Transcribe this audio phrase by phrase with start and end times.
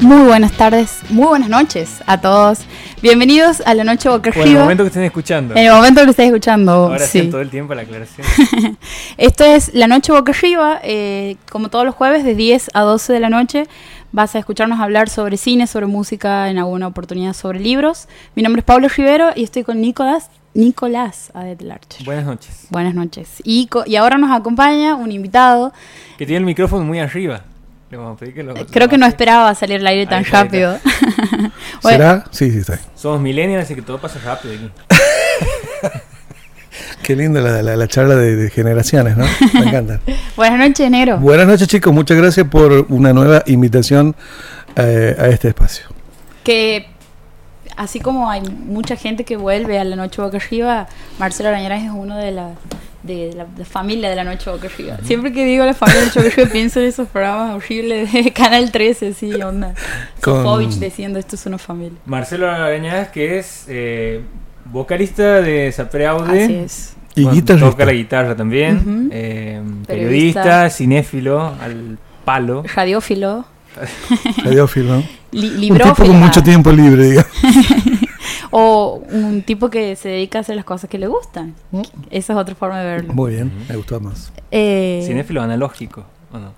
[0.00, 2.60] Muy buenas tardes, muy buenas noches a todos.
[3.02, 5.54] Bienvenidos a la noche boca O en el momento que estén escuchando.
[5.56, 7.28] En el momento que lo estés escuchando, Ahora sí.
[7.28, 8.24] todo el tiempo la aclaración.
[9.16, 13.12] Esto es La Noche Boca Arriba, eh, como todos los jueves, de 10 a 12
[13.12, 13.64] de la noche.
[14.12, 18.06] Vas a escucharnos hablar sobre cine, sobre música, en alguna oportunidad sobre libros.
[18.36, 22.04] Mi nombre es Pablo Rivero y estoy con Nicolás, Nicolás Adelarche.
[22.04, 22.66] Buenas noches.
[22.70, 23.28] Buenas noches.
[23.44, 25.72] Y, co- y ahora nos acompaña un invitado.
[26.16, 27.42] Que tiene el micrófono muy arriba.
[27.90, 30.06] Le vamos a pedir que lo- Eh, Creo lo que no esperaba salir al aire
[30.06, 30.78] tan está, rápido.
[31.82, 32.24] ¿Será?
[32.30, 32.80] Sí, sí, está ahí.
[32.94, 34.70] Somos millennials, así que todo pasa rápido aquí.
[37.02, 39.24] Qué linda la, la- la charla de, de generaciones, ¿no?
[39.54, 40.00] Me encanta.
[40.36, 41.16] buenas noches, Negro.
[41.18, 41.92] Buenas noches, chicos.
[41.92, 44.14] Muchas gracias por una nueva invitación
[44.76, 45.86] eh, a este espacio.
[46.44, 46.86] que
[47.78, 50.86] así como hay mucha gente que vuelve a la noche boca arriba,
[51.18, 52.50] Marcelo Arañaraz es uno de la
[53.02, 54.98] de la, de familia de la noche boca arriba.
[55.04, 58.12] Siempre que digo la familia de la noche boca arriba pienso en esos programas horribles
[58.12, 59.72] de Canal 13, sí, onda.
[60.20, 61.96] Con- Sofovich diciendo esto es una familia.
[62.04, 64.20] Marcelo Arañaz, que es eh,
[64.66, 66.44] vocalista de Sapreaude.
[66.44, 66.94] Así es.
[67.14, 67.70] Y Bueno.
[67.70, 69.08] Toca la guitarra también.
[69.12, 70.42] Eh, Periodista.
[70.42, 72.62] periodista, cinéfilo, al palo.
[72.74, 73.44] Radiófilo,
[74.44, 77.30] Radiófilo, li- Un tipo con mucho tiempo libre, digamos.
[78.50, 81.54] O un tipo que se dedica a hacer las cosas que le gustan.
[82.10, 83.12] Esa es otra forma de verlo.
[83.12, 84.32] Muy bien, me gustó más.
[84.50, 86.52] Eh, Cinéfilo analógico, ¿o no?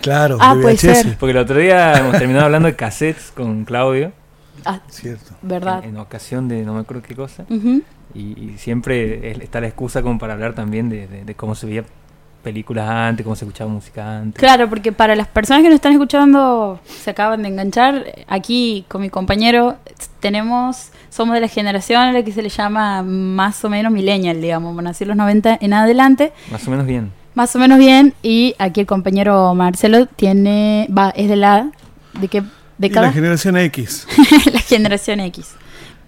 [0.00, 1.16] Claro, Ah, de puede ser.
[1.18, 4.12] Porque el otro día hemos terminado hablando de cassettes con Claudio.
[4.64, 5.34] ah, Cierto.
[5.42, 5.84] verdad.
[5.84, 7.44] En, en ocasión de no me acuerdo qué cosa.
[7.50, 7.82] Ujú.
[8.14, 11.54] Y, y siempre es- está la excusa como para hablar también de, de- de cómo
[11.54, 11.84] se veía
[12.46, 14.38] películas antes, cómo se escuchaba música antes.
[14.38, 19.00] Claro, porque para las personas que nos están escuchando, se acaban de enganchar, aquí con
[19.02, 19.76] mi compañero
[20.20, 24.40] tenemos, somos de la generación a la que se le llama más o menos millennial,
[24.40, 27.10] digamos, nació en los 90 en adelante, Más o menos bien.
[27.34, 31.70] más o menos bien, y aquí el compañero Marcelo tiene, va, es de la,
[32.20, 33.12] ¿de qué Y la década?
[33.12, 34.06] generación X.
[34.52, 35.54] la generación X.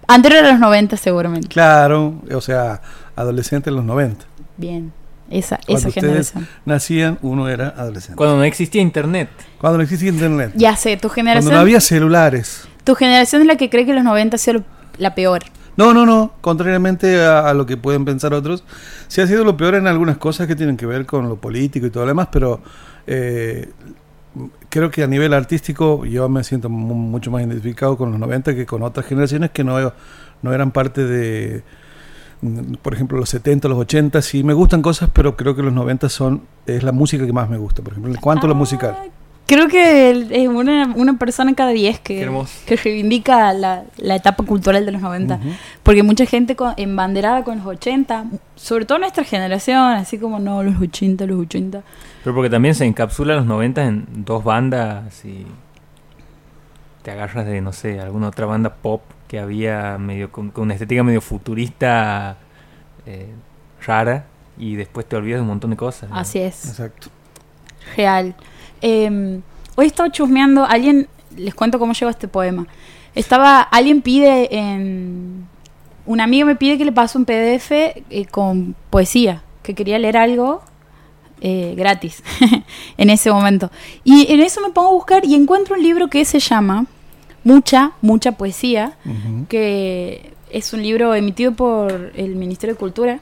[0.07, 1.49] Anterior a los 90 seguramente.
[1.49, 2.81] Claro, o sea,
[3.17, 4.25] adolescente en los 90.
[4.57, 4.93] Bien,
[5.31, 6.49] esa, Cuando esa ustedes generación.
[6.65, 8.17] nacían, uno era adolescente.
[8.17, 9.29] Cuando no existía internet.
[9.61, 10.53] Cuando no existía internet.
[10.55, 12.67] Ya sé, tu Cuando generación, no había celulares.
[12.85, 14.65] tu generación es la que cree que los 90 ha sido lo-
[14.99, 15.43] la peor.
[15.77, 16.33] No, no, no.
[16.41, 18.65] Contrariamente a, a lo que pueden pensar otros,
[19.07, 21.87] sí ha sido lo peor en algunas cosas que tienen que ver con lo político
[21.87, 22.61] y todo lo demás, pero
[23.07, 23.71] eh,
[24.69, 28.55] creo que a nivel artístico yo me siento mu- mucho más identificado con los 90
[28.55, 29.93] que con otras generaciones que no,
[30.43, 31.63] no eran parte de,
[32.83, 34.23] por ejemplo, los 70, los 80.
[34.23, 37.49] Sí me gustan cosas, pero creo que los 90 son es la música que más
[37.49, 38.97] me gusta, por ejemplo, en cuanto a lo musical.
[39.47, 44.45] Creo que es una, una persona cada 10 Qué que, que reivindica la, la etapa
[44.45, 45.37] cultural de los 90.
[45.37, 45.49] Ujú.
[45.83, 50.63] Porque mucha gente con, embanderada con los 80, sobre todo nuestra generación, así como no,
[50.63, 51.83] los 80, los 80.
[52.23, 55.47] Pero porque también se encapsula los 90 en dos bandas y
[57.03, 60.75] te agarras de, no sé, alguna otra banda pop que había medio con, con una
[60.75, 62.39] estética medio futurista
[63.07, 63.29] eh,
[63.87, 64.27] rara
[64.59, 66.11] y después te olvidas de un montón de cosas.
[66.11, 66.17] ¿no?
[66.17, 67.09] Así es, Exacto.
[67.97, 68.35] real.
[68.81, 69.41] Eh,
[69.77, 72.67] hoy estaba chusmeando, alguien, les cuento cómo llegó este poema.
[73.15, 75.47] Estaba, alguien pide en...
[76.07, 80.17] Un amigo me pide que le pase un PDF eh, con poesía, que quería leer
[80.17, 80.63] algo
[81.43, 82.23] eh, gratis
[82.97, 83.71] en ese momento.
[84.05, 86.87] Y en eso me pongo a buscar y encuentro un libro que se llama
[87.49, 88.93] Mucha, mucha poesía,
[89.49, 93.21] que es un libro emitido por el Ministerio de Cultura.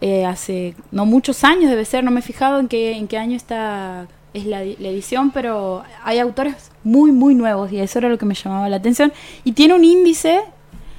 [0.00, 3.18] eh, hace no muchos años debe ser, no me he fijado en qué, en qué
[3.18, 8.08] año está es la, la edición, pero hay autores muy, muy nuevos y eso era
[8.08, 9.12] lo que me llamaba la atención.
[9.44, 10.40] Y tiene un índice,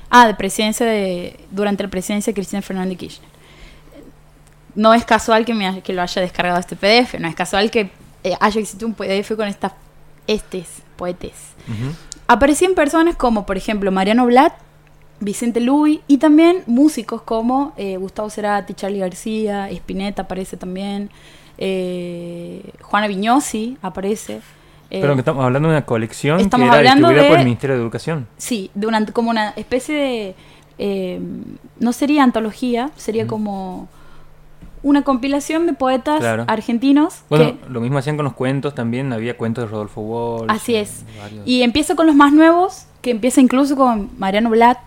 [0.09, 3.29] ah, de presidencia de, durante la presidencia de Cristina Fernández de Kirchner.
[4.75, 7.91] No es casual que, me, que lo haya descargado este PDF, no es casual que
[8.23, 9.73] eh, haya existido un PDF con estas,
[10.27, 11.33] estes, poetes.
[12.27, 14.53] Aparecían personas como, por ejemplo, Mariano Blatt,
[15.19, 21.09] Vicente Luis y también músicos como eh, Gustavo Cerati, Charlie García, Spinetta aparece también,
[21.57, 24.41] eh, Juana Viñosi aparece.
[24.89, 27.45] eh, Pero que estamos hablando de una colección estamos que era hablando distribuida por el
[27.45, 28.27] Ministerio de Educación.
[28.37, 30.35] Sí, de una, como una especie de...
[30.77, 31.19] eh,
[31.79, 33.89] no sería antología, sería como
[34.83, 36.45] una compilación de poetas Claro.
[36.47, 37.23] argentinos.
[37.29, 40.49] Bueno, que- lo mismo hacían con los cuentos también, había cuentos de Rodolfo Walsh.
[40.51, 41.03] Así eh, es.
[41.21, 41.47] varios.
[41.47, 44.79] Y empieza con los más nuevos, que empieza incluso con Mariano Blatt.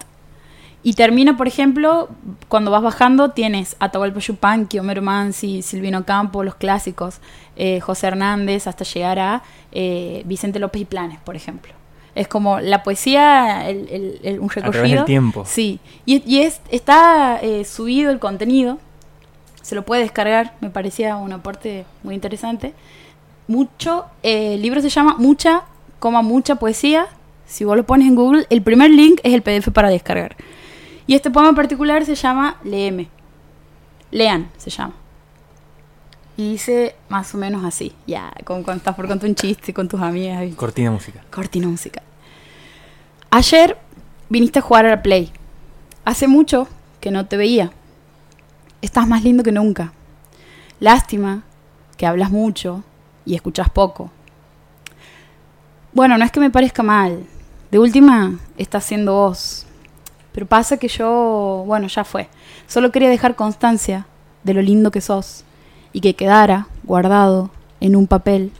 [0.84, 2.08] Y termina, por ejemplo,
[2.48, 7.20] cuando vas bajando, tienes Atahualpa Yupanqui, Homero Mansi, Silvino Campo, los clásicos,
[7.54, 11.72] eh, José Hernández, hasta llegar a eh, Vicente López y Planes, por ejemplo.
[12.16, 14.72] Es como la poesía, el, el- el- un A recorrido.
[14.72, 15.44] través del tiempo.
[15.46, 18.78] Sí, y, y es, está eh, subido el contenido,
[19.62, 22.74] se lo puede descargar, me parecía un aporte muy interesante.
[23.48, 25.62] Mucho, eh, el libro se llama Mucha,
[25.98, 27.06] coma mucha poesía.
[27.46, 30.36] Si vos lo pones en Google, el primer link es el PDF para descargar.
[31.06, 33.08] Y este poema en particular se llama Leeme.
[34.10, 34.94] Lean se llama.
[36.36, 39.86] Y dice más o menos así, ya, como cuando estás por contar un chiste con
[39.88, 40.44] tus amigas.
[40.44, 41.22] y- Cortina música.
[41.30, 42.02] Cortina musical.
[43.30, 43.76] Ayer
[44.28, 45.30] viniste a jugar a la Play.
[46.04, 46.68] Hace mucho
[47.00, 47.70] que no te veía.
[48.82, 49.93] Estás más lindo que nunca.
[50.81, 51.44] Lástima
[51.96, 52.82] que hablas mucho
[53.25, 54.11] y escuchas poco.
[55.93, 57.25] Bueno, no es que me parezca mal.
[57.70, 59.67] De última, estás siendo vos.
[60.32, 62.29] Pero pasa que yo, bueno, ya fue.
[62.67, 64.06] Solo quería dejar constancia
[64.43, 65.44] de lo lindo que sos
[65.93, 67.50] y que quedara guardado
[67.81, 68.50] en un papel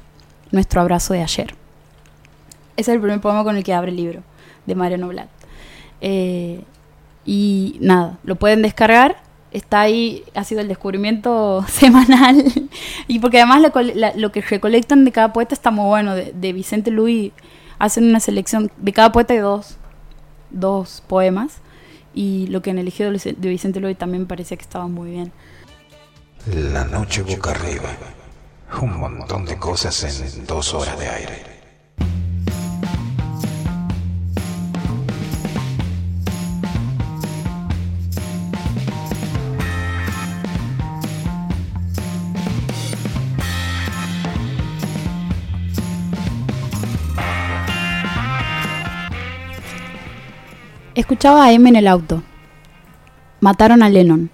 [0.53, 1.55] nuestro abrazo de ayer.
[2.77, 4.23] Ese es el primer poema con el que abre el libro,
[4.67, 5.29] de Mariano Blatt.
[6.01, 6.63] Eh,
[7.25, 9.17] y nada, lo pueden descargar.
[9.53, 12.45] Está ahí, ha sido el descubrimiento semanal.
[13.07, 13.73] y porque además
[14.17, 16.15] lo que recolectan de cada poeta está muy bueno.
[16.15, 17.33] De, Vicente Luis
[17.79, 19.77] hacen una selección de cada poeta de dos,
[20.51, 21.59] dos poemas.
[22.15, 25.33] Y lo que han elegido de Vicente Luis también parecía que estaba muy bien.
[26.47, 27.91] La noche boca arriba.
[28.81, 31.52] Un montón de cosas en dos horas de aire.
[50.95, 52.23] Escuchaba a M en el auto.
[53.41, 54.29] Mataron a Lennon.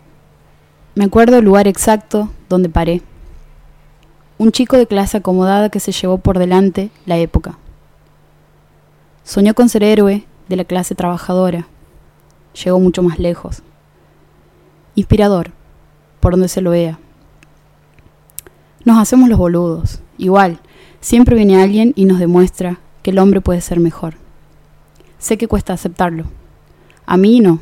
[0.97, 3.01] Me acuerdo el lugar exacto donde paré.
[4.39, 7.59] Un chico de clase acomodada que se llevó por delante la época.
[9.23, 11.69] Soñó con ser héroe de la clase trabajadora.
[12.65, 13.63] Llegó mucho más lejos.
[14.97, 15.53] Inspirador,
[16.19, 16.99] por donde se lo vea.
[18.85, 20.01] Nos hacemos los boludos.
[20.17, 20.59] Igual,
[21.01, 24.15] siempre viene alguien y nos demuestra que el hombre puede ser mejor.
[25.21, 26.25] Sé que cuesta aceptarlo.
[27.11, 27.59] A mí no.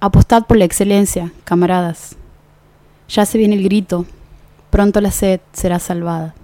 [0.00, 2.16] Apostad por la excelencia, camaradas.
[3.10, 4.06] Ya se viene el grito.
[4.70, 6.34] Pronto la sed será salvada.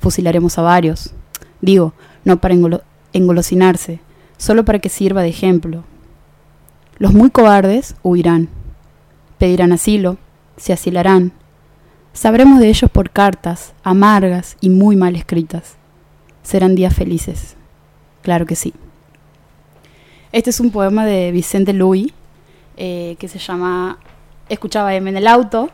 [0.00, 1.12] Fusilaremos a varios.
[1.60, 1.92] Digo,
[2.24, 2.82] no para engolo-
[3.12, 4.00] engolosinarse,
[4.38, 5.84] solo para que sirva de ejemplo.
[6.96, 8.48] Los muy cobardes huirán.
[9.36, 10.16] Pedirán asilo,
[10.56, 11.32] se asilarán.
[12.14, 15.76] Sabremos de ellos por cartas, amargas y muy mal escritas.
[16.42, 17.56] Serán días felices.
[18.22, 18.72] Claro que sí.
[20.32, 22.12] Este es un poema de Vicente Luis
[22.78, 23.98] eh, que se llama
[24.48, 25.70] Escuchaba M en el auto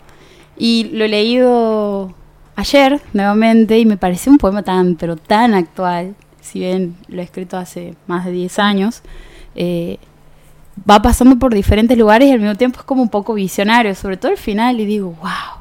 [0.56, 2.12] y lo he leído
[2.56, 7.25] ayer nuevamente y me pareció un poema tan, pero tan actual, si bien lo he
[7.25, 9.02] escrito hace más de 10 años.
[9.55, 9.99] eh,
[10.88, 14.16] va pasando por diferentes lugares y al mismo tiempo es como un poco visionario, sobre
[14.16, 15.58] todo el final y digo, wow.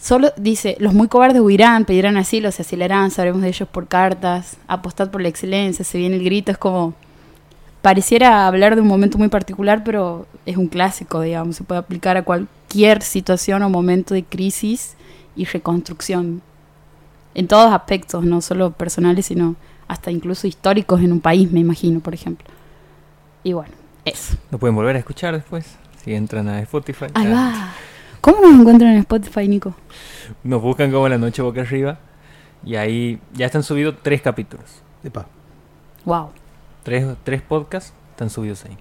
[0.00, 4.56] Solo dice, los muy cobardes huirán, pedirán asilo, se asilarán, sabremos de ellos por cartas,
[4.66, 6.94] apostad por la excelencia, se viene el grito, es como,
[7.82, 12.16] pareciera hablar de un momento muy particular, pero es un clásico, digamos, se puede aplicar
[12.16, 14.96] a cualquier situación o momento de crisis
[15.36, 16.42] y reconstrucción,
[17.34, 19.56] en todos aspectos, no solo personales, sino
[19.88, 22.46] hasta incluso históricos en un país, me imagino, por ejemplo.
[23.42, 23.72] Y bueno,
[24.04, 24.36] eso.
[24.50, 25.66] Lo pueden volver a escuchar después,
[26.04, 27.06] si entran a Spotify.
[27.14, 27.74] Ahí Ah, va.
[28.20, 29.74] ¿Cómo nos encuentran en Spotify, Nico?
[30.44, 31.98] Nos buscan como La Noche Boca Arriba.
[32.64, 34.66] Y ahí ya están subidos tres capítulos.
[35.02, 35.26] Epa.
[36.04, 36.30] Wow.
[36.82, 38.76] Tres, tres podcasts están subidos ahí.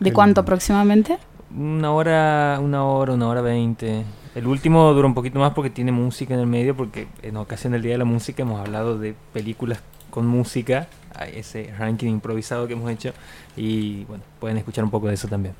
[0.00, 1.18] ¿De cuánto aproximadamente?
[1.56, 4.04] Una hora, una hora, una hora veinte.
[4.34, 7.72] El último dura un poquito más porque tiene música en el medio, porque en ocasión
[7.72, 10.88] del Día de la Música hemos hablado de películas con música,
[11.32, 13.12] ese ranking improvisado que hemos hecho,
[13.56, 15.54] y bueno, pueden escuchar un poco de eso también.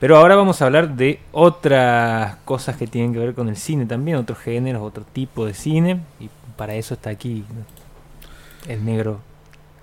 [0.00, 3.86] Pero ahora vamos a hablar de otras cosas que tienen que ver con el cine
[3.86, 7.44] también, otros géneros, otro tipo de cine, y para eso está aquí
[8.68, 9.20] el negro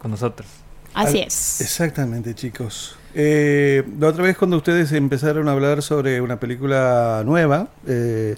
[0.02, 0.48] con nosotros.
[0.94, 1.62] Así Al- es.
[1.62, 2.96] Exactamente, chicos.
[3.14, 8.36] Eh, la otra vez cuando ustedes empezaron a hablar sobre una película nueva, eh,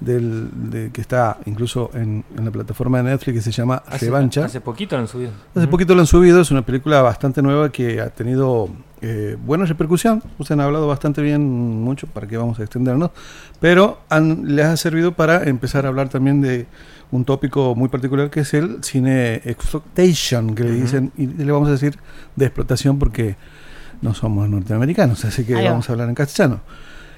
[0.00, 4.06] del, de- que está incluso en, en la plataforma de Netflix que se llama Hace,
[4.06, 4.44] Revancha.
[4.44, 5.30] hace poquito lo han subido.
[5.54, 8.68] Hace poquito lo han subido, es una película bastante nueva que ha tenido
[9.00, 10.22] eh, buena repercusión.
[10.38, 11.42] Ustedes han hablado bastante bien,
[11.82, 13.10] mucho, para que vamos a extendernos,
[13.58, 16.66] pero han- les ha servido para empezar a hablar también de
[17.12, 21.68] un tópico muy particular que es el cine exploitation, que le dicen, y le vamos
[21.68, 21.96] a decir
[22.34, 23.36] de explotación porque
[24.02, 26.60] no somos norteamericanos, así que vamos a hablar en castellano.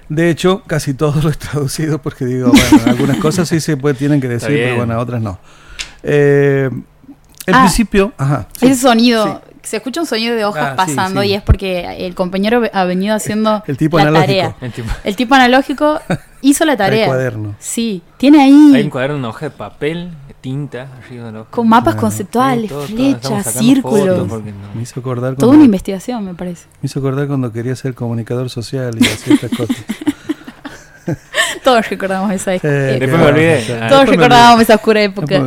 [0.08, 3.94] De hecho, casi todo lo he traducido porque digo, bueno, algunas cosas sí se puede,
[3.94, 5.38] tienen que decir, pero bueno, otras no.
[6.02, 6.70] Eh,
[7.46, 8.46] en Ah, principio, ajá.
[8.58, 8.66] sí.
[8.66, 11.28] Ese sonido, se escucha un sonido de hojas Ah, pasando sí.
[11.28, 14.26] y es porque el compañero ha venido haciendo El tipo la analógico.
[14.26, 14.56] tarea.
[14.60, 16.00] El tipo- El tipo analógico
[16.42, 17.06] hizo la El tarea.
[17.06, 17.54] cuaderno.
[17.58, 18.72] Sí, tiene ahí.
[18.74, 20.10] Hay un cuaderno, una hoja de papel,
[20.40, 21.44] tinta arriba de.
[21.50, 22.00] Con mapas Claro.
[22.08, 24.28] conceptuales, Sí, todo- flechas, círculos.
[24.28, 24.42] no-
[24.74, 26.66] Me hizo acordar Toda una cuando, investigación, me parece.
[26.80, 29.76] me hizo acordar cuando quería ser comunicador social y hacía estas cosas.
[31.64, 32.68] Todos recordamos esa época.
[32.68, 33.62] Eh, Después me olvidé.
[33.62, 35.42] Todos después recordábamos esa oscura época.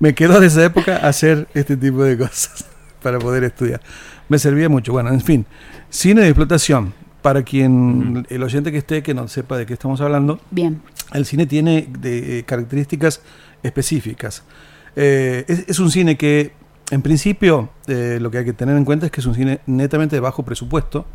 [0.00, 2.64] Me quedó de esa época hacer este tipo de cosas
[3.04, 3.82] para poder estudiar.
[4.30, 4.92] Me servía mucho.
[4.92, 5.46] Bueno, en fin,
[5.90, 6.94] cine de explotación.
[7.20, 10.82] Para quien, el oyente que esté, que no sepa de qué estamos hablando, Bien.
[11.14, 13.22] el cine tiene de, eh, características
[13.62, 14.42] específicas.
[14.94, 16.52] Eh, es, es un cine que,
[16.90, 19.60] en principio, eh, lo que hay que tener en cuenta es que es un cine
[19.66, 21.06] netamente de bajo presupuesto.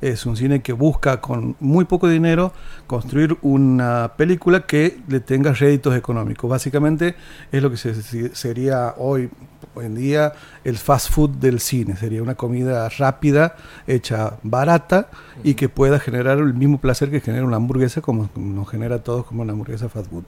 [0.00, 2.52] Es un cine que busca con muy poco dinero
[2.86, 6.48] construir una película que le tenga réditos económicos.
[6.48, 7.16] Básicamente
[7.50, 9.28] es lo que se- se- sería hoy,
[9.76, 10.32] en día
[10.64, 11.96] el fast food del cine.
[11.96, 13.56] Sería una comida rápida,
[13.88, 15.08] hecha barata
[15.42, 18.98] y que pueda generar el mismo placer que genera una hamburguesa como nos genera a
[19.02, 20.24] todos como una hamburguesa fast food.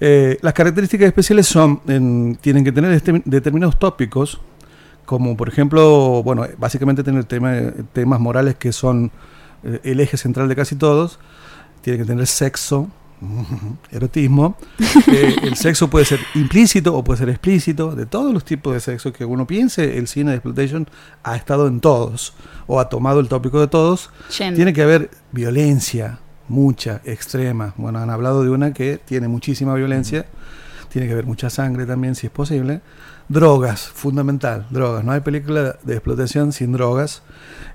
[0.00, 4.40] Eh, las características especiales son, en- tienen que tener este- determinados tópicos,
[5.06, 9.10] como por ejemplo, bueno, básicamente tener tema- temas morales que son
[9.64, 11.18] eh, el eje central de casi todos,
[11.80, 12.88] tiene que tener sexo,
[13.90, 14.56] erotismo,
[15.08, 18.80] Eh, el sexo puede ser implícito o puede ser explícito, de todos los tipos de
[18.80, 20.86] sexo que uno piense, el cine de exploitation
[21.22, 22.34] ha estado en todos,
[22.66, 24.10] o ha tomado el tópico de todos,
[24.56, 27.72] tiene que haber violencia, mucha, extrema.
[27.76, 30.26] Bueno, han hablado de una que tiene muchísima violencia.
[30.90, 32.80] Tiene que haber mucha sangre también, si es posible.
[33.28, 35.04] Drogas, fundamental, drogas.
[35.04, 37.22] No hay película de explotación sin drogas.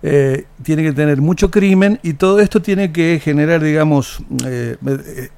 [0.01, 4.77] Eh, tiene que tener mucho crimen y todo esto tiene que generar, digamos, eh,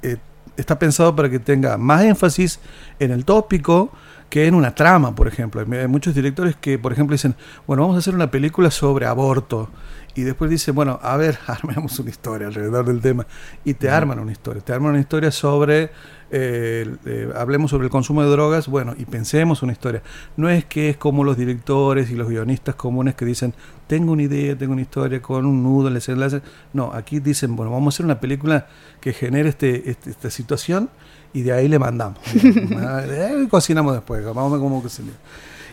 [0.04, 0.18] eh,
[0.56, 2.60] está pensado para que tenga más énfasis
[3.00, 3.92] en el tópico
[4.30, 5.62] que en una trama, por ejemplo.
[5.62, 9.70] Hay muchos directores que, por ejemplo, dicen, bueno, vamos a hacer una película sobre aborto.
[10.16, 13.26] Y después dicen, bueno, a ver, armemos una historia alrededor del tema.
[13.66, 14.62] Y te arman una historia.
[14.62, 15.90] Te arman una historia sobre,
[16.30, 20.04] eh, eh, hablemos sobre el consumo de drogas, bueno, y pensemos una historia.
[20.38, 23.56] No es que es como los directores y los guionistas comunes que dicen,
[23.88, 26.42] tengo una idea, tengo una historia con un nudo, el desenlace.
[26.74, 28.68] No, aquí dicen, bueno, vamos a hacer una película
[29.02, 30.90] que genere este, este- esta situación
[31.34, 32.20] y de ahí le mandamos.
[32.36, 35.18] Eh, cocinamos después, vamos a ver cómo cocinamos.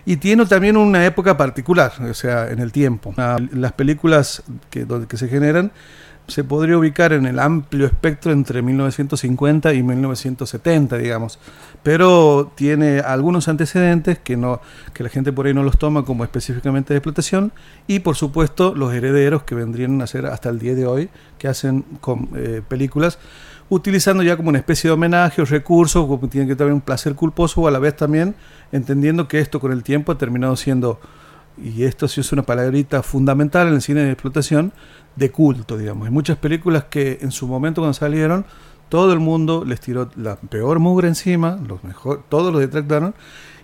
[0.06, 3.14] Y tiene también una época particular, o sea, en el tiempo.
[3.16, 5.72] Ah, Las películas que, donde- que se generan
[6.26, 11.40] se podría ubicar en el amplio espectro entre 1950 y 1970, digamos.
[11.82, 14.60] Pero tiene algunos antecedentes que, no,
[14.94, 17.52] que la gente por ahí no los toma como específicamente de explotación.
[17.88, 21.48] Y por supuesto los herederos que vendrían a ser hasta el día de hoy, que
[21.48, 23.18] hacen con, eh, películas
[23.70, 27.14] utilizando ya como una especie de homenaje o recurso, como tiene que tener un placer
[27.14, 28.34] culposo o a la vez también
[28.72, 31.00] entendiendo que esto con el tiempo ha terminado siendo,
[31.56, 34.72] y esto sí es una palabrita fundamental en el cine de explotación,
[35.16, 36.06] de culto, digamos.
[36.06, 38.44] Hay muchas películas que en su momento cuando salieron,
[38.88, 43.14] todo el mundo les tiró la peor mugre encima, los mejor, todos los detractaron,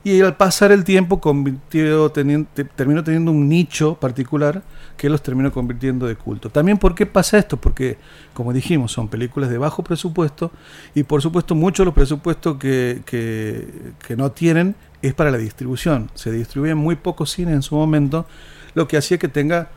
[0.06, 4.62] y al pasar el tiempo convirtió, teniendo, te- terminó teniendo un nicho particular
[4.96, 6.48] que los terminó convirtiendo de culto.
[6.48, 7.56] También, ¿por qué pasa esto?
[7.56, 7.98] Porque,
[8.32, 10.52] como dijimos, son películas de bajo presupuesto
[10.94, 16.08] y, por supuesto, muchos de los presupuestos que, que, no tienen es para la distribución.
[16.14, 18.26] Se distribuyen muy pocos cines en su momento,
[18.74, 19.70] lo que hacía que tenga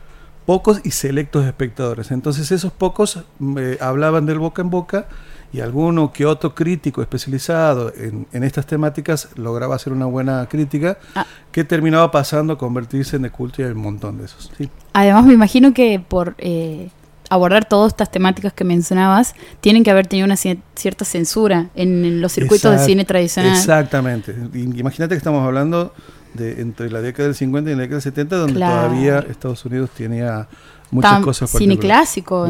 [0.46, 2.12] pocos y selectos espectadores.
[2.12, 3.24] Entonces esos pocos
[3.58, 5.08] eh, hablaban del boca en boca
[5.52, 10.98] y alguno que otro crítico especializado en, en estas temáticas lograba hacer una buena crítica
[11.14, 11.26] Ah.
[11.50, 14.50] que terminaba pasando a convertirse en de culto y hay un montón de esos.
[14.56, 14.68] Sí.
[14.92, 16.90] Además, me imagino que por eh,
[17.30, 22.04] abordar todas estas temáticas que mencionabas, tienen que haber tenido una cier- cierta censura en,
[22.04, 23.52] en los circuitos de cine tradicional.
[23.52, 24.34] Exactamente.
[24.54, 25.92] Imagínate que estamos hablando
[26.34, 28.88] de entre la década del 50 y la década del 70, donde Claro.
[28.88, 30.46] todavía Estados Unidos tenía
[30.92, 32.48] muchas Tan- cosas cine clásico.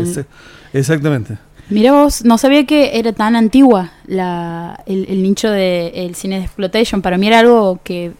[0.72, 1.38] Exactamente.
[1.70, 6.44] Mira vos, no sabía que era tan antigua la, el, el nicho del cine de
[6.44, 7.00] exploitation.
[7.02, 8.12] Para mí era algo que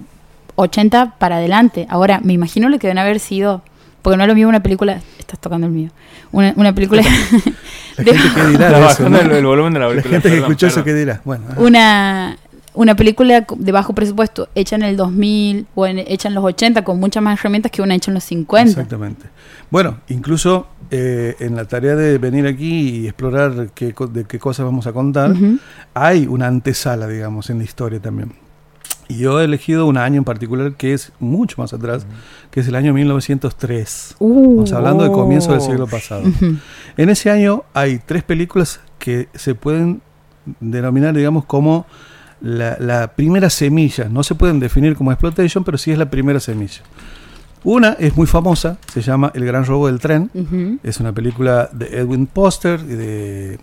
[0.57, 1.87] 80 para adelante.
[1.91, 3.63] Ahora, me imagino lo que deben haber sido,
[4.03, 5.91] porque no es lo mismo una película, estás tocando el mío,
[6.33, 7.03] una, una película,
[7.97, 9.31] La De- gente que dirá Está de eso, bajando ¿no?
[9.31, 10.13] el, el volumen de la La película.
[10.13, 10.85] gente que escuchó eso.
[10.85, 11.21] ¿qué dirá?
[11.25, 11.61] Bueno, ajá.
[11.61, 12.37] una,
[12.75, 16.83] una película de bajo presupuesto hecha en el 2000 o en- hecha en los 80
[16.85, 18.71] con muchas más herramientas que una hecha en los 50.
[18.71, 19.27] Exactamente.
[19.71, 24.39] Bueno, incluso eh, en la tarea de venir aquí y explorar qué, co- de qué
[24.39, 25.35] cosas vamos a contar,
[25.95, 28.33] hay una antesala, digamos, en la historia también.
[29.09, 32.07] Y yo he elegido un año en particular que es mucho más atrás,
[32.53, 34.15] que es el año 1903.
[34.21, 36.23] Uh, Estamos hablando del comienzo del siglo pasado.
[36.23, 36.57] ujú.
[36.97, 40.01] En ese año hay tres películas que se pueden
[40.61, 41.87] denominar, digamos, como
[42.41, 44.09] la, la primera semilla.
[44.09, 46.83] No se pueden definir como exploitation, pero sí es la primera semilla.
[47.63, 50.31] Una es muy famosa, se llama El Gran Robo del Tren.
[50.83, 53.59] Es una película de Edwin Poster, de,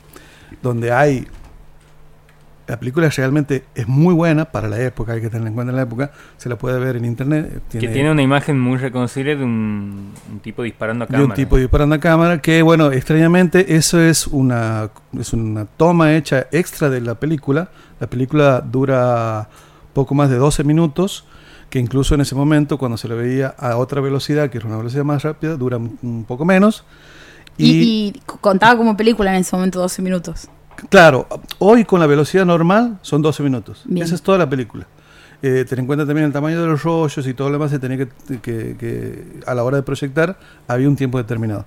[0.61, 1.27] donde hay
[2.67, 5.83] La película realmente es muy buena para la época, hay que tener en cuenta la
[5.83, 6.11] época.
[6.35, 7.61] Se la puede ver en internet.
[7.71, 11.23] que tiene una imagen muy reconocible de un, un tipo disparando a cámara.
[11.23, 16.15] De un tipo disparando a cámara, que bueno, extrañamente eso es una, es una toma
[16.15, 17.69] hecha extra de la película.
[18.01, 19.47] La película dura
[19.93, 21.25] poco más de 12 minutos,
[21.69, 24.77] que incluso en ese momento, cuando se le veía a otra velocidad, que era una
[24.77, 26.83] velocidad más rápida, dura un, poco menos.
[27.57, 30.49] Y, y, contaba como película en ese momento 12 minutos.
[30.89, 31.27] Claro,
[31.59, 33.83] hoy con la velocidad normal son 12 minutos.
[33.85, 34.05] Bien.
[34.05, 34.87] Esa es toda la película.
[35.41, 37.77] Eh, ten en cuenta también el tamaño de los rollos y todo lo demás se
[37.79, 38.07] tenía que,
[38.39, 41.65] que, que, a la hora de proyectar había un tiempo determinado.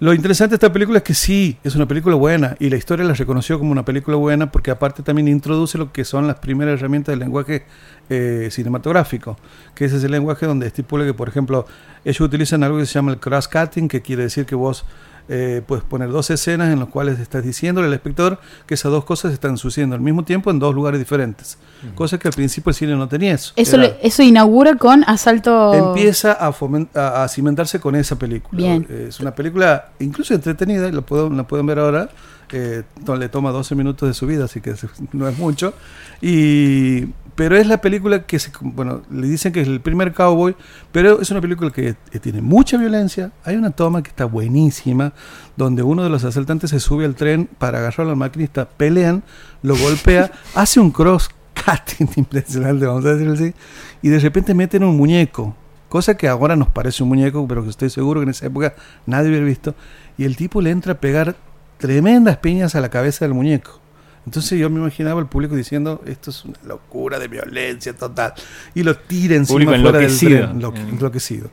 [0.00, 3.04] Lo interesante de esta película es que sí, es una película buena y la historia
[3.04, 6.78] la reconoció como una película buena porque aparte también introduce lo que son las primeras
[6.78, 7.66] herramientas del lenguaje
[8.08, 9.36] eh, cinematográfico,
[9.74, 11.66] que es ese lenguaje donde estipula que, por ejemplo,
[12.02, 14.86] ellos utilizan algo que se llama el cross-cutting, que quiere decir que vos
[15.32, 19.04] eh, puedes poner dos escenas en las cuales estás diciéndole al espectador que esas dos
[19.04, 21.56] cosas están sucediendo al mismo tiempo en dos lugares diferentes.
[21.56, 21.94] Uh -huh.
[21.94, 23.52] Cosa que al principio el cine no tenía eso.
[23.54, 25.72] Eso, Era, le, eso inaugura con Asalto...
[25.72, 26.52] Empieza a,
[26.94, 28.60] a, a, cimentarse con esa película.
[28.60, 28.86] Bien.
[28.90, 32.10] Es una película incluso entretenida, y la, puedo, la pueden ver ahora.
[32.52, 34.74] Eh, le toma 12 minutos de su vida, así que
[35.12, 35.74] no es mucho.
[36.20, 40.56] Y, pero es la película que se, bueno, le dicen que es el primer cowboy,
[40.92, 43.32] pero es una película que, tiene mucha violencia.
[43.44, 45.12] Hay una toma que está buenísima,
[45.56, 49.22] donde uno de los asaltantes se sube al tren para agarrarlo al maquinista, pelean,
[49.62, 53.54] lo golpea, hace un cross cutting impresionante, vamos a decirlo así,
[54.02, 55.54] y de repente meten un muñeco,
[55.88, 58.74] cosa que ahora nos parece un muñeco, pero que estoy seguro que en esa época
[59.06, 59.74] nadie hubiera visto,
[60.16, 61.36] y el tipo le entra a pegar
[61.78, 63.80] tremendas piñas a la cabeza del muñeco.
[64.26, 68.34] Entonces yo me imaginaba al público diciendo, esto es una locura de violencia total.
[68.74, 71.50] Y lo tira encima fuera del tren, lo, enloquecido.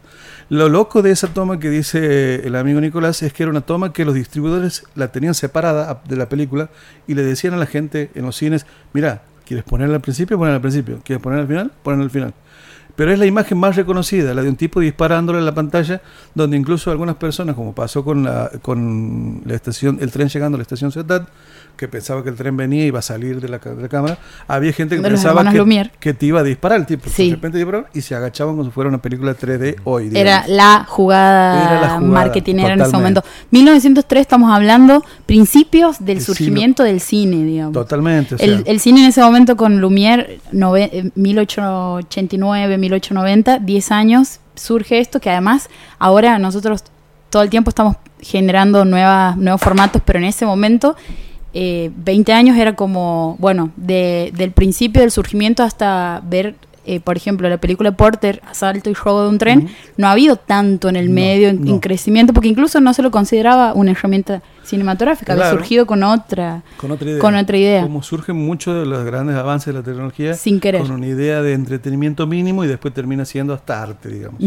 [0.50, 3.94] Lo loco de esa toma que dice el amigo Nicolás es que era una toma
[3.94, 6.70] que los distribuidores la tenían separada de la película
[7.08, 10.38] y le decían a la gente en los cines, mira, ¿quieres ponerla al principio?
[10.38, 11.02] Ponerla al principio.
[11.04, 11.72] ¿Quieres ponerla al final?
[11.84, 12.34] Ponerla al final
[12.98, 16.02] pero es la imagen más reconocida, la de un tipo disparándole en la pantalla,
[16.34, 20.58] donde incluso algunas personas, como pasó con la, con la estación, el tren llegando a
[20.58, 21.28] la estación Ciudad,
[21.78, 24.18] que pensaba que el tren venía y iba a salir de la, de la cámara,
[24.48, 27.30] había gente que de pensaba que, que, te iba a disparar el tipo, sí.
[27.30, 30.10] de repente dispararon y se agachaban como si fuera una película 3D hoy.
[30.10, 30.20] Digamos.
[30.20, 33.24] Era la jugada, Era la jugada marketingera en ese momento.
[33.52, 37.74] 1903 estamos hablando principios del el surgimiento del cine, digamos.
[37.74, 38.36] Totalmente.
[38.36, 38.48] O sea.
[38.48, 45.20] el, el, cine en ese momento con Lumière, nove, 1889, 1890, 10 años, surge esto
[45.20, 45.70] que además
[46.00, 46.84] ahora nosotros
[47.30, 50.96] todo el tiempo estamos generando nuevas, nuevos formatos, pero en ese momento
[51.54, 57.18] eh, 20 años era como, bueno, de, del principio del surgimiento hasta ver, eh, por
[57.18, 59.70] ejemplo, la película Porter, Asalto y Robo de un tren, uh -huh.
[59.98, 61.72] no ha habido tanto en el No, medio, en, no.
[61.72, 66.62] en, crecimiento, porque incluso no se lo consideraba una herramienta cinematográfica, había surgido con otra,
[66.78, 67.20] Con otra idea.
[67.20, 67.82] con otra idea.
[67.84, 70.82] Como surgen muchos de los grandes avances de la tecnología Sin querer.
[70.82, 74.42] con una idea de entretenimiento mínimo y después termina siendo hasta arte, digamos.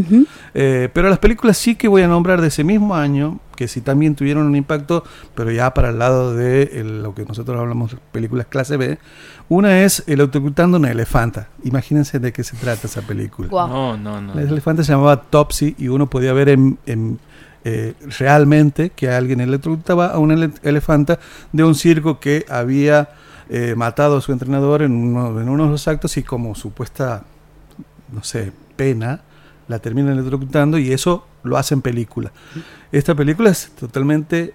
[0.54, 3.80] Eh, pero las películas sí que voy a nombrar de ese mismo año, que sí
[3.83, 5.04] también tuvieron un impacto,
[5.35, 8.98] pero ya para el lado de el- lo que nosotros hablamos películas clase B.
[9.48, 11.48] Una es Electrocutando una elefanta.
[11.64, 13.48] Imagínense de qué se trata esa película.
[13.50, 14.35] No, no, no.
[14.35, 17.18] La elefanta se llamaba Topsy y uno podía ver en, en,
[17.64, 21.18] eh, realmente que alguien electrocutaba a una ele- elefanta
[21.53, 23.11] de un circo que había
[23.51, 27.23] eh, matado a su entrenador en uno, en uno de los actos y como supuesta,
[28.12, 29.20] no sé, pena,
[29.68, 32.33] la terminan electrocutando y eso lo hace en película.
[32.92, 34.55] Esta película es totalmente...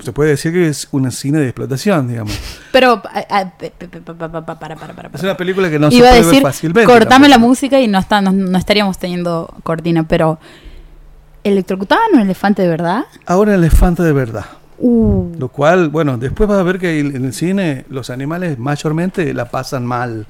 [0.00, 2.32] Se puede decir que es una cine de explotación, digamos.
[2.72, 5.88] Pero, pe- pe- pe- pa- pa- pa- para, para, para, Es una película que no
[5.90, 6.86] Iba a se puede decir, ver fácilmente.
[6.92, 10.38] cortame la música y no, está, no, no estaríamos teniendo cortina, pero
[11.44, 13.04] ¿electrocutaban un elefante de verdad?
[13.26, 14.44] Ahora elefante de verdad.
[14.78, 19.32] Uh, Lo cual, bueno, después vas a ver que en el cine los animales mayormente
[19.34, 20.26] la pasan mal.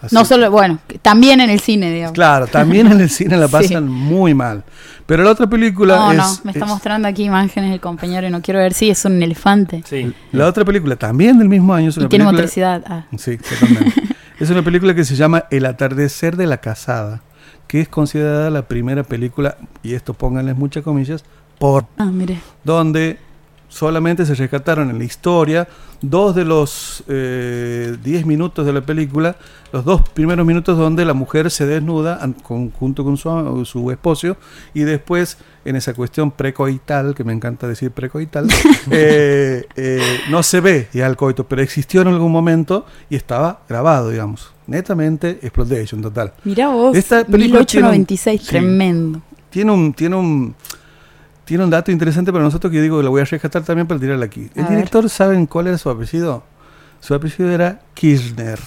[0.00, 0.14] Así.
[0.14, 2.12] no solo, bueno, también en el cine, digamos.
[2.12, 3.52] Claro, también en el cine la Sí.
[3.52, 4.62] pasan muy mal.
[5.06, 8.26] Pero la otra película No, es, no, me está es- mostrando aquí imágenes el compañero
[8.26, 9.82] y no quiero ver si es un elefante.
[9.86, 10.12] Sí.
[10.32, 12.82] la otra película también del mismo año es Y tiene motricidad.
[12.86, 13.04] Ah.
[13.16, 14.02] Sí, totalmente.
[14.40, 17.22] es una película que se llama El atardecer de la casada,
[17.74, 21.24] que es considerada la primera película y esto pónganles muchas comillas
[21.58, 22.38] por Ah, mire.
[22.62, 23.18] donde
[23.74, 25.66] solamente se rescataron en la historia
[26.00, 29.36] dos de los 10 eh, minutos de la película,
[29.72, 34.36] los dos primeros minutos donde la mujer se desnuda con- junto con su, su esposo
[34.74, 38.46] y después en esa cuestión precoital, que me encanta decir precoital,
[38.92, 43.62] eh, eh, no se ve ya el coito, pero existió en algún momento y estaba
[43.68, 44.52] grabado, digamos.
[44.68, 46.32] Netamente exploitation total.
[46.44, 48.46] Mira vos, Esta película tiene un- 1896, sí.
[48.48, 49.20] tremendo.
[49.50, 50.54] Tiene un, tiene un,
[51.44, 53.86] tiene un dato interesante para nosotros que yo digo que lo voy a rescatar también
[53.86, 54.50] para tirarla aquí.
[54.54, 54.76] El A ver.
[54.76, 56.42] director, ¿saben cuál era su apellido?
[57.00, 58.58] su apellido era Kirchner.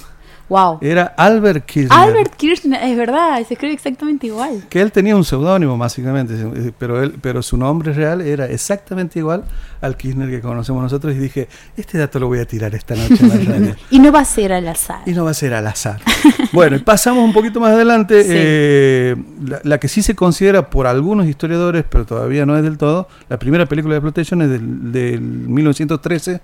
[0.48, 0.78] Wow.
[0.80, 2.00] Era Albert Kirchner.
[2.00, 4.64] Albert Kirchner, es verdad, se escribe exactamente igual.
[4.70, 9.20] Que él tenía un seudónimo, básicamente, eh, pero, él, pero su nombre real era exactamente
[9.20, 9.44] igual
[9.82, 11.14] al Kirchner que conocemos nosotros.
[11.16, 13.76] Y dije, este dato lo voy a tirar esta noche en la radio.
[13.90, 15.02] y no va a ser al azar.
[15.06, 16.00] Y no va a ser al azar.
[16.54, 18.24] bueno, y pasamos un poquito más adelante.
[18.24, 18.30] Sí.
[18.34, 22.78] eh, la, la que sí se considera por algunos historiadores, pero todavía no es del
[22.78, 26.42] todo, la primera película de exploitation es del, del 1913,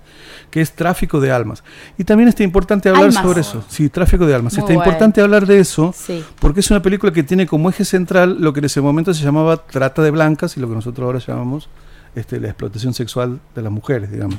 [0.50, 1.62] que es Tráfico de Almas.
[1.98, 3.22] Y también está importante hablar Almas.
[3.22, 3.64] sobre eso.
[3.68, 4.52] Sí, Tráfico de Almas.
[4.54, 4.82] Muy está bueno.
[4.84, 5.94] importante hablar de eso.
[5.96, 6.24] Sí.
[6.40, 9.24] Porque es una película que tiene como eje central lo que en ese momento se
[9.24, 11.68] llamaba trata de blancas y lo que nosotros ahora llamamos
[12.14, 14.36] este, la explotación sexual de las mujeres, digamos.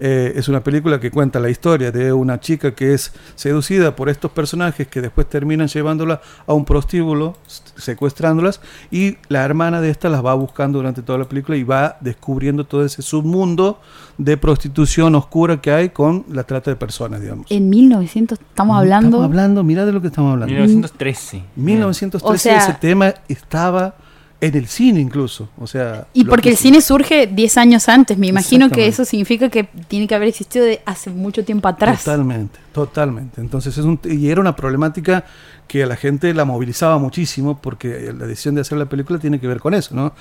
[0.00, 4.08] Eh, es una película que cuenta la historia de una chica que es seducida por
[4.08, 7.36] estos personajes que después terminan llevándola a un prostíbulo,
[7.76, 11.96] secuestrándolas, y la hermana de esta las va buscando durante toda la película y va
[12.00, 13.80] descubriendo todo ese submundo
[14.18, 17.46] de prostitución oscura que hay con la trata de personas, digamos.
[17.50, 19.08] En 1900 estamos hablando.
[19.08, 20.52] Estamos hablando, mira de lo que estamos hablando.
[20.52, 21.44] 1913.
[21.56, 23.94] 1913 O sea- ese tema estaba
[24.42, 26.08] en el cine incluso, o sea...
[26.12, 30.08] Y porque el cine surge 10 años antes, me imagino que eso significa que tiene
[30.08, 32.02] que haber existido de hace mucho tiempo atrás.
[32.02, 33.40] Totalmente, totalmente.
[33.40, 35.24] Entonces es un, y era una problemática
[35.68, 39.38] que a la gente la movilizaba muchísimo porque la decisión de hacer la película tiene
[39.38, 40.12] que ver con eso, ¿no?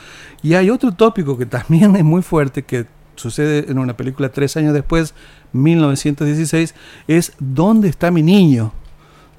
[0.44, 4.56] Y hay otro tópico que también es muy fuerte que sucede en una película tres
[4.56, 5.16] años después,
[5.54, 6.76] 1916,
[7.08, 8.72] es ¿Dónde está mi niño?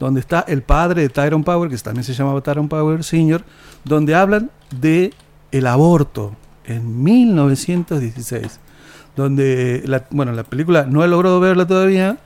[0.01, 3.45] Donde está el padre de Tyrone Power, que también se llamaba Tyrone Power Sr.,
[3.85, 5.13] donde hablan de
[5.51, 8.61] el aborto en 1916
[9.17, 12.19] donde la, bueno la película no he logrado verla todavía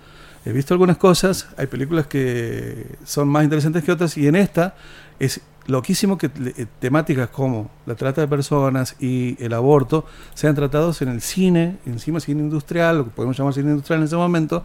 [0.44, 4.76] he visto algunas cosas hay películas que son más interesantes que otras y en esta
[5.18, 11.02] es loquísimo que eh, temáticas como la trata de personas y el aborto sean tratados
[11.02, 14.64] en el cine encima cine industrial lo que podemos llamar cine industrial en ese momento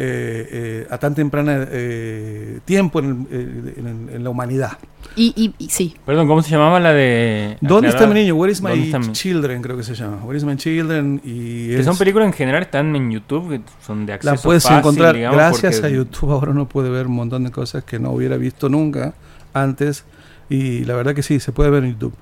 [0.00, 4.78] eh, eh, a tan temprana eh, tiempo en, el- eh, en- en la humanidad
[5.16, 7.56] Y, y- y sí, Perdón, ¿cómo se llamaba la de.
[7.60, 8.36] ¿Dónde está mi niño?
[8.36, 9.60] Where is ¿Dónde my mi- children?
[9.62, 10.18] Creo que se llama.
[10.24, 11.20] Where is my children?
[11.24, 14.40] Y Que es- son películas en general están en YouTube, que son de acceso la
[14.40, 16.30] puedes fácil, encontrar digamos, gracias porque- a YouTube.
[16.30, 19.14] Ahora uno puede ver un montón de cosas que no hubiera visto nunca
[19.52, 20.04] antes.
[20.48, 22.14] Y la verdad que sí, se puede ver en YouTube.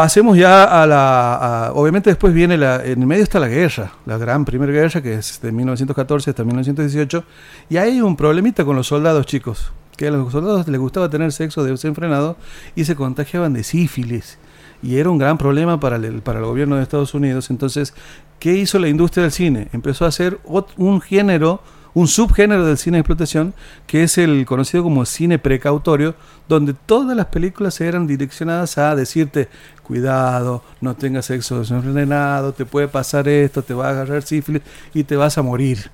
[0.00, 1.72] Pasemos ya a la.
[1.74, 2.82] obviamente, después viene la.
[2.82, 6.42] En el medio está la guerra, la gran primera guerra, que es de 1914 hasta
[6.42, 7.22] 1918.
[7.68, 9.74] Y hay un problemita con los soldados, chicos.
[9.98, 12.38] Que a los soldados les gustaba tener sexo desenfrenado
[12.74, 14.38] y se contagiaban de sífilis.
[14.82, 17.50] Y era un gran problema para el, para el gobierno de Estados Unidos.
[17.50, 17.92] Entonces,
[18.38, 19.68] ¿qué hizo la industria del cine?
[19.74, 20.40] Empezó a hacer
[20.78, 21.60] un género,
[21.94, 23.54] un subgénero del cine de explotación,
[23.86, 26.14] que es el conocido como cine precautorio,
[26.48, 29.48] donde todas las películas eran direccionadas a decirte,
[29.82, 34.62] cuidado, no tengas sexo desenfrenado, te puede pasar esto, te va a agarrar sífilis
[34.94, 35.90] y te vas a morir.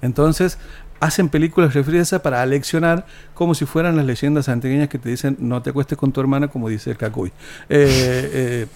[0.00, 0.58] Entonces,
[1.00, 5.36] hacen películas referidas a para aleccionar como si fueran las leyendas antiguas que te dicen
[5.40, 7.30] no te acuestes con tu hermana como dice el Cacuy.
[7.68, 8.66] Eh, eh,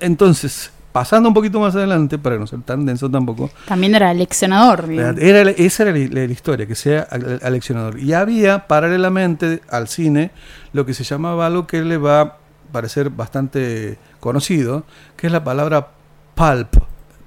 [0.00, 4.86] entonces, pasando un poquito más adelante, para no ser tan denso tampoco, también era leccionador.
[4.86, 5.20] digamos.
[5.20, 7.98] era, la- esa era la, la historia, que sea al- aleccionador.
[7.98, 10.30] Y había paralelamente al cine
[10.72, 12.36] lo que se llamaba algo que le va a
[12.72, 14.84] parecer bastante conocido,
[15.16, 15.88] que es la palabra
[16.34, 16.76] pulp,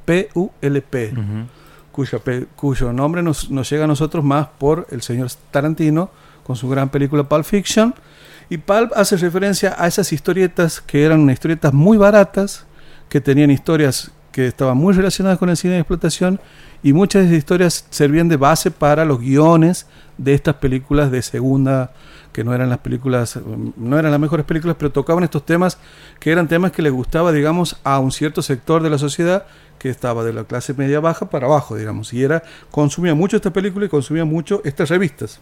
[0.06, 1.14] P-U-L-P
[2.56, 6.10] cuyo nombre nos, nos llega a nosotros más por el señor Tarantino
[6.44, 7.94] con su gran película Pulp Fiction.
[8.50, 12.66] Y Pulp hace referencia a esas historietas que eran historietas muy baratas,
[13.10, 16.40] que tenían historias que estaban muy relacionadas con el cine de explotación
[16.84, 21.22] y muchas de esas historias servían de base para los guiones de estas películas de
[21.22, 21.92] segunda,
[22.32, 23.40] que no eran las películas,
[23.76, 25.78] no eran las mejores películas, pero tocaban estos temas
[26.20, 29.46] que eran temas que les gustaba, digamos, a un cierto sector de la sociedad
[29.80, 33.52] que estaba de la clase media baja para abajo, digamos, y era consumía mucho esta
[33.52, 35.40] película y consumía mucho estas revistas.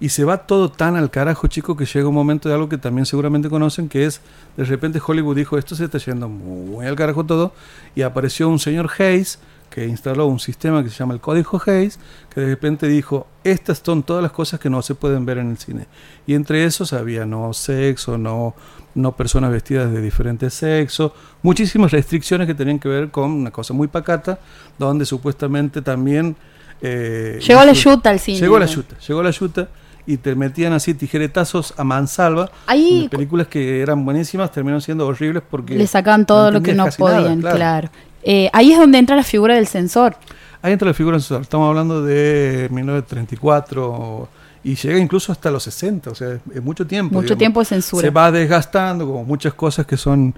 [0.00, 2.78] Y se va todo tan al carajo, chico, que llega un momento de algo que
[2.78, 4.20] también seguramente conocen, que es,
[4.56, 7.52] de repente Hollywood dijo, esto se está yendo muy al carajo todo,
[7.94, 9.38] y apareció un señor Hayes,
[9.70, 11.98] que instaló un sistema que se llama el Código Hayes,
[12.32, 15.50] que de repente dijo, estas son todas las cosas que no se pueden ver en
[15.50, 15.86] el cine.
[16.26, 18.54] Y entre esos había no sexo, no,
[18.94, 23.74] no personas vestidas de diferentes sexos, muchísimas restricciones que tenían que ver con una cosa
[23.74, 24.38] muy pacata,
[24.78, 26.36] donde supuestamente también...
[26.80, 28.38] eh, Llegó la yuta al cine.
[28.38, 29.68] Llegó la yuta, llegó la yuta
[30.06, 32.50] y te metían así tijeretazos a mansalva.
[32.66, 36.84] Ahí películas que eran buenísimas terminaron siendo horribles porque le sacaban todo lo que no
[36.84, 37.56] nada, podían, claro.
[37.56, 37.90] claro.
[38.22, 40.16] Eh, ahí es donde entra la figura del censor.
[40.62, 41.42] ahí entra la figura sensorial.
[41.42, 44.28] Estamos hablando de 1934
[44.64, 47.14] y llega incluso hasta los 60, o sea, es mucho tiempo.
[47.14, 47.38] Mucho digamos.
[47.38, 48.02] tiempo de censura.
[48.02, 50.34] Se va desgastando como muchas cosas que son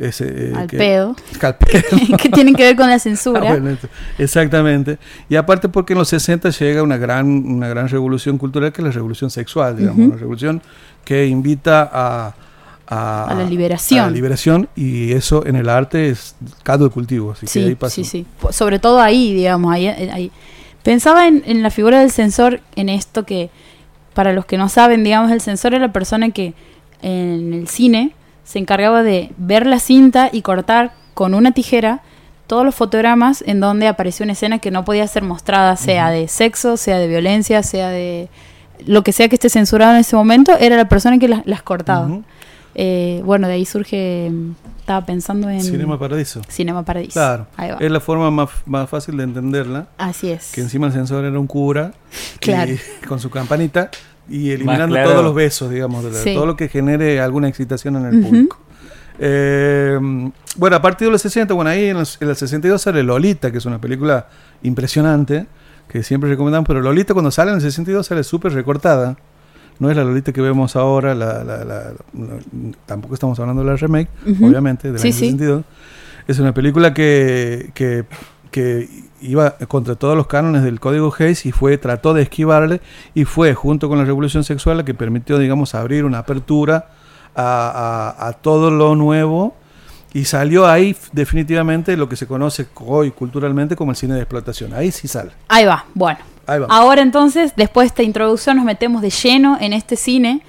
[0.00, 3.40] ese, eh, al que- pedo, que que tienen que ver con la censura.
[3.44, 3.76] Ah, bueno,
[4.18, 4.98] exactamente.
[5.28, 8.86] Y aparte porque en los 60 llega una gran, una gran revolución cultural que es
[8.86, 10.62] la revolución sexual, digamos, una revolución
[11.04, 12.34] que invita a,
[12.86, 14.00] a, A la liberación.
[14.00, 17.32] a la liberación y eso en el arte es caldo de cultivo.
[17.32, 17.94] Así que ahí Sí, pasa.
[17.94, 18.26] sí, sí.
[18.50, 20.30] Sobre todo ahí, digamos, ahí, eh, ahí.
[20.82, 23.50] Pensaba en, en la figura del censor, en esto que,
[24.14, 26.54] para los que no saben, digamos, el censor es la persona que
[27.02, 28.12] en el cine
[28.50, 32.00] se encargaba de ver la cinta y cortar con una tijera
[32.48, 36.26] todos los fotogramas en donde apareció una escena que no podía ser mostrada, sea de
[36.26, 38.28] sexo, sea de violencia, sea de
[38.86, 41.62] lo que sea que esté censurado en ese momento, era la persona que las, las
[41.62, 42.08] cortaba.
[42.74, 46.40] Eh, bueno, de ahí surge, mm, estaba pensando en Cinema Paradiso.
[46.48, 47.12] Cinema Paradiso.
[47.12, 47.46] Claro.
[47.56, 47.76] Ahí va.
[47.78, 49.86] Es la forma más, más fácil de entenderla.
[49.96, 50.50] Así es.
[50.50, 51.92] Que encima el censor era un cura.
[52.40, 52.72] Claro.
[52.72, 53.90] y- con su campanita.
[54.30, 55.10] Y eliminando claro.
[55.10, 56.04] todos los besos, digamos.
[56.04, 56.34] de la- Sí.
[56.34, 58.58] Todo lo que genere alguna excitación en el público.
[59.18, 59.98] Eh,
[60.56, 63.50] bueno, a partir de los 60, bueno, ahí en, los- en el 62 sale Lolita,
[63.52, 64.28] que es una película
[64.62, 65.46] impresionante,
[65.88, 69.16] que siempre recomendamos, pero Lolita cuando sale en el 62 sale súper recortada.
[69.78, 71.92] No es la Lolita que vemos ahora, la, la-
[72.86, 74.46] tampoco estamos hablando de la remake, Ujú.
[74.46, 75.20] obviamente, del Sí, año sí.
[75.30, 75.64] 62.
[76.28, 78.04] Es una película que, que,
[78.50, 78.88] que
[79.20, 82.80] iba contra todos los cánones del código Hayes y fue, trató de esquivarle
[83.14, 86.88] y fue, junto con la revolución sexual, la que permitió, digamos, abrir una apertura
[87.34, 89.54] a, a- a todo lo nuevo
[90.12, 94.74] y salió ahí definitivamente lo que se conoce hoy culturalmente como el cine de explotación.
[94.74, 95.30] Ahí sí sale.
[95.46, 96.18] Ahí va, bueno.
[96.46, 96.66] Ahí va.
[96.68, 100.42] Ahora entonces, después de esta introducción, nos metemos de lleno en este cine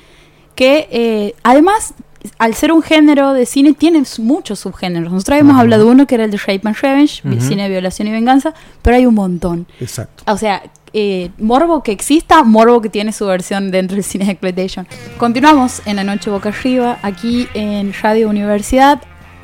[0.55, 1.93] que eh, además,
[2.37, 5.11] al ser un género de cine, tiene muchos subgéneros.
[5.11, 8.07] Nosotros habíamos hablado de uno que era el de Rape and Revenge, cine de violación
[8.07, 9.67] y venganza, pero hay un montón.
[9.79, 10.23] Exacto.
[10.31, 10.61] O sea,
[10.93, 14.87] eh, morbo que exista, morbo que tiene su versión dentro del cine de exploitation.
[15.17, 19.01] Continuamos en la noche boca arriba, aquí en Radio Universidad.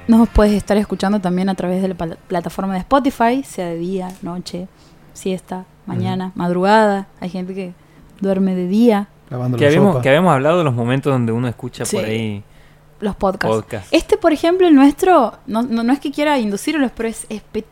[0.08, 3.78] Nos puedes estar escuchando también a través de la pla- plataforma de Spotify, sea de
[3.78, 4.68] día, noche,
[5.14, 7.08] siesta, mañana, madrugada.
[7.20, 7.74] Hay gente que
[8.22, 10.02] duerme de día, Lavando Que la habíamos, sopa.
[10.02, 11.98] que habíamos hablado de los momentos donde uno escucha Sí.
[11.98, 12.44] por ahí
[13.00, 13.56] los podcasts.
[13.56, 13.94] podcast.
[13.94, 17.66] Este, por ejemplo, el nuestro, no, no, no es que quiera inducirlos, pero es, espe-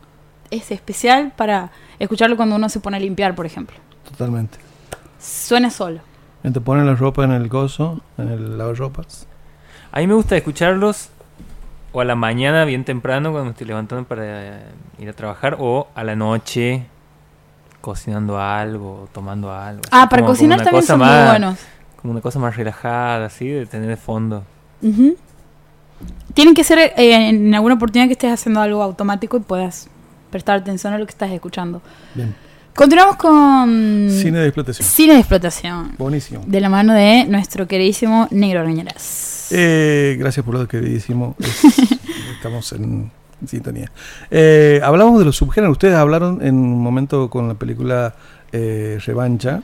[0.50, 3.76] es especial para escucarlo cuando uno se pone a limpiar, por ejemplo.
[4.10, 4.58] Totalmente.
[5.18, 6.00] Suena solo.
[6.42, 9.26] Te ponen la ropa en el gozo, en el lavarropas.
[9.90, 11.08] A mí me gusta escucharlos
[11.92, 14.62] o a la mañana bien temprano cuando me estoy levantando para eh,
[14.98, 16.86] ir a trabajar o a la noche
[17.80, 19.80] cocinando algo, tomando algo.
[19.82, 21.58] así Ah, para como- como cocinar una también son muy más- buenos.
[22.00, 24.44] Como una cosa más relajada, así, de tener de fondo.
[26.34, 26.92] Tienen que ser eh,
[27.28, 29.88] en alguna oportunidad que estés haciendo algo automático y puedas
[30.30, 31.80] prestar atención a lo que estás escuchando.
[32.14, 32.34] Bien.
[32.74, 34.86] Continuamos con Cine de explotación.
[34.86, 35.92] Cine de explotación.
[35.96, 36.42] Buenísimo.
[36.46, 39.48] De la mano de nuestro queridísimo Negro Arañeras.
[39.50, 41.34] Eh, gracias por lo queridísimo.
[41.38, 41.64] Es-
[42.36, 43.10] estamos en
[43.46, 43.90] sintonía.
[44.30, 45.72] Eh, hablamos de los subgéneros.
[45.72, 48.14] Ustedes hablaron en un momento con la película
[48.52, 49.62] eh, Revancha.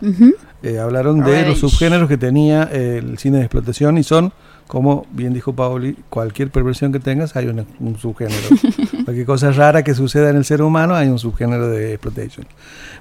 [0.63, 1.49] Eh, hablaron de Revenge.
[1.51, 4.33] los subgéneros que tenía eh, el cine de explotación y son,
[4.73, 8.41] como bien dijo Paoli, cualquier perversión que tengas hay una- un subgénero.
[9.05, 12.47] cualquier cosa rara que suceda en el ser humano hay un subgénero de exploitation.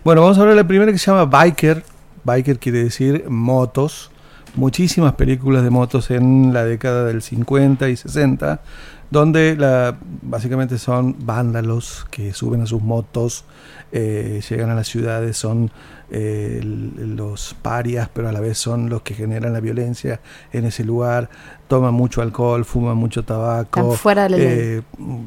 [0.04, 1.82] Bueno, vamos a hablar de la primera que se llama Biker.
[2.26, 4.12] Biker quiere decir motos.
[4.56, 8.60] Muchísimas películas de motos en la década del 50 y 60,
[9.10, 13.46] donde la, básicamente son vándalos que suben a sus motos,
[13.92, 15.72] eh, llegan a las ciudades, son
[16.10, 20.84] eh, los parias, pero a la vez son los que generan la violencia en ese
[20.84, 21.30] lugar,
[21.68, 23.80] toman mucho alcohol, fuman mucho tabaco.
[23.80, 24.38] Están fuera de la.
[24.38, 24.82] Eh,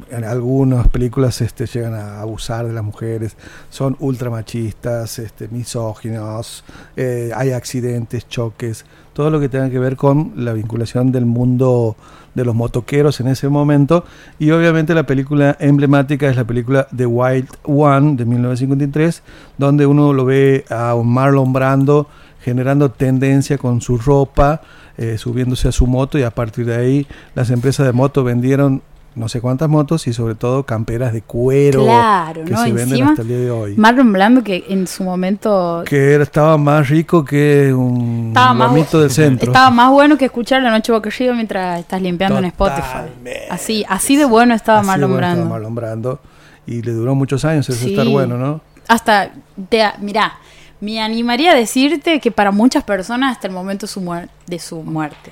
[0.09, 3.35] en algunas películas este, llegan a abusar de las mujeres,
[3.69, 6.63] son ultramachistas, este, misóginos,
[6.97, 11.95] hay accidentes, choques, todo lo que tenga que ver con la vinculación del mundo
[12.33, 14.03] de los motoqueros en ese momento.
[14.39, 19.23] Y obviamente la película emblemática es la película The Wild One de 1953,
[19.57, 22.09] donde uno lo ve a Marlon Brando
[22.41, 24.61] generando tendencia con su ropa,
[24.97, 28.81] eh, subiéndose a su moto y a partir de ahí las empresas de moto vendieron
[29.15, 32.57] no sé cuántas motos y sobre todo camperas de cuero Claro, que ¿no?
[32.63, 33.75] se venden Encima, hasta el día de hoy.
[33.77, 38.67] Marlon Brando que en su momento Que era, estaba más rico que un Estaba más
[38.71, 39.51] lomito del centro.
[39.51, 43.09] estaba más bueno que escuchar La Noche Boca Arriba mientras estás limpiando en Spotify.
[43.49, 45.45] Así, así de bueno estaba Así de Marlon bueno Brando.
[45.49, 46.19] Marlon Brando.
[46.67, 47.91] Y le duró muchos años eso Sí.
[47.91, 48.59] estar bueno, ¿no?
[48.87, 49.31] Hasta,
[49.69, 50.33] te, mirá,
[50.81, 54.81] me animaría a decirte que para muchas personas hasta el momento de su, de su
[54.83, 55.31] muerte.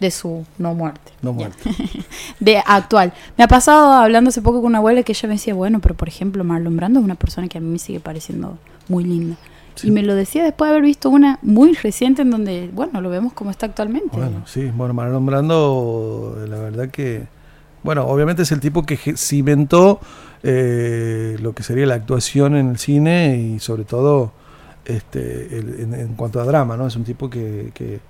[0.00, 1.12] De su no muerte.
[1.22, 1.36] No Ya.
[1.36, 1.70] muerto.
[2.40, 3.12] De actual.
[3.36, 5.94] Me ha pasado hablando hace poco con una abuela que ella me decía, bueno, pero
[5.94, 8.56] por ejemplo Marlon Brando es una persona que a mí me sigue pareciendo
[8.88, 9.36] muy linda.
[9.74, 9.88] Sí.
[9.88, 13.08] Y me lo decía después de haber visto una muy reciente en donde, bueno, lo
[13.10, 14.16] vemos como está actualmente.
[14.16, 17.26] Bueno, sí, bueno, Marlon Brando, la verdad que
[17.82, 20.00] bueno, obviamente es el tipo que cimentó
[20.42, 24.32] eh, lo que sería la actuación en el cine y sobre todo
[24.84, 26.86] este, el- en, en cuanto a drama, ¿no?
[26.86, 28.00] Es un tipo que, que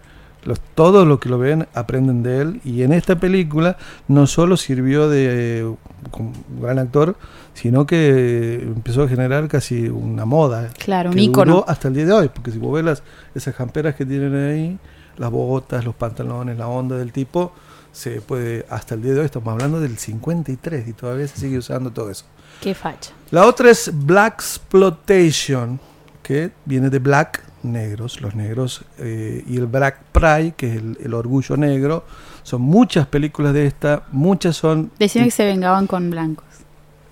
[0.45, 3.77] los, todos los que lo ven aprenden de él y en esta película
[4.09, 5.75] no solo sirvió de eh,
[6.11, 7.17] como gran actor,
[7.55, 11.53] sino que empezó a generar casi una moda Claro, un que ícono.
[11.53, 13.03] duró hasta el día de hoy, porque si vos ves las,
[13.35, 14.79] esas camperas que tienen ahí,
[15.19, 17.53] las botas, los pantalones, la onda del tipo,
[17.93, 21.59] se puede, hasta el día de hoy estamos hablando del 53 y todavía se sigue
[21.59, 22.25] usando todo eso.
[22.63, 23.11] Qué facha.
[23.31, 25.81] La otra es Black Exploitation,
[26.23, 30.99] que viene de Black, negros, los negros, eh, y el Black Pride, que es el,
[31.03, 32.05] el orgullo negro.
[32.43, 34.91] Son muchas películas de esta, muchas son...
[34.99, 36.45] Decían que se vengaban con blancos.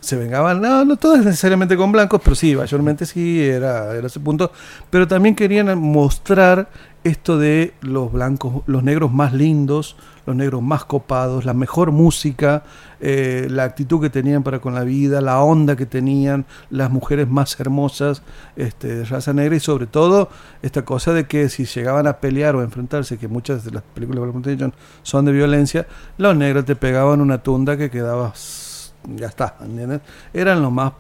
[0.01, 4.21] se vengaban, no, no todas necesariamente con blancos, pero sí, mayormente sí, era, era ese
[4.21, 4.53] punto.
[4.91, 6.71] Pero también querían mostrar
[7.05, 9.97] esto de los blancos, los negros más lindos,
[10.29, 12.62] los negros más copados, la mejor música,
[13.01, 17.27] eh, la actitud que tenían para con la vida, la onda que tenían, las mujeres
[17.27, 18.23] más hermosas
[18.55, 20.29] este, de raza negra y sobre todo
[20.61, 23.83] esta cosa de que si llegaban a pelear o a enfrentarse, que muchas de las
[23.83, 25.87] películas de son de violencia,
[26.19, 30.03] los negros te pegaban una tunda que quedabas ya está, ¿entiendes?
[30.35, 30.93] Eran los más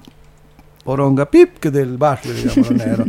[0.88, 3.08] poronga pip que del barrio, digamos, los negros.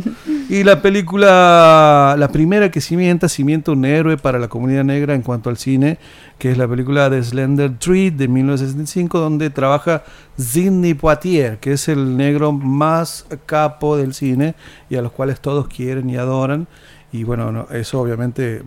[0.50, 5.22] Y la película, la primera que cimienta, cimienta un héroe para la comunidad negra en
[5.22, 5.96] cuanto al cine,
[6.38, 10.04] que es la película de Slender Tree de 1965, donde trabaja
[10.36, 14.56] Sidney Poitier, que es el negro más capo del cine
[14.90, 16.66] y a los cuales todos quieren y adoran.
[17.12, 18.62] Y bueno, no, eso obviamente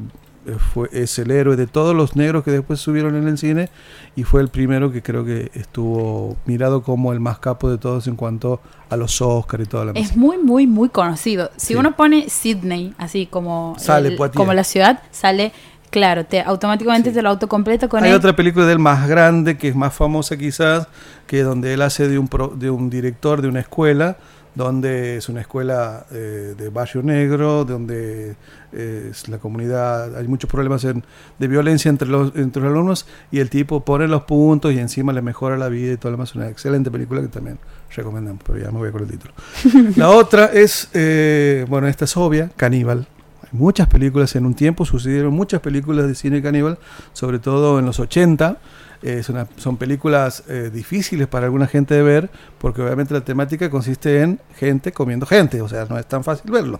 [0.74, 3.70] fue, es el héroe de todos los negros que después subieron en el cine
[4.16, 8.08] y fue el primero que creo que estuvo mirado como el más capo de todos
[8.08, 11.50] en cuanto a los Oscar y toda la Es muy, muy, muy conocido.
[11.58, 11.76] Si Sí.
[11.76, 14.38] uno pone Sydney, así como, Sale el- Poitiers.
[14.38, 15.52] como la ciudad, sale,
[15.90, 17.16] claro, te automáticamente Sí.
[17.16, 18.16] te lo autocompleta con Hay él.
[18.18, 20.88] otra película de él más grande, que es más famosa quizás,
[21.28, 24.18] que donde él hace de un, pro- de un director de una escuela,
[24.56, 28.36] donde es una escuela eh, de barrio negro, donde
[28.72, 31.04] eh, es la comunidad, hay muchos problemas en-
[31.39, 35.12] de violencia entre los, entre los alumnos, y el tipo pone los puntos y encima
[35.13, 36.36] le mejora la vida y todo lo demás.
[36.36, 37.58] Una excelente película que también
[37.96, 39.34] recomendamos, pero ya me voy con el título.
[39.96, 43.08] la otra es, eh, bueno, esta es obvia, Caníbal.
[43.44, 46.78] Hay muchas películas, en un tiempo sucedieron muchas películas de cine caníbal,
[47.13, 48.58] sobre todo en los 80.
[49.04, 53.22] Eh, es una- son películas eh, difíciles para alguna gente de ver, porque obviamente la
[53.22, 56.80] temática consiste en gente comiendo gente, o sea, no es tan fácil verlo.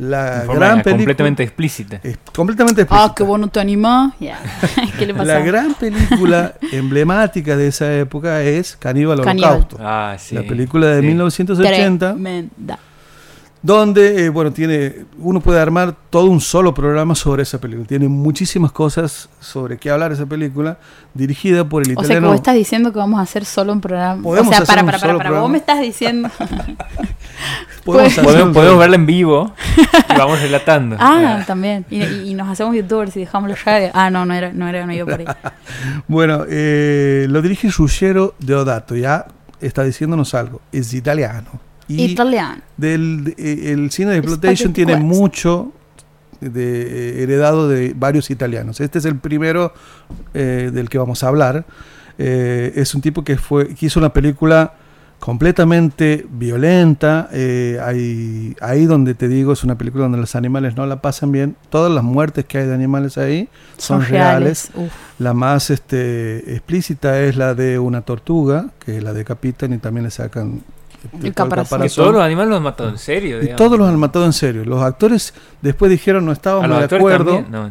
[0.00, 2.00] La gran película completamente explícita.
[2.02, 3.14] es completamente Ah, explícita.
[3.14, 4.14] qué bueno te animás.
[4.18, 4.38] Ya.
[4.98, 5.26] ¿Qué le pasa?
[5.26, 9.50] La gran película emblemática de esa época es Caníbal Caníbal.
[9.50, 9.76] Holocausto.
[9.78, 10.34] Ah, sí.
[10.34, 11.06] La película de Sí.
[11.06, 12.78] 1980 Tremenda.
[13.62, 17.86] Donde, eh, bueno, tiene, uno puede armar todo un solo programa sobre esa película.
[17.86, 20.78] Tiene muchísimas cosas sobre qué hablar esa película,
[21.12, 22.28] dirigida por el O sea, que italiano.
[22.28, 24.22] vos estás diciendo que vamos a hacer solo un programa.
[24.26, 25.40] O sea, hacer para, para, para, para.
[25.40, 26.30] Vos me estás diciendo.
[27.84, 29.52] podemos Podemos, verla en vivo
[30.08, 30.96] y vamos relatando.
[30.98, 31.84] ah, también.
[31.90, 33.90] Y, y- y nos hacemos youtubers y dejamos la radio.
[33.94, 35.26] Ah, no, no era, no era, no iba por ahí.
[36.08, 39.26] Bueno, eh, lo dirige Ruggero Deodato, ya
[39.60, 40.60] está diciéndonos algo.
[40.72, 41.48] Es italiano.
[41.96, 42.62] Y Italiano.
[42.76, 45.04] del de- eh, el cine de exploitation tiene West.
[45.04, 45.72] mucho
[46.40, 48.80] de, eh, heredado de varios italianos.
[48.80, 49.72] Este es el primero
[50.34, 51.64] eh, del que vamos a hablar.
[52.18, 54.74] Eh, es un tipo que fue que hizo una película
[55.18, 57.28] completamente violenta.
[57.32, 61.30] eh, ahí, ahí donde te digo es una película donde los animales no la pasan
[61.30, 61.56] bien.
[61.68, 64.70] Todas las muertes que hay de animales ahí son, reales.
[65.18, 70.10] La más este, explícita es la de una tortuga, que la decapitan y también le
[70.10, 70.62] sacan
[71.14, 71.82] El todo caparazón.
[71.82, 73.42] Que todos los animales los han matado en serio.
[73.42, 74.64] y todos los han matado en serio.
[74.64, 75.32] Los actores
[75.62, 77.44] después dijeron no A estábamos los de acuerdo.
[77.50, 77.70] No,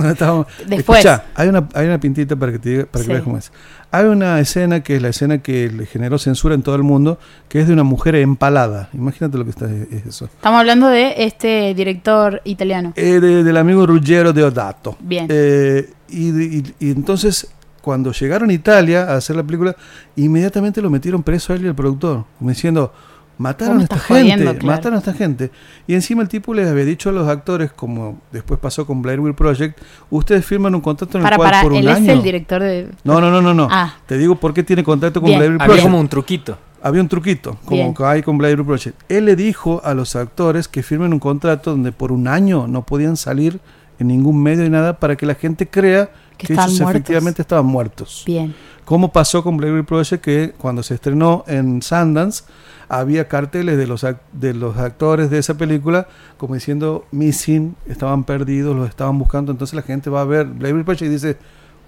[0.00, 1.00] no estábamos- Después.
[1.04, 3.10] Escuchá, hay una, hay una pintita para que te diga, para que Sí.
[3.12, 3.52] veas cómo es.
[3.90, 7.18] Hay una escena que es la escena que le generó censura en todo el mundo,
[7.48, 8.88] que es de una mujer empalada.
[8.92, 10.26] Imagínate lo que está es eso.
[10.26, 12.92] Estamos hablando de este director italiano.
[12.96, 14.96] Eh, de- del amigo Ruggero Deodato.
[15.00, 15.26] Bien.
[15.28, 17.48] Eh, y, y- y entonces,
[17.84, 19.76] cuando llegaron a Italia a hacer la película,
[20.16, 22.90] inmediatamente lo metieron preso a él y al productor, como diciendo,
[23.36, 24.76] mataron a esta jodiendo, gente, claro.
[24.76, 25.50] mataron a esta gente.
[25.86, 29.20] Y encima el tipo les había dicho a los actores, como después pasó con Blair
[29.20, 29.78] Wheel Project,
[30.08, 32.04] ustedes firman un contrato en el Para, cual para, por un él año...
[32.04, 32.88] es el director de.
[33.04, 33.68] No, no, no, no, no.
[33.70, 33.94] Ah.
[34.06, 35.40] Te digo por qué tiene contacto con Bien.
[35.40, 35.86] Blair Wheel Había Project.
[35.86, 36.56] como un truquito.
[36.80, 39.02] Había un truquito, como hay con Blair Wheel Project.
[39.10, 42.86] Él le dijo a los actores que firmen un contrato donde por un año no
[42.86, 43.60] podían salir
[43.98, 46.96] en ningún medio ni nada para que la gente crea Que que, estaban ellos muertos.
[47.00, 48.22] efectivamente estaban muertos.
[48.26, 48.54] Bien.
[48.84, 52.44] Como pasó con Blair Wheel Project que cuando se estrenó en Sundance
[52.88, 56.06] había carteles de los, de los actores de esa película
[56.36, 59.52] como diciendo missing, estaban perdidos, los estaban buscando.
[59.52, 61.36] Entonces la gente va a ver Blair Wheel Project y dice,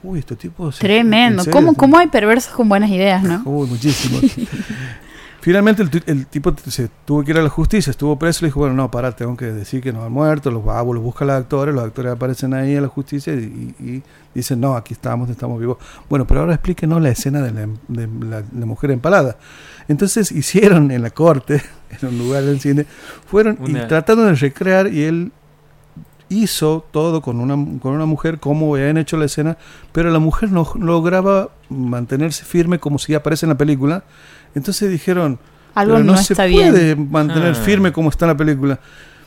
[0.03, 0.71] Uy, este tipo...
[0.73, 1.43] se- Tremendo.
[1.51, 3.43] ¿Cómo, ¿Cómo hay perversos con buenas ideas, no?
[3.45, 4.21] Uy, muchísimo.
[5.41, 8.49] Finalmente el, el tipo se tuvo que ir a la justicia, estuvo preso y le
[8.49, 11.29] dijo, bueno, no, pará, tengo que decir que no ha muerto, los babos los buscan
[11.29, 14.03] los actores, los actores aparecen ahí a la justicia y- y
[14.37, 15.79] dicen, no, aquí estamos, estamos vivos.
[16.09, 19.37] Bueno, pero ahora explíquenos la escena de la, de la- la mujer empalada.
[19.89, 21.63] Entonces hicieron en la corte,
[22.03, 22.87] en un lugar del cine,
[23.27, 25.33] fueron y Una- trataron de recrear y él
[26.29, 29.57] hizo todo con una, con una mujer como habían hecho la escena,
[29.93, 34.03] pero la mujer no lograba mantenerse firme como si aparece en la película.
[34.55, 35.39] Entonces dijeron,
[35.75, 37.11] Algo pero no, no, se está puede bien.
[37.13, 37.55] mantener Ah.
[37.55, 38.81] firme como está en la película.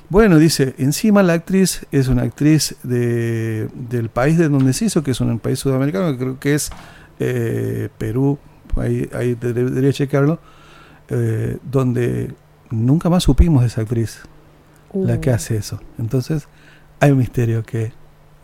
[0.10, 5.04] Bueno, dice, encima la actriz es una actriz de, del país de donde se hizo,
[5.04, 6.72] que es un país sudamericano, que creo que es
[7.20, 8.40] eh, Perú,
[8.76, 10.40] ahí, ahí de- debería checarlo,
[11.10, 12.34] eh, donde
[12.72, 14.22] nunca más supimos de esa actriz,
[14.94, 15.22] la Uh.
[15.22, 15.80] que hace eso.
[16.00, 16.48] Entonces,
[17.00, 17.92] hay un misterio que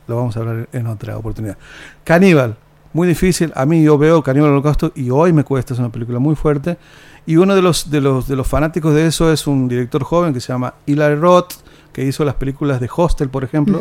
[0.07, 1.57] lo vamos a hablar en otra oportunidad.
[2.03, 2.57] Caníbal,
[2.93, 3.51] muy difícil.
[3.55, 6.77] A mí yo veo Caníbal Holocausto y hoy me cuesta, es una película muy fuerte.
[7.25, 10.33] Y uno de los, de los, de los fanáticos de eso es un director joven
[10.33, 11.53] que se llama Eli Roth,
[11.91, 13.79] que hizo las películas de Hostel, por ejemplo,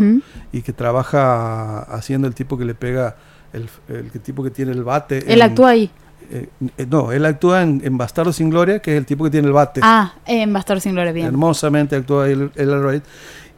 [0.52, 3.16] y que trabaja haciendo el tipo que le pega,
[3.52, 5.18] el, el tipo que tiene el bate.
[5.30, 5.90] Él en- actúa ahí.
[6.30, 9.30] eh, eh, no, él actúa en, en Bastardo sin Gloria, que es el tipo que
[9.30, 9.80] tiene el bate.
[9.82, 11.26] Ah, en Bastardo sin Gloria, bien.
[11.26, 13.04] Hermosamente actúa el Wright.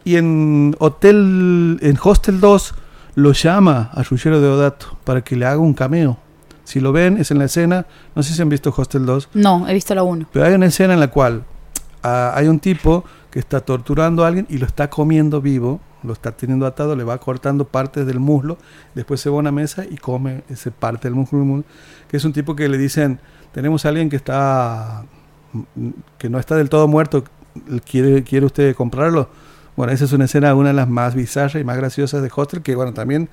[0.04, 2.74] Y en Hotel, en Hostel 2,
[3.16, 6.18] lo llama a Ruggiero Deodato para que le haga un cameo.
[6.66, 9.66] Si lo ven, es en la escena, no sé si han visto Hostel 2, No,
[9.68, 10.26] he visto la 1.
[10.32, 11.44] pero hay una escena en la cual
[12.02, 16.12] ah, hay un tipo que está torturando a alguien y lo está comiendo vivo, lo
[16.12, 18.58] está teniendo atado, le va cortando partes del muslo,
[18.94, 21.64] después se va a una mesa y come esa parte del muslo,
[22.08, 23.20] que es un tipo que le dicen,
[23.52, 25.04] tenemos a alguien que está
[25.52, 25.88] mm,
[26.18, 27.24] que no está del todo muerto,
[27.88, 29.28] ¿quiere, quiere usted comprarlo?
[29.76, 32.62] Bueno, esa es una escena, una de las más bizarras y más graciosas de Hostel,
[32.62, 33.28] que bueno, también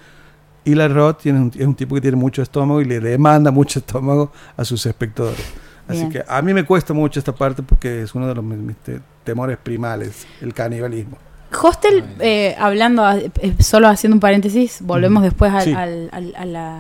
[0.66, 3.80] Eli Roth tiene un, es un tipo que tiene mucho estómago y le demanda mucho
[3.86, 5.40] estómago a sus espectadores.
[5.88, 6.12] Así Bien.
[6.12, 8.78] que a mí me cuesta mucho esta parte porque es uno de los mis, mis
[8.78, 11.18] te- temores primales, el canibalismo.
[11.62, 15.74] Hostel, eh, hablando, eh, solo haciendo un paréntesis, volvemos después al- Sí.
[15.74, 16.80] al- al- a la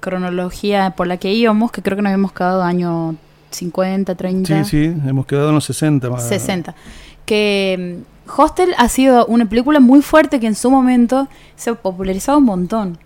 [0.00, 3.16] cronología por la que íbamos, que creo que nos habíamos quedado año
[3.50, 6.08] 50, 30, Sí, sí, hemos quedado en los 60.
[6.10, 6.74] más- 60.
[7.26, 11.74] Que mm, Hostel ha sido una película muy fuerte que en su momento se ha
[11.74, 12.98] popularizado un montón.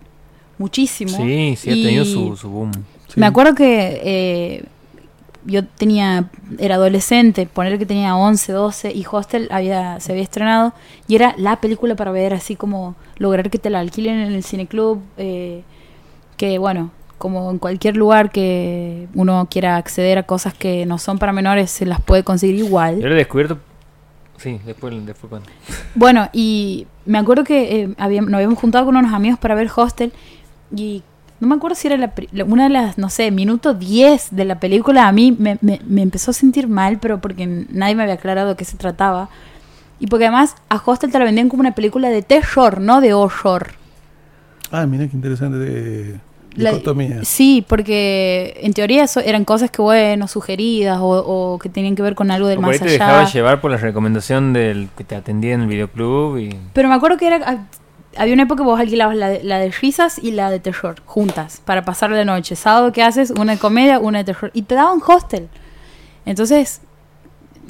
[0.59, 1.09] Muchísimo.
[1.17, 2.71] Sí, sí, ha Y tenido su, su boom.
[3.07, 3.19] Sí.
[3.19, 4.63] Me acuerdo que eh,
[5.45, 6.29] yo tenía,
[6.59, 10.73] era adolescente, poner que tenía 11, 12 y Hostel había, se había estrenado
[11.07, 14.43] y era la película para ver, así como lograr que te la alquilen en el
[14.43, 15.63] cineclub, eh,
[16.37, 21.17] que bueno, como en cualquier lugar que uno quiera acceder a cosas que no son
[21.19, 22.99] para menores, se las puede conseguir igual.
[23.01, 23.57] Yo lo he descubierto.
[24.37, 25.49] Sí, después, después cuando.
[25.95, 29.69] Bueno, y me acuerdo que eh, habíamos- nos habíamos juntado con unos amigos para ver
[29.75, 30.13] Hostel
[30.75, 31.03] y
[31.39, 32.11] no me acuerdo si era la,
[32.45, 35.07] una de las, no sé, minuto 10 de la película.
[35.07, 38.49] A mí me, me- me empezó a sentir mal, pero porque nadie me había aclarado
[38.49, 39.29] de qué se trataba.
[40.01, 43.13] Y porque además a Hostel te la vendían como una película de terror, no de
[43.13, 43.67] horror.
[44.71, 46.19] Ah, mira qué interesante de
[46.55, 47.23] La- dicotomía.
[47.23, 52.01] sí, porque en teoría eso eran cosas que, bueno, sugeridas o, o que tenían que
[52.01, 53.31] ver con algo del O por ahí más te dejaba allá.
[53.31, 56.55] llevar por la recomendación del que te atendía en el videoclub y.
[56.73, 57.57] Pero me acuerdo que era ah,
[58.19, 60.95] había una época que vos alquilabas la de, la de risas y la de terror
[61.05, 62.55] juntas para pasar la noche.
[62.55, 65.47] Sábado que haces una de comedia, una de terror y te daban hostel.
[66.25, 66.81] Entonces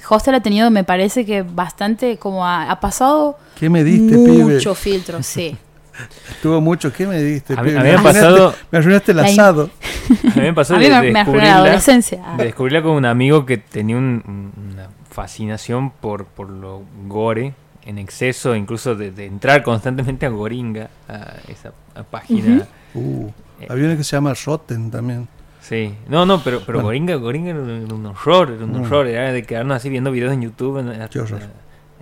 [0.10, 4.74] Hostel ha tenido, me parece que bastante como ha, ha pasado ¿Qué me diste, mucho
[4.74, 4.76] pibe?
[4.76, 5.58] filtro, sí.
[6.41, 6.93] Tuvo mucho.
[6.93, 7.80] ¿Qué me diste, A mí- pibe?
[7.80, 9.70] a mí me, me pasado- me arruinaste el La asado.
[10.10, 12.24] A mí me pasó A mí me, de me arruinó la descubrirla, adolescencia.
[12.38, 17.54] De descubrirla con un amigo que tenía un- un- una fascinación por, por lo gore
[17.86, 22.67] en exceso, incluso de, de entrar constantemente a Goringa, a esa a página.
[22.93, 23.30] Uh,
[23.61, 23.67] Eh.
[23.69, 25.27] había una que se llama Rotten también.
[25.61, 26.88] Sí, no, no, pero, pero Bueno.
[26.88, 28.82] Goringa, Goringa era un, horror, era un Mm.
[28.84, 30.77] horror, era de quedarnos así viendo videos en YouTube.
[30.80, 31.41] en- Qué horror.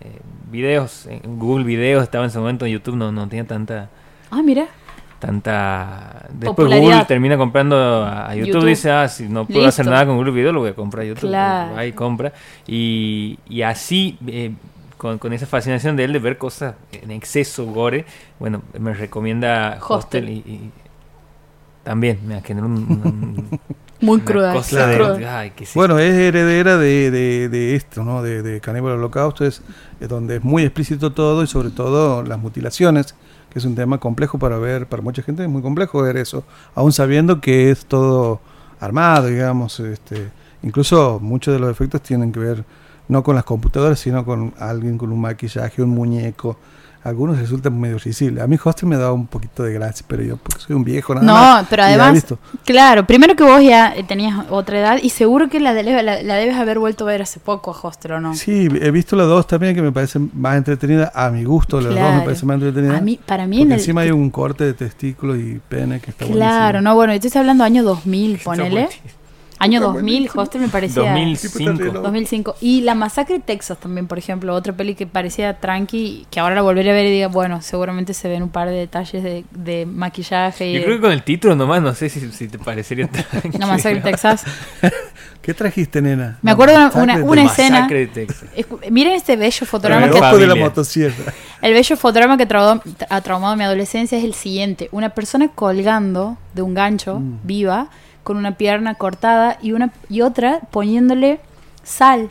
[0.01, 0.19] eh,
[0.51, 3.89] videos, en Google Videos estaba en ese momento en YouTube, no, no tenía tanta
[4.29, 4.67] Ah, mira.
[5.19, 6.67] tanta después.
[6.79, 7.75] Google termina comprando
[8.05, 8.65] a, YouTube, YouTube.
[8.69, 9.69] dice ah si no puedo Listo.
[9.81, 11.83] hacer nada con Google Video lo voy a comprar a YouTube Claro.
[11.83, 12.31] y compra
[12.67, 14.51] y, y así eh,
[14.97, 18.05] con, con esa fascinación de él de ver cosas en exceso gore
[18.39, 20.29] bueno me recomienda Hostel, Hostel.
[20.29, 20.71] y, y
[21.83, 23.59] también me generó un, un-
[23.99, 24.53] Muy una cruda.
[24.53, 25.39] cosa de, cruda.
[25.39, 25.79] ay, ¿qué es esto?
[25.79, 28.21] Bueno, es heredera de, de, de esto, ¿no?
[28.21, 29.61] De, de Caníbal Holocausto, es,
[29.99, 33.15] es donde es muy explícito todo y sobre todo las mutilaciones,
[33.49, 36.43] que es un tema complejo para ver, para mucha gente es muy complejo ver eso,
[36.75, 38.39] aún sabiendo que es todo
[38.79, 40.29] armado, digamos, este,
[40.61, 42.65] incluso muchos de los efectos tienen que ver
[43.07, 46.57] no con las computadoras, sino con alguien con un maquillaje, un muñeco,
[47.03, 48.41] algunos resulta medio risible.
[48.41, 50.83] A mí Hostel me ha dado un poquito de gracia, pero yo porque soy un
[50.83, 51.61] viejo nada más.
[51.63, 52.25] No, pero además,
[52.65, 56.21] claro, primero que vos ya eh, tenías otra edad y seguro que la, de- la,
[56.21, 58.35] la debes haber vuelto a ver hace poco a Hostel, ¿o no?
[58.35, 61.09] Sí, he visto las dos también que me parecen más entretenidas.
[61.15, 62.97] A mi gusto, las dos me parecen más entretenidas.
[62.97, 63.79] A mí, para mí porque en el...
[63.79, 67.39] encima hay un corte de testículos y pene que está Claro, no, bueno, yo estoy
[67.39, 68.89] hablando año 2000, ponele.
[69.59, 70.41] Año Está 2000, buenísimo.
[70.43, 71.01] Hostel me parecía...
[71.03, 71.99] 2005.
[72.01, 72.55] 2005.
[72.61, 76.55] Y La Masacre de Texas también, por ejemplo, otra peli que parecía tranqui, que ahora
[76.55, 79.45] la volveré a ver y diga, bueno, seguramente se ven un par de detalles de,
[79.51, 82.47] de maquillaje y Yo de- creo que con el título nomás, no sé si, si
[82.47, 83.23] te parecería tan...
[83.59, 84.43] La Masacre de Texas.
[85.41, 86.37] ¿Qué trajiste, nena?
[86.41, 88.49] Me acuerdo una- una- una de- escena- Masacre de Texas.
[88.91, 90.37] Miren este bello El fotograma que...
[90.37, 91.33] de la motosierra.
[91.61, 94.89] El bello fotograma que traudó- ha traumado mi adolescencia es el siguiente.
[94.91, 97.39] Una persona colgando de un gancho, Mm.
[97.43, 97.87] viva,
[98.27, 101.39] con una pierna cortada y, una, y otra poniéndole
[101.83, 102.29] sal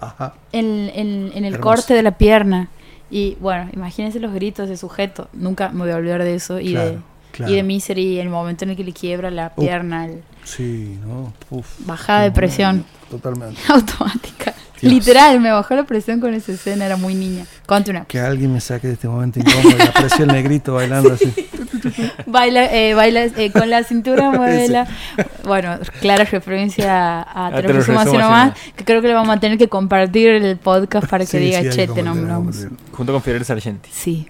[0.00, 0.32] Ajá.
[0.52, 1.60] en, en- en el Hermoso.
[1.60, 2.70] corte de la pierna.
[3.10, 5.28] Y bueno, imagínense los gritos de sujeto.
[5.34, 6.58] Nunca me voy a olvidar de eso.
[6.60, 6.98] Y, de,
[7.32, 9.60] Claro, y de Misery, el momento en el que le quiebra la Uh.
[9.60, 11.34] pierna, el- Sí, no.
[11.50, 11.66] Uf.
[11.84, 13.60] bajada de presión Totalmente.
[13.68, 14.54] automática.
[14.80, 14.92] Dios.
[14.92, 17.44] Literal, me bajó la presión con esa escena, era muy niña.
[17.66, 18.04] Conte una.
[18.04, 21.32] Que alguien me saque de este momento incómodo y aprecio el negrito bailando así.
[22.26, 24.86] Baila, eh, baila eh, con la cintura, muévela.
[25.44, 28.52] Bueno, clara referencia a, a Te lo nomás, nomás.
[28.76, 31.60] que creo que le vamos a tener que compartir el podcast para que Sí, diga,
[31.60, 32.66] sí, hay che, que te compartir, nombramos.
[32.92, 33.90] Junto con Fidel Sargenti.
[33.92, 34.28] Sí.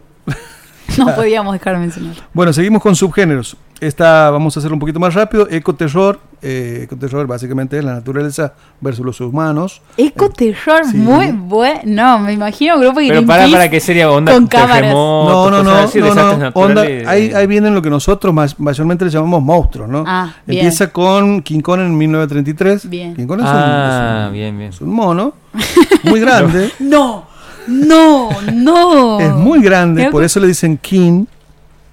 [0.96, 2.14] No podíamos dejar de mencionar.
[2.32, 3.57] Bueno, seguimos con subgéneros.
[3.80, 5.46] Esta vamos a hacerlo un poquito más rápido.
[5.51, 6.18] Ecoterror.
[6.41, 9.82] Eh, ecoterror básicamente es la naturaleza versus los humanos.
[9.97, 10.97] Ecoterror, Sí.
[10.97, 12.18] muy bueno.
[12.20, 14.32] Me imagino un grupo de Pero para, para, ¿qué sería onda?
[14.32, 14.93] con cámaras.
[14.93, 16.51] No, no, no, así, no, no.
[16.55, 20.05] Onda, ahí, ahí vienen lo que nosotros más, mayormente le llamamos monstruos, ¿no?
[20.07, 20.61] Ah, bien.
[20.61, 22.89] Empieza con King Kong en 1933.
[22.89, 23.14] Bien.
[23.16, 24.70] King Kong es, un- Ah, es un, bien, bien.
[24.70, 25.32] es un mono
[26.05, 26.70] muy grande.
[26.78, 27.26] No,
[27.66, 29.18] no, no.
[29.20, 31.24] Es muy grande, Creo por que- eso le dicen King.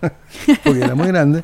[0.64, 1.44] porque era muy grande.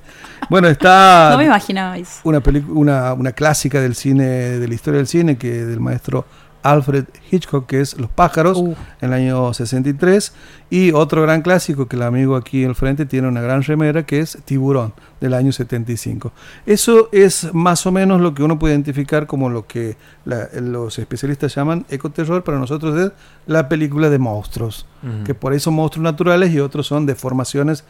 [0.50, 2.20] Bueno, está No me imaginaba eso.
[2.24, 6.26] una, una, una clásica del cine, de la historia del cine, que del maestro
[6.64, 8.76] Alfred Hitchcock, que es Los pájaros, Uh.
[9.02, 10.34] en el año 63.
[10.70, 14.20] Y otro gran clásico que el amigo aquí al frente tiene una gran remera, que
[14.22, 16.32] es Tiburón, del año 75.
[16.66, 20.98] Eso es más o menos lo que uno puede identificar como lo que la- los
[20.98, 23.12] especialistas llaman ecoterror, para nosotros es
[23.48, 24.86] la película de monstruos
[25.26, 27.84] que por ahí son monstruos naturales y otros son deformaciones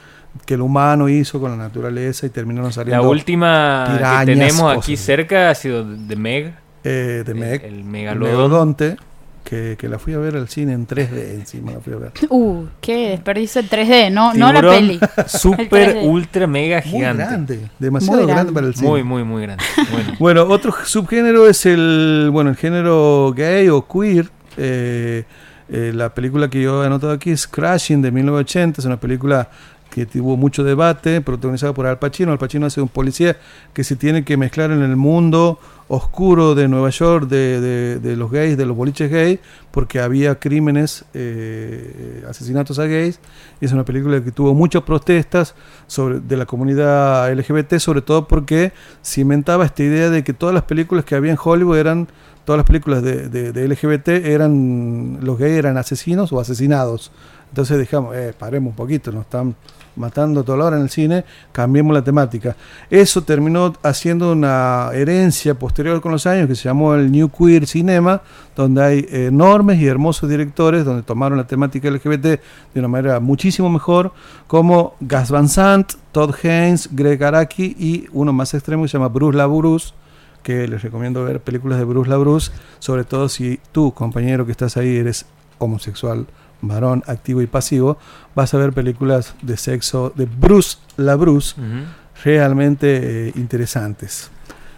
[0.45, 4.95] que el humano hizo con la naturaleza y terminaron saliendo La última que tenemos aquí
[4.95, 6.53] cerca ha sido de Meg.
[6.83, 8.97] Eh, de el- Meg, El, megalodonte,
[9.43, 12.11] que, que la fui a ver al cine en 3D encima la fui a ver.
[12.29, 14.99] Uh, qué desperdicio de 3D, no, no la peli.
[15.17, 16.05] El Super, 3D.
[16.07, 17.23] ultra, mega Muy gigante.
[17.23, 18.43] grande, demasiado Muy grande.
[18.43, 18.53] grande.
[18.53, 18.87] para el cine.
[18.89, 19.63] Muy, muy, muy grande.
[19.91, 20.13] Bueno.
[20.19, 24.29] Bueno, otro subgénero es el, bueno, el género gay o queer.
[24.57, 25.23] Eh,
[25.69, 29.49] eh, la película que yo he anotado aquí es Crashing de 1980, es una película
[29.91, 32.31] que tuvo mucho debate, protagonizada por Al Pacino.
[32.31, 33.37] Al Pacino hace un policía
[33.73, 38.15] que se tiene que mezclar en el mundo oscuro de Nueva York, de, de- de
[38.15, 39.39] los gays, de los boliches gays,
[39.71, 43.19] porque había crímenes, eh, asesinatos a gays.
[43.59, 45.53] Y es una película que tuvo muchas protestas
[45.87, 48.71] sobre, de la comunidad LGBT, sobre todo porque
[49.05, 52.07] cimentaba esta idea de que todas las películas que había en Hollywood eran,
[52.45, 57.11] todas las películas de, de- de LGBT eran, los gays eran asesinos o asesinados.
[57.51, 59.55] Entonces dejamos, eh, paremos un poquito, nos están
[59.95, 62.55] matando toda la hora en el cine, cambiemos la temática.
[62.89, 67.67] Eso terminó haciendo una herencia posterior con los años que se llamó el New Queer
[67.67, 68.21] Cinema,
[68.55, 72.39] donde hay enormes y hermosos directores donde tomaron la temática LGBT de
[72.75, 74.13] una manera muchísimo mejor,
[74.47, 79.09] como Gas Van Sant, Todd Haynes, Greg Araki y uno más extremo que se llama
[79.09, 79.93] Bruce LaBruce,
[80.41, 84.77] que les recomiendo ver películas de Bruce LaBruce, sobre todo si tú, compañero que estás
[84.77, 85.25] ahí, eres
[85.59, 86.25] homosexual,
[86.61, 87.97] varón, activo y pasivo,
[88.35, 91.85] vas a ver películas de sexo de Bruce LaBruce Ujú.
[92.23, 94.29] realmente eh, interesantes.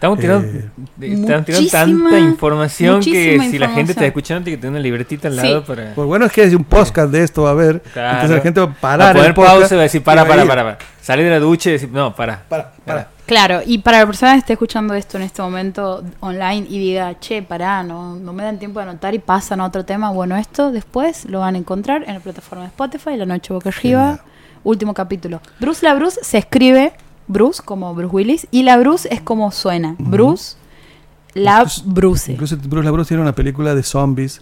[0.04, 4.56] Estamos tirando, Eh, están tirando muchísima- tanta información que si la gente está escuchando tiene
[4.58, 5.46] que tener una libretita al Sí.
[5.48, 8.10] lado para, Pues bueno, es que hay un podcast de esto va a haber, Claro.
[8.12, 10.02] entonces la gente va a para parar poner el podcast pausa y va a decir
[10.02, 10.78] para, va a para, para, para.
[11.00, 12.42] Salir de la ducha y decir, no, para.
[12.48, 13.08] Para, para.
[13.26, 17.18] Claro, y para la persona que esté escuchando esto en este momento online y diga,
[17.20, 20.36] che, pará, no, no me dan tiempo de anotar y pasan a otro tema, bueno,
[20.36, 24.20] esto después lo van a encontrar en la plataforma de Spotify, La Noche Boca Arriba,
[24.62, 25.40] último capítulo.
[25.58, 26.92] Bruce la Bruce se escribe
[27.26, 30.56] Bruce como Bruce Willis y la Bruce es como suena, Bruce
[31.34, 32.32] la Incluso- Bruce.
[32.32, 34.40] Incluso Bruce LaBruce tiene una película de zombies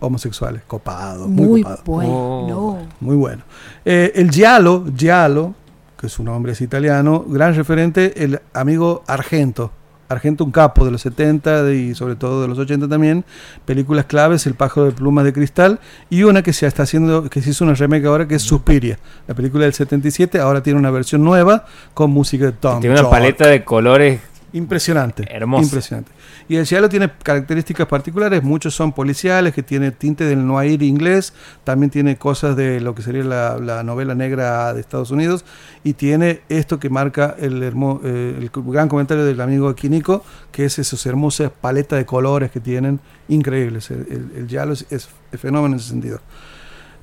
[0.00, 1.82] homosexuales, copado, muy, Muy copado.
[1.84, 2.78] bueno.
[3.00, 3.42] Muy bueno.
[3.84, 5.54] Eh, el Giallo, Giallo,
[5.96, 9.70] que es un hombre es italiano, gran referente, el amigo Argento.
[10.12, 13.24] Argento un capo de los 70 y sobre todo de los 80 también,
[13.64, 17.42] películas claves, El pájaro de plumas de cristal y una que se está haciendo, que
[17.42, 20.90] se hizo una remake ahora que es Suspiria, la película del 77, ahora tiene una
[20.90, 22.80] versión nueva con música de Tom.
[22.80, 23.10] Tiene una York.
[23.12, 24.20] paleta de colores
[24.52, 25.24] Impresionante.
[25.30, 25.64] Hermoso.
[25.64, 26.10] Impresionante.
[26.48, 31.32] Y el cielo tiene características particulares, muchos son policiales, que tiene tinte del noir inglés,
[31.64, 35.44] también tiene cosas de lo que sería la, la novela negra de Estados Unidos,
[35.84, 40.64] y tiene esto que marca el, hermo- eh, el gran comentario del amigo Quinico, que
[40.64, 43.90] es esas hermosas paletas de colores que tienen, increíbles.
[43.90, 46.20] El, el, el giallo es, fenómeno en ese sentido.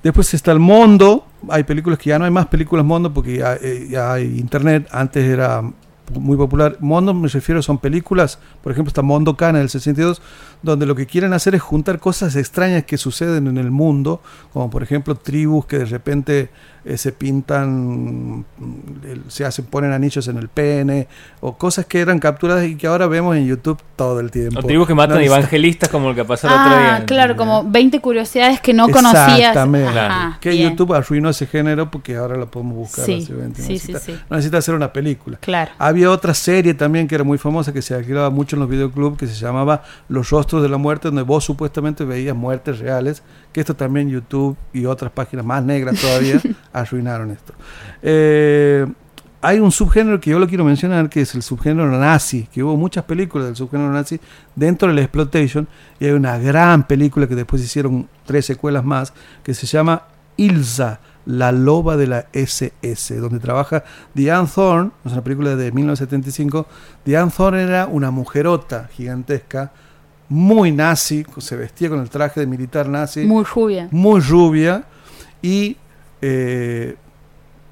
[0.03, 1.27] Después está el Mondo.
[1.49, 4.87] Hay películas que ya no hay más películas Mondo porque eh, ya hay internet.
[4.91, 5.61] Antes era
[6.13, 6.77] muy popular.
[6.79, 10.21] Mondo me refiero, son películas, por ejemplo, está Mondo Cana del 62,
[10.61, 14.21] donde lo que quieren hacer es juntar cosas extrañas que suceden en el mundo,
[14.53, 16.49] como por ejemplo tribus que de repente
[16.89, 18.45] eh, se pintan,
[19.27, 21.07] se hacen, ponen anillos en el pene,
[21.39, 24.59] o cosas que eran capturadas y que ahora vemos en YouTube todo el tiempo.
[24.59, 26.95] o tribus que matan No evangelistas como el que pasó el otro día.
[26.95, 29.37] Ah, claro, como 20 curiosidades que no conocías.
[29.37, 29.99] Exactamente.
[30.41, 30.71] Que bien.
[30.71, 33.05] YouTube arruinó ese género porque ahora lo podemos buscar.
[33.05, 34.17] Sí, sí, sí, necesita, sí.
[34.27, 35.37] no necesita hacer una película.
[35.41, 35.69] Claro.
[35.77, 39.19] Había otra serie también que era muy famosa que se alquilaba mucho en los videoclubs
[39.19, 43.21] que se llamaba Los Rostros de la Muerte, donde vos supuestamente veías muertes reales,
[43.51, 46.41] que esto también YouTube y otras páginas más negras todavía
[46.73, 47.53] arruinaron esto.
[48.01, 48.85] Eh,
[49.41, 52.75] hay un subgénero que yo lo quiero mencionar, que es el subgénero nazi, que hubo
[52.75, 54.19] muchas películas del subgénero nazi
[54.55, 55.67] dentro del exploitation,
[55.99, 60.03] y hay una gran película que después hicieron tres secuelas más, que se llama
[60.35, 63.83] Ilsa, la loba de la SS, donde trabaja
[64.13, 66.65] Diane Thorne, es una película de 1975.
[67.05, 69.71] Diane Thorne era una mujerota gigantesca,
[70.29, 73.87] muy nazi, se vestía con el traje de militar nazi, Muy rubia.
[73.91, 74.83] muy rubia,
[75.41, 75.75] y
[76.21, 76.95] eh,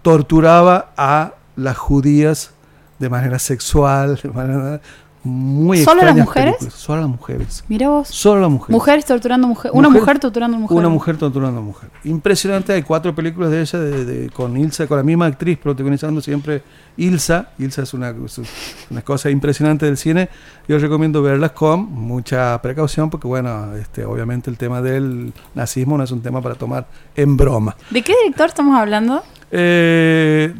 [0.01, 2.51] torturaba a las judías
[2.99, 4.81] de manera sexual, de manera
[5.27, 6.55] muy ¿Solo las mujeres?
[6.57, 6.73] películas.
[6.79, 7.63] Solo las mujeres.
[7.67, 8.07] Mira vos.
[8.07, 8.71] Solo las mujeres.
[8.73, 9.71] Mujeres torturando mujer.
[9.73, 10.77] Una Mujer- torturando mujer.
[10.77, 11.89] Una mujer torturando mujer.
[12.03, 16.21] Impresionante, hay cuatro películas de ella de, de- con Ilsa, con la misma actriz protagonizando
[16.21, 16.63] siempre
[16.97, 17.49] Ilsa.
[17.59, 18.41] Ilsa es una, es
[18.89, 20.29] una cosa impresionante del cine.
[20.67, 26.03] Yo recomiendo verlas con mucha precaución porque, bueno, este, obviamente el tema del nazismo no
[26.03, 27.75] es un tema para tomar en broma.
[27.91, 29.23] ¿De qué director estamos hablando?
[29.51, 30.53] Eh,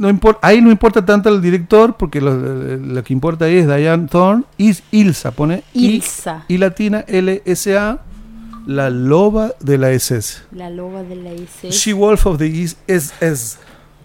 [0.00, 3.66] no impor- ahí no importa tanto el director porque lo, lo que importa ahí es
[3.66, 6.44] Diane Thorne y Ilsa, pone Ilsa.
[6.48, 7.98] y latina L-S-A,
[8.66, 10.42] la loba de la SS.
[10.52, 11.70] La loba de la IC.
[11.70, 13.58] She Wolf of the SS.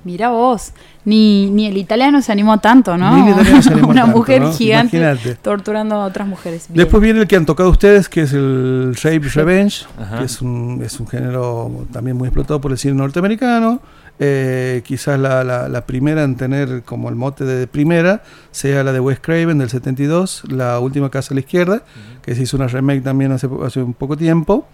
[0.03, 0.71] Mira vos.
[1.03, 3.15] Ni, ni el italiano se animó tanto, ¿no?
[3.15, 4.53] Ni el italiano se animó Una tanto, mujer ¿no?
[4.53, 5.35] gigante Imagínate.
[5.35, 6.67] torturando a otras mujeres.
[6.67, 6.77] Bien.
[6.77, 10.19] Después viene el que han tocado ustedes, que es el Rape Revenge, Ajá.
[10.19, 13.79] que es un, es un género también muy explotado por el cine norteamericano.
[14.17, 18.93] Eh, quizás la, la- la primera en tener como el mote de primera sea la
[18.93, 21.83] de Wes Craven del 72, La última casa a la izquierda,
[22.21, 24.67] que se hizo una remake también hace, hace un poco tiempo.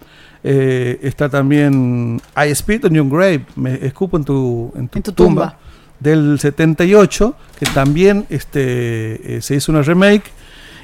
[0.43, 5.03] Eh, está también I Spit on Your Grave, me escupo en tu, en tu, En
[5.03, 5.57] tu tumba, tumba.
[5.99, 10.31] del 78, que también este, eh, se hizo una remake.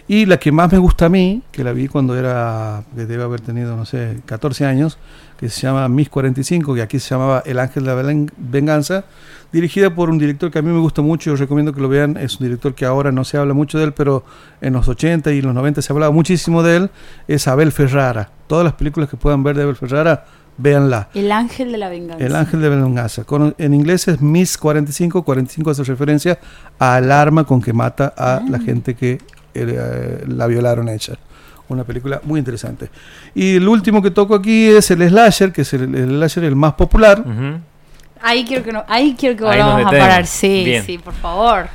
[0.10, 3.24] Y la que más me gusta a mí, que la vi cuando era, que debe
[3.24, 4.98] haber tenido, no sé, 14 años,
[5.38, 9.06] que se llama Miss 45, que aquí se llamaba El Ángel de la Ven- Venganza,
[9.52, 12.18] dirigida por un director que a mí me gusta mucho, yo recomiendo que lo vean,
[12.18, 14.24] es un director que ahora no se habla mucho de él, pero
[14.62, 16.90] en los 80 y los 90 se hablaba muchísimo de él,
[17.28, 18.30] es Abel Ferrara.
[18.48, 20.26] Todas las películas que puedan ver de Abel Ferrara,
[20.58, 21.10] véanla.
[21.14, 22.26] El ángel de la venganza.
[22.26, 23.24] El ángel de venganza.
[23.24, 25.22] Con- en inglés es Miss 45.
[25.24, 26.40] 45 hace referencia
[26.80, 29.20] al arma con que mata a la gente que
[29.54, 31.14] eh, la violaron a ella.
[31.70, 32.90] Una película muy interesante.
[33.36, 36.56] Y el último que toco aquí es el slasher, que es el, el slasher el
[36.56, 37.24] más popular.
[38.22, 40.26] Ahí quiero que no, ahí quiero que Ahí volvamos a parar.
[40.26, 40.84] Sí, Bien.
[40.86, 41.68] sí, por favor.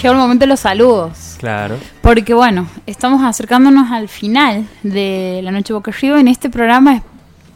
[0.00, 1.36] Llegó el momento de los saludos.
[1.38, 1.76] Claro.
[2.02, 7.02] Porque bueno, estamos acercándonos al final de La Noche Boca Arriba en este programa es-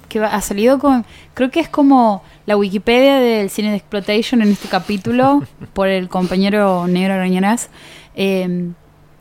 [0.08, 1.04] que ha salido con,
[1.34, 5.42] creo que es como la Wikipedia del cine de exploitation en este capítulo
[5.72, 7.68] por el compañero Negro Arañarás.
[8.14, 8.70] Eh,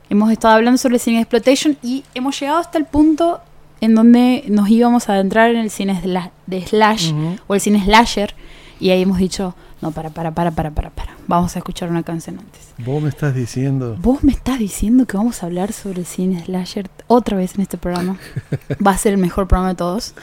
[0.10, 3.42] hemos estado hablando sobre el cine de exploitation y hemos llegado hasta el punto
[3.82, 6.02] en donde nos íbamos a adentrar en el cine
[6.46, 7.12] de slash
[7.48, 8.34] o el cine slasher
[8.80, 12.04] y ahí hemos dicho, no, para, para, para, para, para, para, vamos a escuchar una
[12.04, 12.74] canción antes.
[12.80, 13.96] Vos me estás diciendo.
[14.02, 17.62] Vos me estás diciendo que vamos a hablar sobre el cine slasher otra vez en
[17.62, 18.18] este programa.
[18.86, 20.14] Va a ser el mejor programa de todos.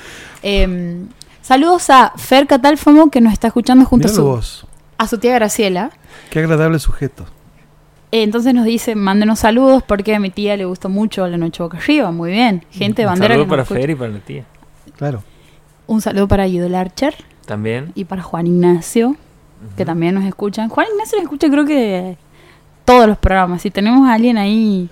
[0.42, 1.04] Eh,
[1.42, 4.66] saludos a Fer Catalfamo que nos está escuchando junto a Míralo su, vos.
[4.98, 5.90] a su tía Graciela.
[6.30, 7.24] Qué agradable sujeto.
[8.10, 11.62] Eh, entonces nos dice, mándenos saludos porque a mi tía le gustó mucho La Noche
[11.62, 12.10] Boca Arriba.
[12.12, 12.64] Muy bien.
[12.70, 13.34] Gente de Un bandera.
[13.34, 13.80] saludo que nos para.
[13.80, 14.44] Fer y para la tía.
[14.96, 15.22] Claro.
[15.86, 17.14] Un saludo para Guido Larcher
[17.46, 17.92] También.
[17.94, 19.16] y para Juan Ignacio.
[19.76, 20.68] Que también nos escuchan.
[20.68, 22.16] Juan Ignacio nos escucha creo que
[22.84, 23.62] todos los programas.
[23.62, 24.88] Si tenemos a alguien ahí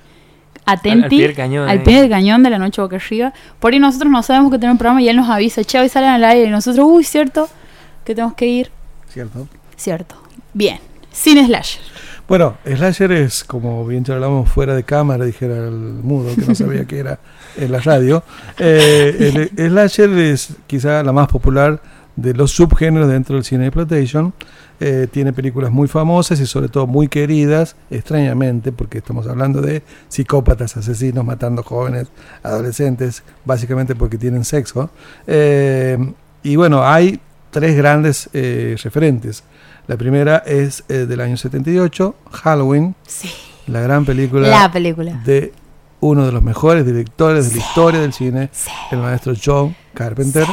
[0.65, 1.81] atenti, Al- al pie del cañón, al eh.
[1.81, 4.75] pie del cañón de la noche boca arriba, por ahí nosotros no sabemos que tenemos
[4.75, 7.49] un programa y él nos avisa, che, hoy salen al aire y nosotros, uy, cierto,
[8.05, 8.71] que tenemos que ir.
[9.09, 9.47] ¿Cierto?
[9.77, 10.15] Cierto.
[10.55, 10.79] Bien.
[11.11, 11.83] Sin slasher.
[12.27, 16.85] Bueno, Slasher es, como bien charlamos fuera de cámara, dijera el mudo, que no sabía
[16.87, 17.19] que era
[17.59, 18.23] en la radio.
[18.59, 21.83] Eh, el, Slasher es quizá la más popular
[22.17, 24.33] de los subgéneros dentro del cine de exploitation.
[24.81, 29.83] Eh, tiene películas muy famosas y sobre todo muy queridas, extrañamente, porque estamos hablando de
[30.09, 32.09] psicópatas, asesinos matando jóvenes,
[32.43, 34.91] adolescentes, básicamente porque tienen sexo.
[35.27, 35.97] Eh,
[36.43, 39.45] y bueno, hay tres grandes eh, referentes.
[39.87, 43.31] La primera es del año 78, Halloween, Sí.
[43.67, 45.21] la gran película La película.
[45.25, 45.53] de
[46.01, 48.71] uno de los mejores directores de la historia del cine, Sí.
[48.91, 50.47] el maestro John Carpenter.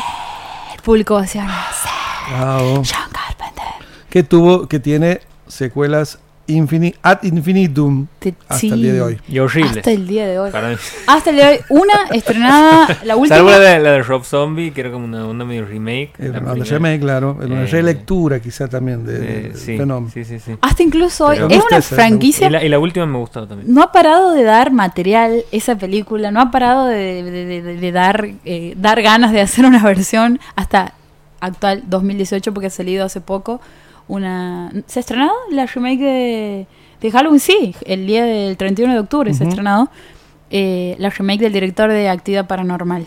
[0.82, 1.56] Público ovaciona.
[1.82, 1.90] Sí.
[2.32, 2.76] Bravo.
[2.78, 3.66] John Carpenter.
[4.10, 6.20] que tuvo, que tiene secuelas
[6.50, 8.70] infini, ad infinitum Te- hasta sí.
[8.70, 9.20] el día de hoy.
[9.28, 9.80] Y horrible.
[9.80, 10.52] Hasta el día de hoy.
[10.52, 10.76] Para mí.
[11.08, 11.60] Hasta el día de hoy.
[11.70, 13.36] Una estrenada, la última.
[13.38, 16.12] Salvo la de, la de Rob Zombie, que era como una onda medio remake.
[16.20, 16.66] La una primera.
[16.72, 20.12] remake, claro, una Eh, relectura quizá también de, Eh, sí, fenómeno.
[20.14, 20.52] sí, sí, sí.
[20.62, 21.36] Hasta incluso hoy.
[21.38, 22.48] Pero- Es una esa, franquicia.
[22.48, 23.74] Y la, y la última me gustó también.
[23.74, 27.78] No ha parado de dar material esa película, no ha parado de, de- de- de-
[27.78, 30.94] de dar, eh, dar ganas de hacer una versión hasta
[31.42, 33.62] actual 2018 porque ha salido hace poco
[34.10, 34.72] una...
[34.88, 36.68] ¿Se ha estrenado la remake de,
[37.00, 37.40] de Halloween?
[37.40, 39.90] Sí, el día del 31 de octubre se ha estrenado
[40.50, 43.04] eh, la remake del director de Actividad Paranormal.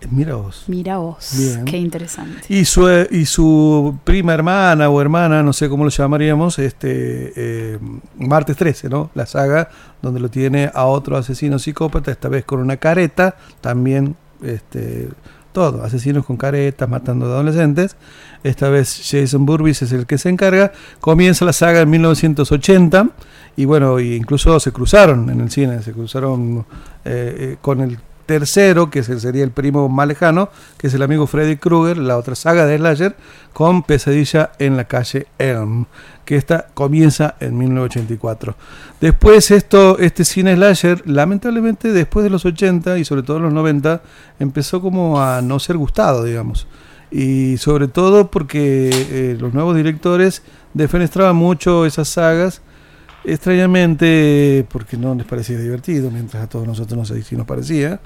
[0.00, 0.64] Eh, Mira vos.
[0.66, 1.64] Mira vos, Bien.
[1.64, 2.42] qué interesante.
[2.48, 7.32] Y su, eh, y su prima hermana o hermana, no sé cómo lo llamaríamos, este
[7.36, 7.78] eh,
[8.16, 9.10] Martes 13, ¿no?
[9.14, 9.68] La saga
[10.00, 15.08] donde lo tiene a otro asesino psicópata, esta vez con una careta, también este
[15.52, 17.96] todo, asesinos con caretas, matando adolescentes.
[18.42, 20.72] Esta vez Jason Burbis es el que se encarga.
[21.00, 23.08] Comienza la saga en 1980
[23.56, 26.64] y bueno, incluso se cruzaron en el cine, se cruzaron
[27.04, 27.98] eh, eh, con el
[28.30, 32.36] tercero, que sería el primo más lejano, que es el amigo Freddy Krueger, la otra
[32.36, 33.16] saga de Slasher,
[33.52, 35.86] con Pesadilla en la calle Elm,
[36.24, 38.54] que esta comienza en 1984.
[39.00, 43.52] Después esto, este cine Slasher, lamentablemente después de los 80 y sobre todo en los
[43.52, 44.00] 90,
[44.38, 46.68] empezó como a no ser gustado, digamos.
[47.10, 50.42] Y sobre todo porque eh, los nuevos directores
[50.74, 52.62] defenestraban mucho esas sagas,
[53.24, 58.00] extrañamente porque no les parecía divertido, mientras a todos nosotros no sé si nos parecía,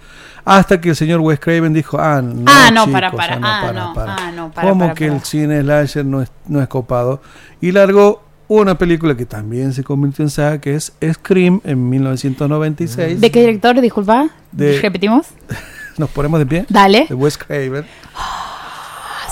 [0.44, 3.38] hasta que el señor Wes Craven dijo, ah, no, ah, no, chicos, para, para, ah,
[3.42, 4.14] ah, para, no, para".
[4.16, 7.20] ah, no, para, Como para, que el cine slasher no es, no es copado.
[7.60, 13.20] Y largó una película que también se convirtió en saga, que es Scream en 1996.
[13.20, 14.28] ¿De qué director, disculpa?
[14.52, 15.26] De- ¿Repetimos?
[15.98, 16.66] Nos ponemos de pie.
[16.68, 17.06] Dale.
[17.08, 17.84] De Wes Craven.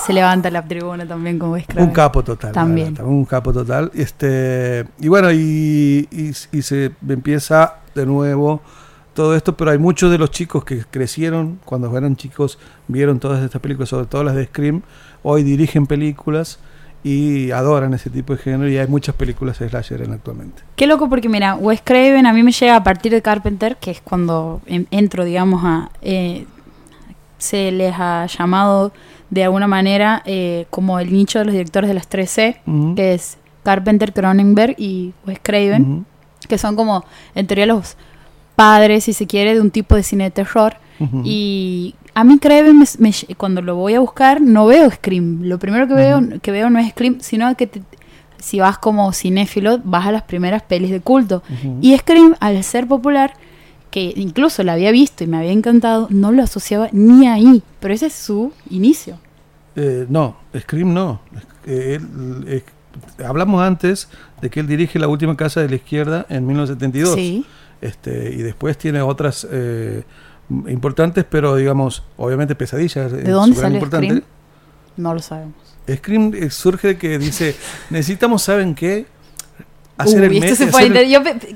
[0.05, 1.87] Se levanta la tribuna también con Wes Craven.
[1.89, 2.51] Un capo total.
[2.51, 2.93] También.
[2.93, 3.91] verdad, un capo total.
[3.93, 8.61] Este, y bueno, y, y- y se empieza de nuevo
[9.13, 13.43] todo esto, pero hay muchos de los chicos que crecieron cuando eran chicos, vieron todas
[13.43, 14.81] estas películas, sobre todo las de Scream,
[15.21, 16.57] hoy dirigen películas
[17.03, 20.63] y adoran ese tipo de género y hay muchas películas de slasher en actualmente.
[20.75, 23.91] Qué loco porque mira, Wes Craven a mí me llega a partir de Carpenter, que
[23.91, 25.91] es cuando en- entro, digamos, a...
[26.01, 26.45] eh,
[27.37, 28.93] se les ha llamado
[29.29, 32.95] de alguna manera eh, como el nicho de los directores de las 3C, Ujú.
[32.95, 36.05] que es Carpenter, Cronenberg y Wes Craven,
[36.47, 37.03] que son como,
[37.35, 37.95] en teoría, los
[38.55, 40.75] padres, si se quiere, de un tipo de cine de terror.
[41.23, 45.41] Y a mí Craven, me- me- cuando lo voy a buscar, no veo Scream.
[45.43, 47.81] Lo primero que veo, que veo no es Scream, sino que te-
[48.37, 51.43] si vas como cinéfilo, vas a las primeras pelis de culto.
[51.81, 53.33] Y Scream, al ser popular,
[53.93, 57.61] que incluso la había visto y me había encantado, no lo asociaba ni ahí.
[57.79, 59.19] Pero ese es su inicio.
[59.75, 61.21] Eh, no, Scream no.
[61.67, 62.63] Eh, él, eh,
[63.23, 64.09] hablamos antes
[64.41, 67.13] de que él dirige La Última Casa de la Izquierda en 1972.
[67.13, 67.45] Sí.
[67.81, 70.01] Este, y después tiene otras eh,
[70.49, 73.11] importantes, pero digamos, obviamente pesadillas.
[73.11, 74.07] ¿De dónde sale importante.
[74.07, 74.23] Scream?
[74.97, 75.53] No lo sabemos.
[75.87, 77.55] Scream eh, surge de que dice,
[77.91, 79.05] necesitamos, ¿saben qué?
[79.95, 80.81] Hacer, Uy, el, esto me- se fue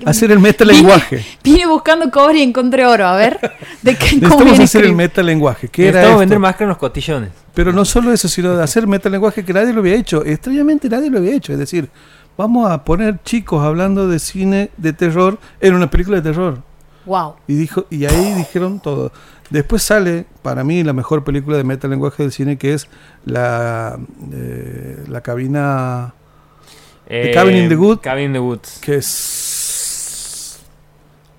[0.05, 1.25] hacer, el metalenguaje.
[1.43, 3.07] Vine buscando cobre y encontré oro.
[3.07, 3.39] A ver,
[3.81, 5.67] ¿de qué cómo Necesitamos hacer el metalenguaje.
[5.69, 6.19] ¿Qué era Necesitamos esto?
[6.19, 7.29] vender máscaras en los cotillones.
[7.55, 10.23] Pero no solo eso, sino de hacer metalenguaje que nadie lo había hecho.
[10.23, 11.51] Extrañamente nadie lo había hecho.
[11.53, 11.89] Es decir,
[12.37, 16.61] vamos a poner chicos hablando de cine de terror en una película de terror.
[17.05, 17.35] Wow.
[17.47, 19.11] Y dijo y ahí dijeron todo.
[19.49, 22.87] Después sale, para mí, la mejor película de metalenguaje del cine, que es
[23.25, 23.97] la,
[24.33, 26.13] eh, la cabina,
[27.09, 27.99] Eh, Cabin in the.
[28.01, 28.79] Cabin in the Woods.
[28.81, 30.59] que es...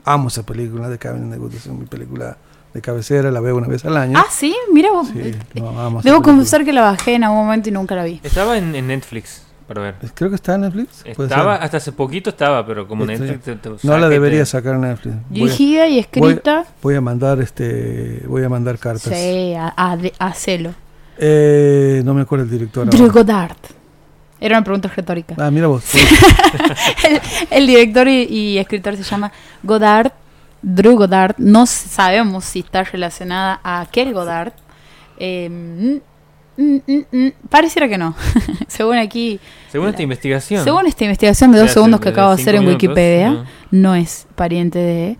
[0.05, 2.39] Amo esa película de Cabin in the Woods, es mi película
[2.73, 4.19] de cabecera, la veo una vez al año.
[4.19, 5.09] Ah, sí, mira vos.
[5.09, 8.05] Sí, no, amo esa Debo confesar que la bajé en algún momento y nunca la
[8.05, 8.21] vi.
[8.23, 9.43] Estaba en, en Netflix.
[9.67, 9.95] para ver.
[10.15, 11.03] Creo que está en Netflix.
[11.05, 11.65] Estaba, ser.
[11.65, 14.77] hasta hace poquito estaba, pero como Este, Netflix te- te No la debería te- sacar
[14.77, 15.15] en Netflix.
[15.29, 16.65] Voy a, Dirigida y escrita.
[16.83, 19.13] voy a mandar este, voy a mandar cartas.
[19.15, 20.73] Sí, a, a, de- a celo.
[21.19, 22.89] Eh, no me acuerdo el director.
[22.89, 23.57] Drew Goddard.
[24.41, 25.35] Era una pregunta retórica.
[25.39, 25.85] Ah, mira vos.
[27.05, 27.21] el,
[27.51, 29.33] el director y, y escritor se llama
[29.63, 30.13] Goddard,
[30.63, 31.35] Drew Goddard.
[31.39, 34.53] No sabemos si está relacionada a aquel Goddard.
[35.19, 35.49] Eh,
[36.57, 38.15] mm, mm, mm, pareciera que no.
[38.69, 40.63] según aquí, Según esta investigación.
[40.65, 43.45] según esta investigación de dos segundos que acabo de hacer en minutos, Wikipedia, ajá.
[43.73, 45.17] no es pariente de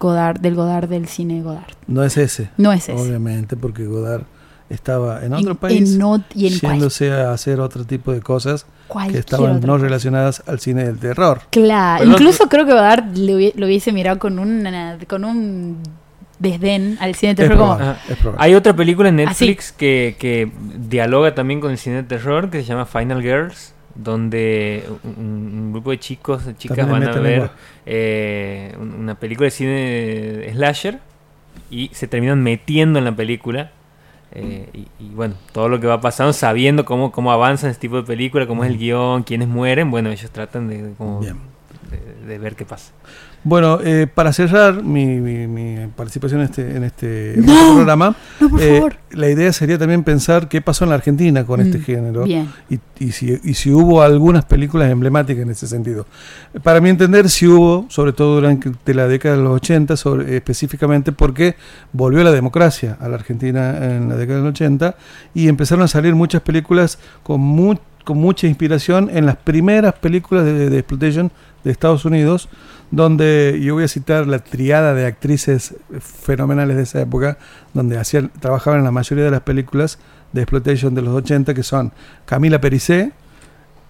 [0.00, 1.74] Goddard, del Goddard del cine Goddard.
[1.86, 2.48] No es ese.
[2.56, 3.00] No es ese.
[3.00, 4.24] Obviamente, porque Godard
[4.72, 8.12] estaba en otro En- país en ot- y en cual- yéndose a hacer otro tipo
[8.12, 8.66] de cosas
[9.10, 11.40] que estaban no relacionadas al cine del terror.
[11.50, 14.66] Claro, Pero no- incluso creo que Godard lo, hubie- lo hubiese mirado con un,
[15.08, 15.78] con un
[16.38, 18.12] desdén al cine de Es terror como, probable, Ajá.
[18.12, 18.44] es probable.
[18.44, 20.50] Hay otra película en Ah, Netflix que, que
[20.88, 25.72] dialoga también con el cine de terror que se llama Final Girls, donde un, un
[25.72, 27.50] grupo de chicos, de chicas También van a ver
[27.86, 30.98] eh, un- una película de cine slasher
[31.70, 33.70] y se terminan metiendo en la película.
[34.34, 37.96] Eh, y, y bueno, todo lo que va pasando, sabiendo cómo, cómo avanza este tipo
[37.96, 41.20] de película, cómo es el guion, quiénes mueren, bueno, ellos tratan de, de como-
[42.26, 42.92] de ver qué pasa.
[43.44, 47.52] Bueno, eh, para cerrar mi, mi- mi participación en este, en este, No.
[47.52, 48.96] este programa, no, por eh, favor.
[49.10, 52.46] la idea sería también pensar qué pasó en la Argentina con este Mm, género y,
[53.00, 56.06] y si, y si hubo algunas películas emblemáticas en ese sentido.
[56.62, 61.10] Para mi entender, sí hubo, sobre todo durante la década de los 80, sobre, específicamente
[61.10, 61.56] porque
[61.92, 64.94] volvió la democracia a la Argentina en la década de los 80
[65.34, 67.74] y empezaron a salir muchas películas con, mu-
[68.04, 71.32] con mucha inspiración en las primeras películas de, de exploitation
[71.64, 72.48] de Estados Unidos,
[72.92, 77.38] donde yo voy a citar la triada de actrices fenomenales de esa época,
[77.74, 79.98] donde hacían, trabajaban en la mayoría de las películas
[80.32, 81.92] de exploitation de los 80, que son
[82.26, 83.12] Camila Pericé,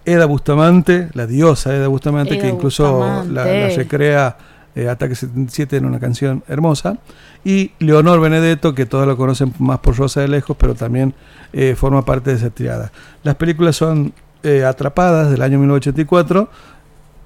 [0.04, 3.68] Eda Bustamante, la diosa Eda Bustamante, Eda que incluso la, Bustamante.
[3.68, 4.36] la recrea
[4.76, 6.98] eh, Ataque 77 en una canción hermosa,
[7.44, 11.12] y Leonor Benedetto, que todos lo conocen más por Rosa de Lejos, pero también
[11.52, 12.92] eh, forma parte de esa triada.
[13.24, 16.48] Las películas son eh, Atrapadas del año 1984,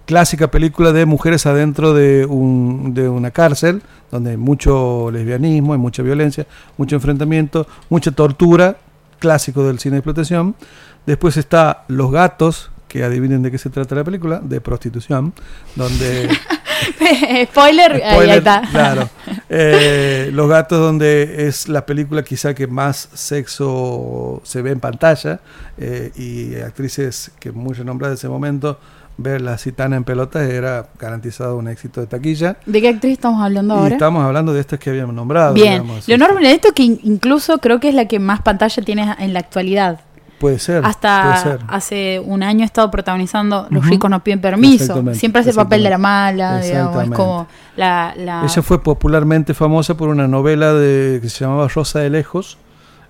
[0.07, 5.79] clásica película de mujeres adentro de, un, de una cárcel, donde hay mucho lesbianismo, hay
[5.79, 6.47] mucha violencia,
[6.79, 8.77] mucho enfrentamiento, mucha tortura,
[9.19, 10.55] clásico del cine de explotación.
[11.05, 15.35] Después está Los Gatos, que adivinen de qué se trata la película, de prostitución,
[15.75, 16.31] donde...
[17.51, 18.63] Spoiler, ahí, está.
[18.71, 19.09] Claro.
[19.49, 25.41] Eh, Los Gatos, donde es la película quizá que más sexo se ve en pantalla
[25.79, 28.79] eh, y actrices que muy renombradas de ese momento,
[29.19, 32.57] ver la citana en pelotas era garantizado un éxito de taquilla.
[32.67, 33.95] ¿De qué actriz estamos hablando Y ahora?
[33.95, 35.55] estamos hablando de estas que habíamos nombrado.
[35.55, 35.83] Bien.
[35.83, 36.07] digamos.
[36.09, 39.41] Leonor Benedetto, que in- incluso creo que es la que más pantalla tiene en la
[39.41, 40.01] actualidad.
[40.39, 40.85] Puede ser.
[40.85, 41.67] Hasta puede ser.
[41.69, 45.03] hace un año ha estado protagonizando Los ricos no piden permiso.
[45.15, 47.05] Siempre hace el papel de la mala, digamos.
[47.05, 47.47] Es como
[47.77, 48.13] la...
[48.19, 52.59] la- Ella fue popularmente famosa por una novela de, que se llamaba Rosa de Lejos.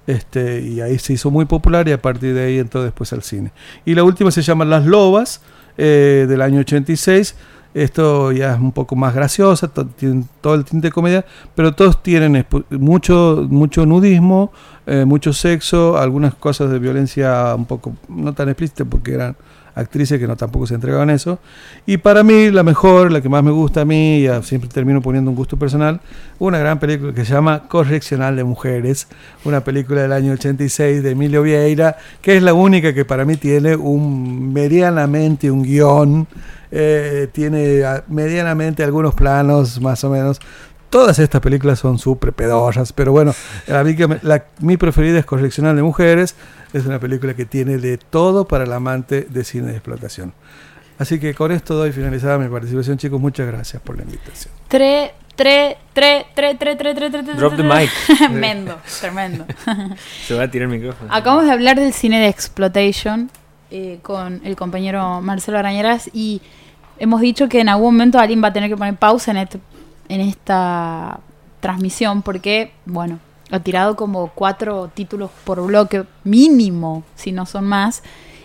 [0.06, 3.24] Este, y ahí se hizo muy popular y a partir de ahí entró después al
[3.24, 3.50] cine.
[3.84, 5.40] Y la última se llama Las Lobas,
[5.78, 7.34] eh, del año 86.
[7.74, 11.74] Esto ya es un poco más graciosa, to- tienen todo el tinte de comedia, pero
[11.74, 14.50] todos tienen mucho, mucho nudismo,
[14.86, 19.36] eh, mucho sexo, algunas cosas de violencia un poco no tan explícitas porque eran
[19.76, 21.38] actrices que no tampoco se entregaban eso.
[21.86, 25.00] Y para mí, la mejor, la que más me gusta a mí, ya siempre termino
[25.00, 26.00] poniendo un gusto personal,
[26.38, 29.06] una gran película que se llama Correccional de Mujeres,
[29.44, 33.36] una película del año 86 de Emilio Vieira, que es la única que para mí
[33.36, 36.26] tiene un medianamente un guion,
[36.70, 40.40] eh, tiene medianamente algunos planos más o menos.
[40.90, 43.34] Todas estas películas son súper pedorras, pero bueno,
[43.72, 46.36] a mí que me, la, mi preferida es Correccional de Mujeres.
[46.72, 50.32] Es una película que tiene de todo para el amante de cine de explotación.
[50.98, 53.20] Así que con esto doy finalizada mi participación, chicos.
[53.20, 54.54] Muchas gracias por la invitación.
[57.36, 57.90] Drop the mic.
[58.18, 59.46] Tremendo, tremendo.
[60.26, 61.12] Se va a tirar el micrófono.
[61.12, 63.30] Acabamos de hablar del cine de exploitation
[63.70, 66.40] eh, con el compañero Marcelo Arañeras y
[66.98, 69.60] hemos dicho que en algún momento alguien va a tener que poner pausa en este
[70.08, 71.20] en esta
[71.60, 73.18] transmisión porque, bueno,
[73.50, 78.02] ha tirado como cuatro títulos por bloque mínimo, si no son más.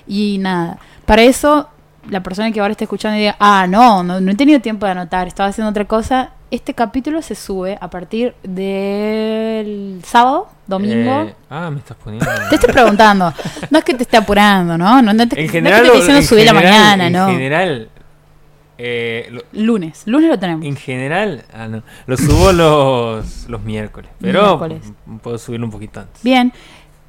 [0.08, 1.70] Y nada, para eso
[2.10, 4.94] la persona que ahora está escuchando diga, ah, no, no, no he tenido tiempo de
[4.94, 6.32] anotar, estaba haciendo otra cosa.
[6.50, 11.22] Este capítulo se sube a partir del sábado, domingo.
[11.22, 12.30] Eh, ah, me estás poniendo.
[12.50, 13.34] Te estoy preguntando.
[13.70, 15.02] No es que te esté apurando, ¿no?
[15.02, 17.08] No, no te, en no general, es que te estoy diciendo en subir la mañana,
[17.08, 17.28] en ¿no?
[17.28, 17.90] general,
[18.78, 20.04] eh, lo- Lunes.
[20.06, 20.66] Lunes lo tenemos.
[20.66, 24.94] en general, ah, no, lo subo los, los miércoles, pero Miércoles.
[25.22, 26.22] puedo subirlo un poquito antes.
[26.24, 26.52] Bien.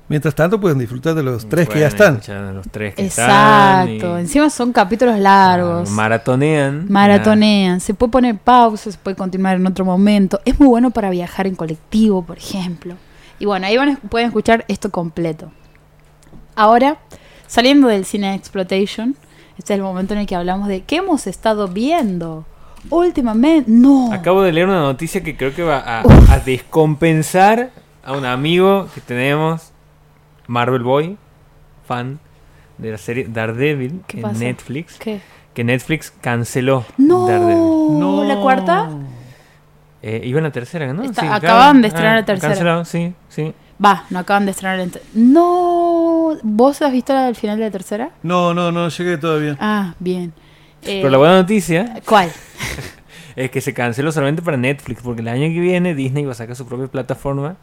[0.08, 2.20] Mientras tanto pueden disfrutar de los tres que ya están.
[2.54, 3.88] Los tres que están.
[3.88, 4.18] Exacto.
[4.18, 5.88] y- Encima son capítulos largos.
[5.88, 6.86] Ah, maratonean.
[6.90, 7.80] Maratonean.
[7.80, 10.40] Se puede poner pausa, se puede continuar en otro momento.
[10.44, 12.94] Es muy bueno para viajar en colectivo, por ejemplo.
[13.38, 15.50] Y bueno, ahí van a- pueden escuchar esto completo.
[16.56, 16.98] Ahora,
[17.46, 19.16] saliendo del cine exploitation,
[19.62, 22.44] este es el momento en el que hablamos de qué hemos estado viendo
[22.90, 23.70] últimamente.
[23.70, 24.12] No.
[24.12, 27.70] Acabo de leer una noticia que creo que va a, a descompensar
[28.04, 29.70] a un amigo que tenemos,
[30.48, 31.16] Marvel Boy,
[31.86, 32.18] fan
[32.78, 34.38] de la serie Daredevil ¿Qué en pasa?
[34.40, 35.20] Netflix, ¿Qué?
[35.54, 37.28] que Netflix canceló No.
[37.28, 38.28] Daredevil.
[38.28, 38.90] ¿La cuarta?
[40.02, 41.04] Eh, iba en la tercera, ¿no?
[41.04, 41.80] Está- Sí, acaban claro.
[41.82, 42.48] de estrenar Ah, la tercera.
[42.48, 43.54] Cancelado, sí, sí.
[43.84, 46.36] Va, no acaban de estrenar No.
[46.42, 48.10] ¿Vos has visto el final de la tercera?
[48.22, 49.56] No, no, no llegué todavía.
[49.60, 50.32] Ah, bien.
[50.82, 52.32] Eh, Pero la buena noticia ¿Cuál?
[53.36, 56.34] es que se canceló solamente para Netflix, porque el año que viene Disney va a
[56.34, 57.56] sacar su propia plataforma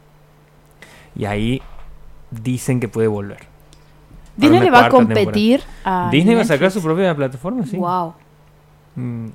[1.14, 1.62] y ahí
[2.30, 3.48] dicen que puede volver.
[4.36, 7.76] Disney le va a competir a Disney va a sacar su propia plataforma, sí.
[7.76, 8.14] Wow.
[8.96, 9.28] Mm,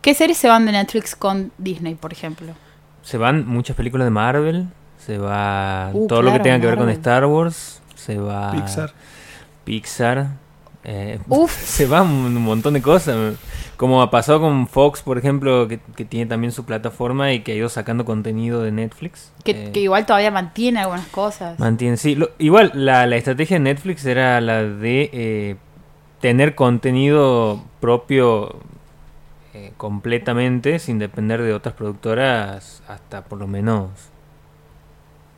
[0.00, 2.54] ¿Qué series se van de Netflix con Disney, por ejemplo?
[3.02, 6.76] Se van muchas películas de Marvel, se va Uh, todo lo que tenga que ver
[6.76, 6.90] con.
[6.90, 8.92] Star Wars, se va Pixar.
[9.64, 10.28] Pixar,
[10.84, 11.52] eh, Uf.
[11.64, 13.36] se va un, un montón de cosas.
[13.76, 17.52] Como ha pasado con Fox, por ejemplo, que, que tiene también su plataforma y que
[17.52, 19.30] ha ido sacando contenido de Netflix.
[19.44, 21.60] Que, Eh, que igual todavía mantiene algunas cosas.
[21.60, 22.16] Mantiene, sí.
[22.16, 25.56] Lo- igual, la, la estrategia de Netflix era la de eh,
[26.20, 28.56] tener contenido propio
[29.54, 33.90] eh, completamente, sin depender de otras productoras, hasta por lo menos,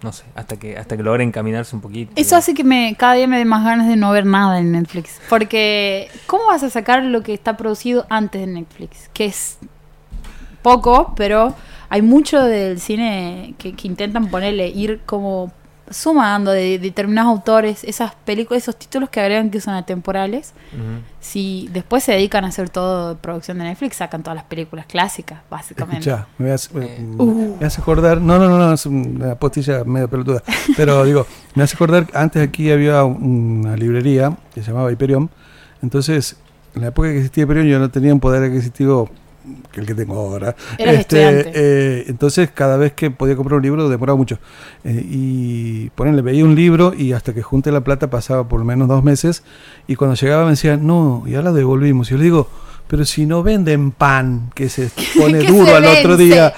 [0.02, 2.12] no sé, hasta que hasta que logren encaminarse un poquito.
[2.16, 4.72] Eso hace que me cada día me dé más ganas de no ver nada en
[4.72, 5.20] Netflix.
[5.28, 9.10] Porque, ¿cómo vas a sacar lo que está producido antes de Netflix?
[9.12, 9.58] Que es
[10.62, 11.54] poco, pero
[11.88, 15.52] hay mucho del cine que, que intentan ponerle, ir como
[15.90, 20.52] sumando de, determinados autores, esas películas, esos títulos que agregan que son atemporales.
[21.20, 25.40] Si después se dedican a hacer todo producción de Netflix, sacan todas las películas clásicas,
[25.50, 26.08] básicamente.
[26.08, 26.98] Escuchá, me hace, Eh.
[27.00, 27.56] me- Uh.
[27.60, 28.20] me hace acordar.
[28.20, 30.42] No, no, no, no, es una postilla medio pelotuda.
[30.76, 32.06] Pero digo, me hace acordar.
[32.14, 35.28] Antes aquí había una librería que se llamaba Hyperion.
[35.82, 36.36] Entonces,
[36.74, 39.10] en la época que existía Hyperion, yo no tenía un poder adquisitivo
[39.72, 40.54] que el que tengo ahora.
[40.78, 41.52] Estudiante.
[41.54, 44.38] eh, entonces, cada vez que podía comprar un libro, demoraba mucho.
[44.84, 48.64] Eh, y ponele, veía un libro y hasta que junte la plata pasaba por lo
[48.66, 49.42] menos dos meses.
[49.86, 52.08] Y cuando llegaba me decían, no, ya la devolvimos.
[52.08, 52.48] Y yo le digo,
[52.86, 56.52] pero si no venden pan, que se pone Que duro se al otro día.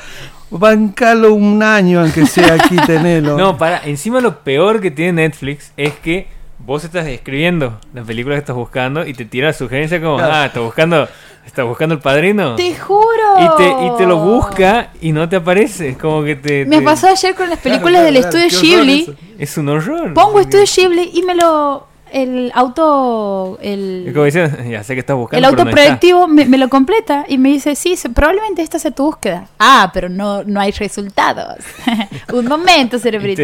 [0.51, 3.39] Bancalo un año, aunque sea aquí, tenelo.
[3.39, 6.27] No, para, encima lo peor que tiene Netflix es que
[6.59, 10.33] vos estás escribiendo la película que estás buscando y te tira la sugerencia como, Claro.
[10.35, 11.09] ah, estás buscando,
[11.47, 12.57] estás buscando el padrino.
[12.57, 13.05] ¡Te juro!
[13.39, 15.91] Y te, y te lo busca y no te aparece.
[15.91, 16.65] Es como que te.
[16.67, 19.17] Me te- pasó ayer con las películas Claro, del estudio Ghibli.
[19.39, 20.15] Es un horror.
[20.15, 21.87] Pongo estudio Ghibli y me lo.
[22.13, 23.59] El auto.
[23.63, 25.39] El, como dicen, ya sé que estás buscando.
[25.39, 25.83] el auto no está".
[25.83, 29.49] predictivo me, me lo completa y me dice: Sí, probablemente esta sea tu búsqueda.
[29.59, 31.57] Ah, pero no, no hay resultados.
[32.35, 33.43] Un momento, cerebrito.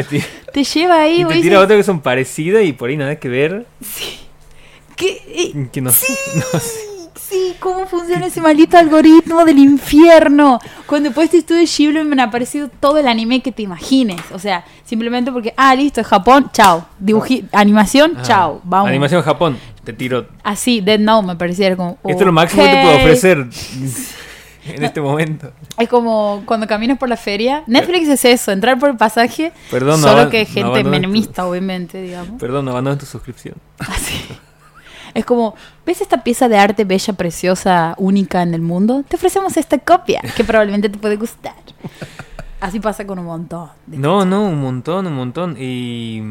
[0.52, 3.16] te, lleva ahí, y te dices, tira otras que son parecidas y por ahí nada
[3.16, 3.64] que ver.
[4.96, 5.22] ¿qué?
[5.28, 5.90] Eh, Que no,
[6.52, 6.87] no sé.
[7.28, 10.58] Sí, ¿cómo funciona ese maldito algoritmo del infierno?
[10.86, 14.20] Cuando he puesto estudio Ghibli me ha aparecido todo el anime que te imagines.
[14.32, 16.86] O sea, simplemente porque, ah, listo, es Japón, chao.
[16.98, 18.60] Dibuji animación, Ah, chao.
[18.64, 18.88] Vamos.
[18.88, 19.58] Animación Japón.
[19.84, 20.26] Te tiro.
[20.42, 21.98] Así, Dead Note me parecía como.
[22.04, 23.38] Esto es lo máximo que te puedo ofrecer
[24.66, 25.52] en este momento.
[25.76, 27.62] Es como cuando caminas por la feria.
[27.66, 29.52] Netflix es eso, entrar por el pasaje.
[29.70, 32.40] Perdón, no solo que no gente abandones menemista, obviamente, digamos.
[32.40, 33.56] Perdón, no abandones tu suscripción.
[33.78, 34.14] Así.
[35.14, 35.54] Es como,
[35.86, 39.04] ¿ves esta pieza de arte bella, preciosa, única en el mundo?
[39.08, 41.54] Te ofrecemos esta copia, que probablemente te puede gustar.
[42.60, 43.68] Así pasa con un montón.
[43.86, 45.56] de No, no, un montón, un montón.
[45.58, 46.22] Y,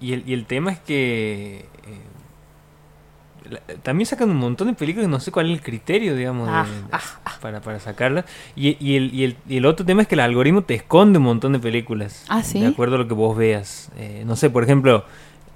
[0.00, 5.06] y, el, y el tema es que eh, la- también sacan un montón de películas
[5.06, 7.00] que no sé cuál es el criterio, digamos, Ah, de- ah,
[7.40, 8.24] para, para sacarlas.
[8.54, 11.18] Y, y, el, y, el, y el otro tema es que el algoritmo te esconde
[11.18, 12.24] un montón de películas.
[12.28, 12.60] Ah, ¿sí?
[12.60, 13.90] De acuerdo a lo que vos veas.
[13.96, 15.04] Eh, no sé, por ejemplo,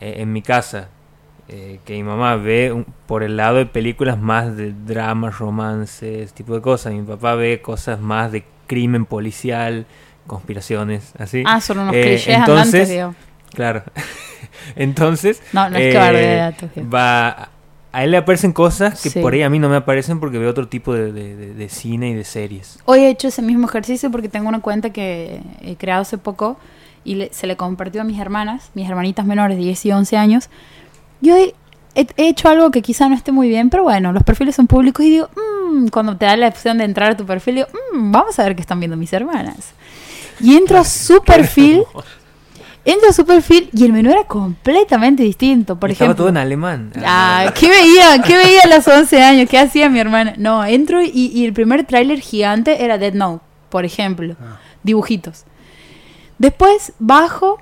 [0.01, 0.89] eh, en mi casa,
[1.53, 6.33] eh, que mi mamá ve un- por el lado de películas más de dramas, romances,
[6.33, 6.93] tipo de cosas.
[6.95, 9.87] Mi papá ve cosas más de crimen policial,
[10.27, 11.43] conspiraciones, así.
[11.47, 13.15] Ah, son unos Eh, clichés entonces, andantes, digo.
[13.55, 13.83] Claro.
[14.77, 17.49] entonces, No, no es que eh, datos, va
[17.95, 19.21] a él le aparecen cosas que Sí.
[19.21, 21.69] por ahí a mí no me aparecen porque veo otro tipo de, de- de- de
[21.69, 22.79] cine y de series.
[22.87, 26.57] Hoy he hecho ese mismo ejercicio porque tengo una cuenta que he creado hace poco
[27.05, 30.17] y le- se le compartió a mis hermanas, mis hermanitas menores de 10 y 11
[30.17, 30.49] años.
[31.23, 31.55] Y hoy
[31.95, 34.67] he, he hecho algo que quizá no esté muy bien, pero bueno, los perfiles son
[34.67, 35.31] públicos y digo,
[35.71, 38.43] "Mm", cuando te da la opción de entrar a tu perfil, digo, "Mm, vamos a
[38.45, 39.73] ver qué están viendo mis hermanas.
[40.41, 41.85] Y entro a su perfil
[42.85, 45.79] Entro a su perfil y el menú era completamente distinto.
[45.79, 46.93] Por Estaba ejemplo, todo en alemán.
[47.05, 48.21] Ah, ¿qué veía?
[48.21, 49.49] ¿Qué veía a los 11 años?
[49.49, 50.35] ¿Qué hacía mi hermana?
[50.37, 54.35] No, entro y, y el primer tráiler gigante era Dead Note, por ejemplo.
[54.41, 54.59] Ah.
[54.83, 55.45] Dibujitos.
[56.39, 57.59] Después bajo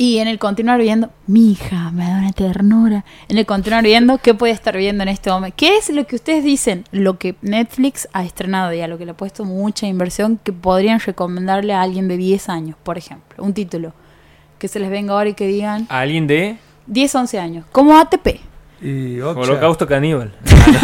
[0.00, 3.04] y en el continuar viendo, mi hija, me da una ternura.
[3.28, 5.56] En el continuar viendo, ¿qué puede estar viendo en este momento?
[5.58, 6.84] ¿Qué es lo que ustedes dicen?
[6.92, 10.52] Lo que Netflix ha estrenado y a lo que le ha puesto mucha inversión que
[10.52, 13.42] podrían recomendarle a alguien de 10 años, por ejemplo.
[13.42, 13.92] Un título.
[14.60, 17.66] Que se les venga ahora y que digan ¿A alguien de 10, 11 años.
[17.72, 18.40] Como ATP.
[18.80, 19.40] Y Oksha.
[19.40, 20.32] Holocausto Caníbal.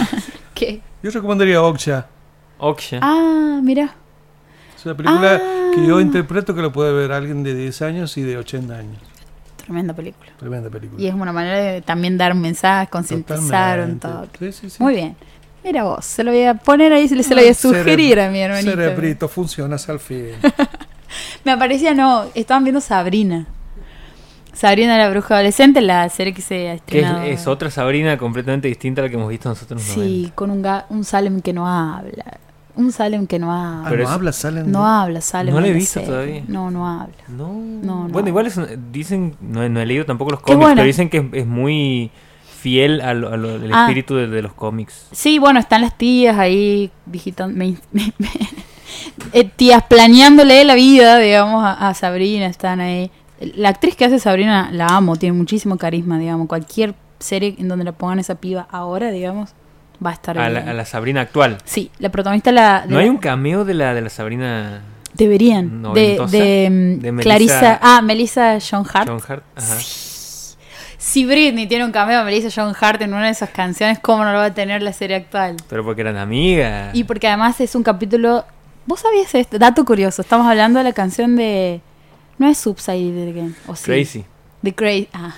[0.54, 0.80] ¿Qué?
[1.04, 2.08] Yo recomendaría Oksha.
[2.58, 2.98] Oksha.
[3.00, 3.94] Ah, mira.
[4.84, 5.70] Es una película Ah.
[5.74, 8.98] que yo interpreto que lo puede ver alguien de 10 años y de 80 años.
[9.56, 10.30] Tremenda película.
[10.38, 11.00] Tremenda película.
[11.02, 14.36] Y es una manera de también dar un mensaje, concientizar un Totalmente.
[14.38, 14.52] toque.
[14.52, 14.82] Sí, sí, sí.
[14.82, 15.16] Muy bien.
[15.64, 18.20] Mira vos, se lo voy a poner ahí, se lo se lo voy a sugerir
[18.20, 18.72] a mi hermanito.
[18.72, 20.32] Cerebrito, funcionas al fin.
[21.44, 23.46] Me aparecía, no, estaban viendo Sabrina.
[24.52, 29.00] Sabrina la bruja adolescente, la serie que se ha Que es, otra Sabrina completamente distinta
[29.00, 30.34] a la que hemos visto nosotros en Sí, 90.
[30.34, 32.38] con un, ga- un Salem que no habla.
[32.76, 33.90] Un Salem que no Ah, habla.
[33.90, 34.72] Pero no es- habla, salen.
[34.72, 35.54] no habla, Salem.
[35.54, 36.08] No he visto serie.
[36.08, 36.44] todavía.
[36.48, 37.14] No, no habla.
[37.28, 37.52] No.
[37.52, 38.08] No, no.
[38.08, 38.58] Bueno, igual es
[38.90, 42.10] dicen, no, he- no he leído tampoco los cómics, pero dicen que es, es muy
[42.60, 43.82] fiel a lo- a lo- al Ah.
[43.82, 45.06] espíritu de, de los cómics.
[45.12, 48.28] Sí, bueno, están las tías ahí digitando, me- me- me-
[49.32, 53.10] eh, tías planeándole la vida, digamos, a, a Sabrina, están ahí.
[53.56, 56.46] La actriz que hace Sabrina la amo, tiene muchísimo carisma, digamos.
[56.48, 59.50] Cualquier serie en donde la pongan esa piba ahora, digamos,
[60.04, 61.58] va a estar A la, a la Sabrina actual.
[61.64, 62.82] Sí, la protagonista la...
[62.86, 64.82] de No hay la- un cameo de la, de la Sabrina
[65.14, 65.68] Deberían.
[65.68, 67.78] De, noventosa, de, mm, de Melissa- Clarissa...
[67.82, 69.08] Ah, Melissa John Hart.
[69.08, 69.44] John Hart.
[69.56, 69.76] Ajá.
[70.98, 74.24] Si Britney tiene un cameo de Melissa John Hart en una de esas canciones, ¿cómo
[74.24, 75.56] no lo va a tener la serie actual?
[75.68, 76.94] Pero porque eran amigas.
[76.94, 78.44] Y porque además es un capítulo.
[78.86, 79.58] ¿Vos sabías esto?
[79.58, 80.22] Dato curioso.
[80.22, 81.80] Estamos hablando de la canción de.
[82.38, 83.54] No es Subside Again.
[83.66, 83.84] ¿O sí?
[83.84, 84.24] Crazy.
[84.62, 85.08] The Crazy.
[85.12, 85.34] Ah.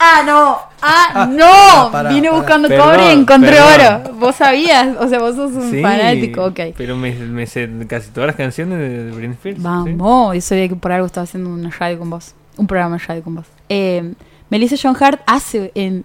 [0.00, 0.58] ¡Ah, no!
[0.80, 1.90] ¡Ah, no!
[1.90, 2.38] pará, Vine pará.
[2.40, 4.02] buscando Perdón, cobre y encontré perdón.
[4.04, 4.14] oro.
[4.14, 4.96] ¿Vos sabías?
[5.00, 6.44] O sea, vos sos un Sí, fanático.
[6.44, 6.60] Ok.
[6.76, 9.58] Pero me, me sé casi todas las canciones de, de Britney Spears.
[9.58, 9.62] ¿sí?
[9.64, 12.34] Vamos, yo sabía que por algo estaba haciendo una radio con vos.
[12.56, 13.46] Un programa de radio con vos.
[13.68, 14.14] Eh,
[14.50, 16.04] Melissa John Hart hace en,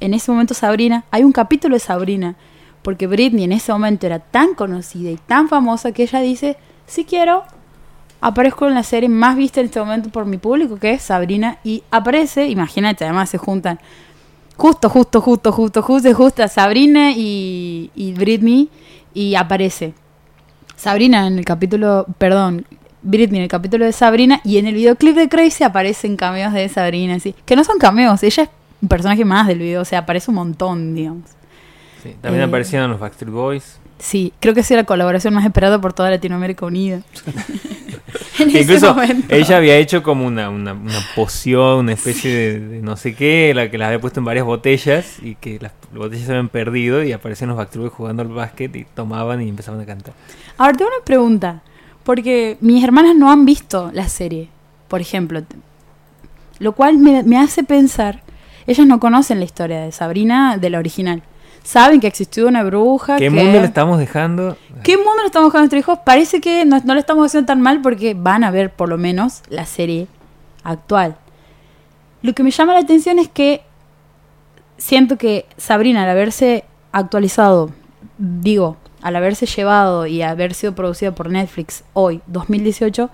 [0.00, 1.04] en ese momento Sabrina.
[1.10, 2.36] Hay un capítulo de Sabrina.
[2.82, 7.04] Porque Britney en ese momento era tan conocida y tan famosa que ella dice: Si
[7.06, 7.44] quiero,
[8.24, 11.58] aparezco en la serie más vista en este momento por mi público, que es Sabrina.
[11.62, 13.78] Y aparece, imagínate, además se juntan
[14.56, 18.70] justo, justo, justo, justo, justo, justo Sabrina y, y Britney.
[19.12, 19.92] Y aparece
[20.74, 22.64] Sabrina en el capítulo, perdón,
[23.02, 26.66] Britney en el capítulo de Sabrina y en el videoclip de Crazy aparecen cameos de
[26.70, 27.34] Sabrina, así.
[27.44, 28.50] Que no son cameos, ella es
[28.80, 31.28] un personaje más del video, o sea, aparece un montón, digamos.
[32.02, 33.78] Sí, También Eh, aparecieron los Backstreet Boys.
[33.98, 37.02] Sí, creo que es la colaboración más esperada por toda Latinoamérica Unida.
[38.38, 39.34] en ese incluso momento.
[39.34, 43.52] ella había hecho como una, una, una poción, una especie de, de no sé qué,
[43.54, 47.02] la que las había puesto en varias botellas y que las botellas se habían perdido
[47.02, 50.14] y aparecían los Backstreet jugando al básquet y tomaban y empezaban a cantar.
[50.58, 51.62] Ahora tengo una pregunta,
[52.02, 54.48] porque mis hermanas no han visto la serie,
[54.88, 55.42] por ejemplo,
[56.58, 58.22] lo cual me, me hace pensar,
[58.66, 61.22] ellas no conocen la historia de Sabrina de la original.
[61.64, 63.16] Saben que existió una bruja.
[63.16, 64.56] ¿Qué que- mundo le estamos dejando?
[64.84, 65.98] ¿Qué mundo le estamos dejando a nuestros hijos?
[66.04, 68.98] Parece que no, no le estamos haciendo tan mal porque van a ver por lo
[68.98, 70.06] menos la serie
[70.62, 71.16] actual.
[72.22, 73.62] Lo que me llama la atención es que
[74.76, 77.70] siento que Sabrina, al haberse actualizado,
[78.18, 83.10] digo, al haberse llevado y haber sido producida por Netflix hoy, 2018,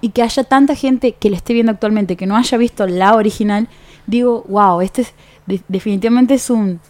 [0.00, 3.14] y que haya tanta gente que la esté viendo actualmente que no haya visto la
[3.14, 3.68] original,
[4.06, 5.14] digo, wow, este es,
[5.46, 6.80] de- definitivamente es un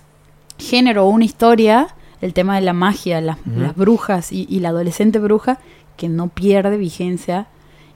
[0.65, 1.89] género o una historia,
[2.21, 3.39] el tema de la magia, las,
[3.77, 5.59] brujas y, y la adolescente bruja,
[5.97, 7.47] que no pierde vigencia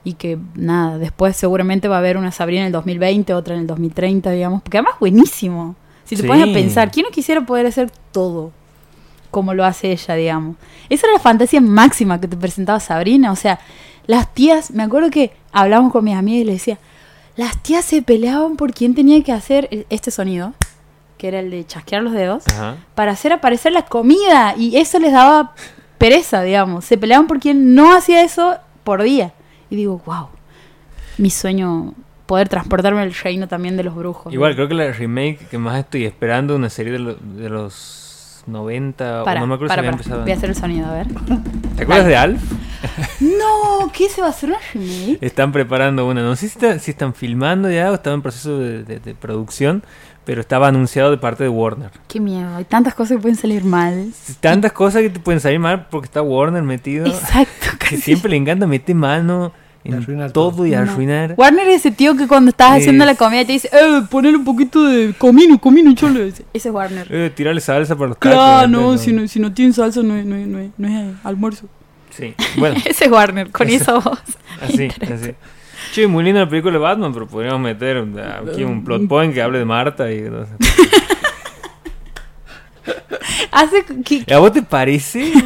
[0.05, 3.61] y que nada, después seguramente va a haber una Sabrina en el 2020, otra en
[3.61, 5.75] el 2030, digamos, porque además buenísimo.
[6.05, 6.27] Si te Sí.
[6.27, 8.51] pones a pensar, ¿quién no quisiera poder hacer todo
[9.29, 10.55] como lo hace ella, digamos?
[10.89, 13.59] Esa era la fantasía máxima que te presentaba Sabrina, o sea,
[14.07, 16.79] las tías, me acuerdo que hablamos con mis amigas y les decía,
[17.35, 20.53] las tías se peleaban por quién tenía que hacer el- este sonido,
[21.19, 22.77] que era el de chasquear los dedos, Ajá.
[22.95, 25.53] para hacer aparecer la comida y eso les daba
[25.99, 26.85] pereza, digamos.
[26.85, 29.33] Se peleaban por quien no hacía eso por día.
[29.69, 30.29] Y digo, wow,
[31.17, 31.93] mi sueño
[32.25, 34.31] poder transportarme al reino también de los brujos.
[34.33, 38.43] Igual, creo que la remake que más estoy esperando, una serie de, lo- de los
[38.47, 39.91] 90, para, o no me acuerdo para, si para.
[39.97, 40.21] empezado.
[40.21, 41.07] Voy a hacer el sonido, a ver.
[41.75, 42.41] ¿Te acuerdas de Alf?
[43.19, 45.17] No, ¿qué se va a hacer una remake?
[45.21, 48.57] Están preparando una, no sé si, está- si están filmando ya o estaba en proceso
[48.57, 49.83] de, de- de producción,
[50.25, 51.91] pero estaba anunciado de parte de Warner.
[52.07, 54.11] Qué miedo, hay tantas cosas que pueden salir mal.
[54.39, 57.07] Tantas cosas que te pueden salir mal porque está Warner metido.
[57.07, 58.01] Exacto, Que casi.
[58.01, 59.51] siempre le encanta meter mano
[59.83, 60.79] en Arruinar todo, y No.
[60.79, 61.35] arruinar.
[61.37, 64.43] Warner es ese tío que cuando estás haciendo la comida te dice, eh, ponle un
[64.43, 66.21] poquito de comino, comino, cholo.
[66.21, 67.07] Ese es Warner.
[67.09, 68.35] Eh, tirarle salsa para los tacos.
[68.37, 71.67] Claro, no, si no, si no tienen salsa no es, no no no es, almuerzo.
[72.11, 74.19] Sí, bueno, Ese es Warner, con esa voz.
[74.61, 75.31] así, así.
[75.91, 77.97] Che, muy linda la película de Batman, pero podríamos meter
[78.49, 80.21] aquí un plot point que hable de Marta y...
[80.21, 80.51] no sé.
[83.51, 84.33] Hace que...
[84.33, 85.31] ¿A vos te parece?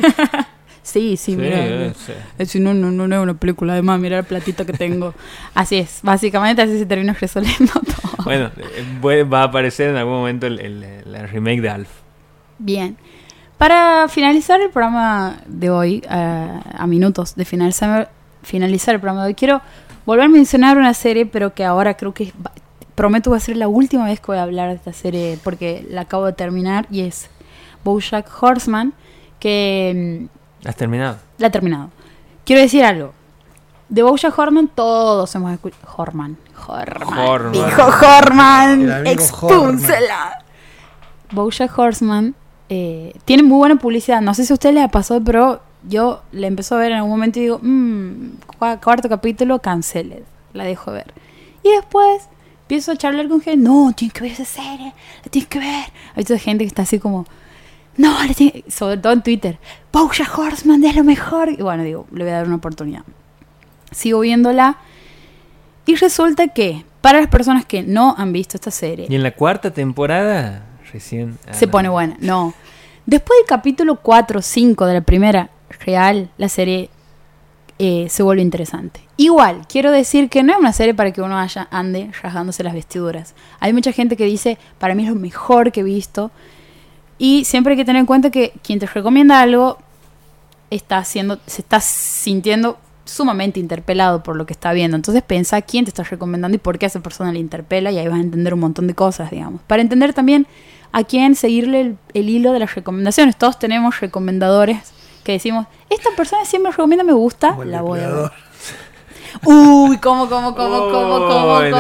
[0.86, 1.66] Sí, sí, mira.
[1.66, 2.12] eh, sí.
[2.38, 3.72] Eh, Si no, no, no, no es una película.
[3.72, 5.14] Además, mira el platito que tengo.
[5.56, 6.00] Así es.
[6.04, 8.26] Básicamente así se termina resolviendo todo.
[8.26, 10.86] Bueno, eh, puede- va a aparecer en algún momento el,
[11.32, 11.88] remake de Alf.
[12.60, 12.98] Bien.
[13.58, 18.12] Para finalizar el programa de hoy, a, a minutos de finalizar,
[18.44, 19.62] finalizar el programa de hoy, quiero
[20.06, 22.52] volver a mencionar una serie, pero que ahora creo que es- va-
[22.96, 25.86] prometo va a ser la última vez que voy a hablar de esta serie porque
[25.90, 27.30] la acabo de terminar y es
[27.84, 28.94] BoJack Horseman,
[29.40, 30.30] que
[30.64, 31.18] mm, ¿Has terminado?
[31.38, 31.90] la he terminado.
[32.46, 33.14] Quiero decir algo.
[33.90, 35.82] De BoJack Horseman todos hemos escuchado...
[35.98, 36.38] Horman.
[36.68, 37.20] Horman.
[37.20, 37.52] Horman.
[37.52, 39.08] Dijo Horman.
[39.08, 40.40] Expúlsela.
[41.32, 42.36] BoJack Horseman
[42.70, 44.22] eh, tiene muy buena publicidad.
[44.22, 46.98] No sé si a ustedes les ha pasado, pero yo le empezó a ver en
[46.98, 48.32] algún momento y digo, mmm,
[48.82, 50.24] cuarto capítulo, canceled.
[50.54, 51.14] La dejo de ver.
[51.64, 52.24] Y después
[52.62, 53.64] empiezo a charlar con gente.
[53.68, 54.94] No, tienes que ver esa serie.
[55.24, 55.86] La tienes que ver.
[56.16, 57.26] Hay toda gente que está así como...
[57.98, 58.64] No, la tiene-".
[58.70, 59.58] sobre todo en Twitter.
[59.92, 61.50] BoJack Horseman es lo mejor.
[61.50, 63.04] Y bueno, digo, le voy a dar una oportunidad.
[63.92, 64.78] Sigo viéndola.
[65.86, 69.32] Y resulta que, para las personas que no han visto esta serie, Y en la
[69.32, 71.38] cuarta temporada, recién...
[71.48, 71.72] ah, se no.
[71.72, 72.16] pone buena.
[72.20, 72.54] No.
[73.06, 76.90] Después del capítulo 4 o 5 de la primera real, la serie
[77.80, 79.02] eh, se vuelve interesante.
[79.18, 82.74] Igual, quiero decir que no es una serie para que uno haya, ande rasgándose las
[82.74, 83.36] vestiduras.
[83.60, 86.32] Hay mucha gente que dice, para mí es lo mejor que he visto.
[87.18, 89.78] Y siempre hay que tener en cuenta que quien te recomienda algo
[90.70, 94.96] está haciendo, se está sintiendo sumamente interpelado por lo que está viendo.
[94.96, 98.08] Entonces pensa quién te está recomendando y por qué esa persona le interpela y ahí
[98.08, 99.62] vas a entender un montón de cosas, digamos.
[99.64, 100.48] Para entender también
[100.92, 103.36] a quién seguirle el hilo de las recomendaciones.
[103.36, 104.94] Todos tenemos recomendadores
[105.24, 108.32] que decimos, esta persona siempre recomienda, me gusta, la voy a ver.
[109.46, 111.72] Uy, ¿cómo, cómo, cómo, cómo, cómo, cómo, Oh, no,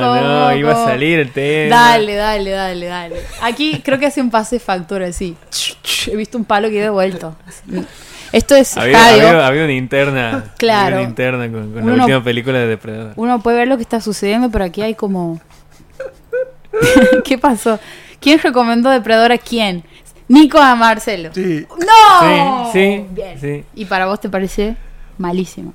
[0.00, 0.86] cómo, no, iba a cómo?
[0.86, 1.74] salir el tema.
[1.76, 3.16] Dale, dale, dale, dale.
[3.42, 5.36] Aquí creo que hace un pase de factura así.
[6.06, 7.34] He visto un palo que he devuelto.
[8.30, 10.44] Esto es Había, había- había una interna.
[10.56, 10.86] Claro.
[10.96, 13.12] había una interna con, con Uno la última película de Depredador.
[13.16, 15.40] Uno puede ver lo que está sucediendo, pero aquí hay como...
[17.24, 17.78] ¿Qué pasó?
[18.20, 19.84] ¿Quién recomendó Depredador a quién?
[20.32, 21.30] Nico a Marcelo.
[21.34, 22.72] Sí, ¡No!
[22.72, 23.38] Sí, sí, Bien.
[23.38, 23.64] sí.
[23.74, 24.76] ¿Y para vos te parece
[25.18, 25.74] malísimo?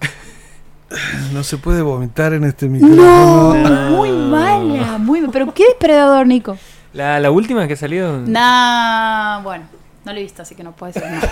[1.34, 3.70] no se puede vomitar en este No, micrófono.
[3.70, 3.90] No.
[3.98, 5.32] muy mala, muy mala.
[5.32, 6.58] ¿Pero qué Depredador, Nico?
[6.94, 8.18] La, la última que ha salido.
[8.20, 9.66] Nah, bueno,
[10.06, 11.30] no lo he visto, así que no puedo decir nada.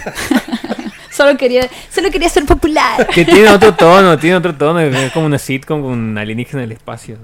[1.11, 3.07] solo, quería, solo quería ser popular.
[3.07, 4.79] Que tiene otro tono, tiene otro tono.
[4.81, 7.17] Es como una sitcom con un alienígena del espacio.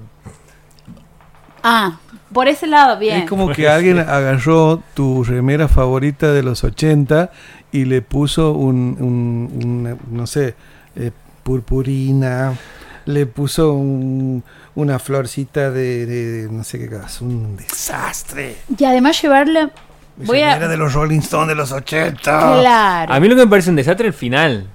[1.62, 1.98] Ah,
[2.32, 3.22] por ese lado, bien.
[3.22, 7.30] Es como que alguien agarró tu remera favorita de los 80
[7.72, 10.54] y le puso un, un- un, no sé,
[10.96, 11.10] eh,
[11.42, 12.54] purpurina,
[13.06, 14.42] le puso un-
[14.74, 18.56] una florcita de, de- no sé qué caso, un desastre.
[18.76, 19.70] Y además llevarla...
[20.16, 20.48] Mi Voy a...
[20.52, 22.20] remera de los Rolling Stones de los 80.
[22.20, 23.12] Claro.
[23.14, 24.66] A mí lo que me parece un desastre es el final.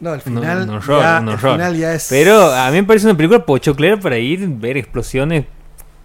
[0.00, 1.52] No, al No, final, un horror, ya, un el horror.
[1.56, 2.06] final ya es...
[2.08, 5.44] Pero a mí me parece una película pochoclera para ir, ver explosiones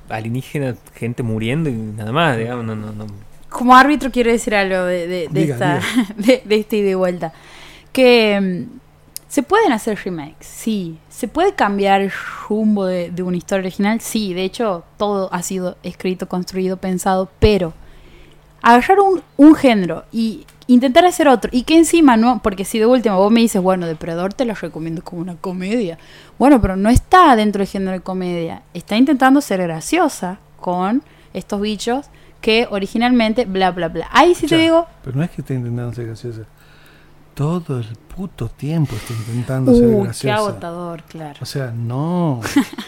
[0.10, 2.66] alienígenas, gente muriendo y nada más, digamos.
[2.66, 3.08] No, no, no.
[3.50, 6.94] Como árbitro quiero decir algo de, de, de Diga, esta, de, de esta ida y
[6.96, 7.34] vuelta.
[7.92, 8.80] Que mm,
[9.28, 10.98] se pueden hacer remakes, sí.
[11.10, 12.12] Se puede cambiar el
[12.48, 14.34] rumbo de, de una historia original, sí.
[14.34, 17.74] De hecho, todo ha sido escrito, construido, pensado, pero
[18.64, 22.86] agarrar un, un género y intentar hacer otro y que encima no, porque si de
[22.86, 25.98] última vos me dices, bueno, Depredador te lo recomiendo como una comedia.
[26.40, 28.64] Bueno, pero no está dentro del género de comedia.
[28.74, 31.04] Está intentando ser graciosa con
[31.34, 32.08] estos bichos
[32.42, 34.08] que originalmente bla bla bla.
[34.12, 36.42] Ahí sí te digo, Pero no es que esté intentando ser graciosa.
[37.34, 40.36] Todo el puto tiempo está intentando ser qué graciosa.
[40.36, 41.40] agotador, claro.
[41.42, 42.42] O sea, no.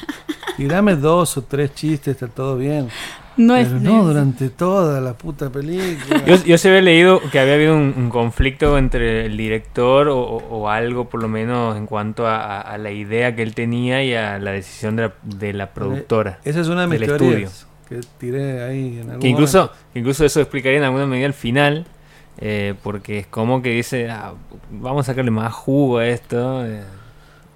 [0.57, 2.89] Tirame dos o tres chistes, está todo bien.
[3.37, 6.23] No es Pero no durante toda la puta película.
[6.25, 10.19] Yo, yo se había leído que había habido un, un conflicto entre el director o,
[10.19, 13.53] o- o algo, por lo menos, en cuanto a, a- a la idea que él
[13.53, 16.39] tenía y a la decisión de la, de la productora.
[16.45, 17.09] Esa es una de mis del
[17.89, 19.77] que tiré ahí en algún Que incluso, momento.
[19.93, 21.85] incluso eso explicaría en alguna medida al final,
[22.39, 24.33] eh, porque es como que dice, "Ah,
[24.71, 26.65] vamos a sacarle más jugo a esto.
[26.65, 26.81] eh".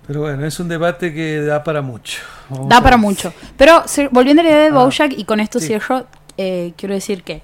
[0.10, 2.18] Pero bueno, es un debate que da para mucho.
[2.50, 3.32] Vamos Da para mucho.
[3.58, 5.68] Pero se- volviendo a la idea de Ah, Bojack, y con esto sí.
[5.68, 7.44] cierro, eh, quiero decir que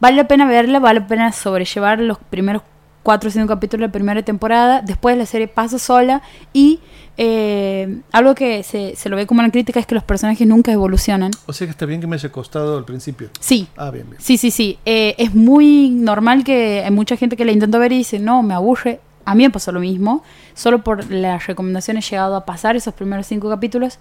[0.00, 2.62] vale la pena verla, vale la pena sobrellevar los primeros
[3.02, 6.22] cuatro o cinco capítulos de la primera temporada, después la serie pasa sola
[6.54, 6.80] y
[7.18, 10.72] eh, algo que se, se lo ve como una crítica es que los personajes nunca
[10.72, 11.32] evolucionan.
[11.44, 13.28] O sea que está bien que me haya costado al principio.
[13.40, 14.22] Sí, Ah, bien, bien.
[14.22, 14.78] Sí, sí, sí.
[14.86, 18.42] Eh, es muy normal que hay mucha gente que la intentó ver y dice, no,
[18.42, 19.00] me aburre.
[19.26, 20.22] A mí me pasó lo mismo.
[20.54, 23.98] Solo por las recomendaciones he llegado a pasar esos primeros cinco capítulos.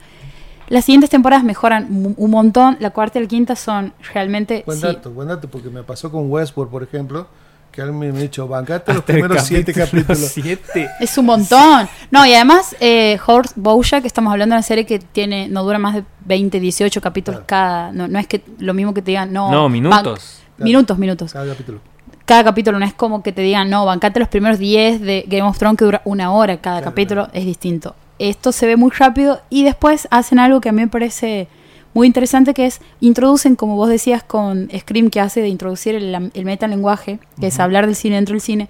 [0.69, 1.87] Las siguientes temporadas mejoran
[2.17, 2.77] un montón.
[2.79, 4.63] La cuarta y la quinta son realmente...
[4.65, 7.27] Buen sí, dato, buen dato, porque me pasó con Westworld, por ejemplo,
[7.71, 10.31] que alguien me ha dicho, bancate los primeros siete capítulo capítulos.
[10.31, 10.89] siete.
[10.99, 11.87] Es un montón.
[12.09, 15.77] No, y además, eh, Horse Bojack, estamos hablando de una serie que tiene no dura
[15.77, 17.47] más de 20, 18 capítulos Claro.
[17.47, 17.91] cada.
[17.91, 19.51] No, no es que lo mismo que te digan, no.
[19.51, 20.41] No, minutos.
[20.57, 21.33] Minutos, minutos.
[21.33, 21.79] Cada capítulo.
[22.25, 25.43] Cada capítulo no es como que te digan, no, bancate los primeros 10 de Game
[25.43, 27.39] of Thrones que dura una hora cada Claro, capítulo, claro.
[27.39, 27.95] es distinto.
[28.17, 31.47] Esto se ve muy rápido y después hacen algo que a mí me parece
[31.93, 36.31] muy interesante que es introducen, como vos decías con Scream que hace de introducir el,
[36.33, 38.69] el metalenguaje, que es hablar del cine dentro del cine.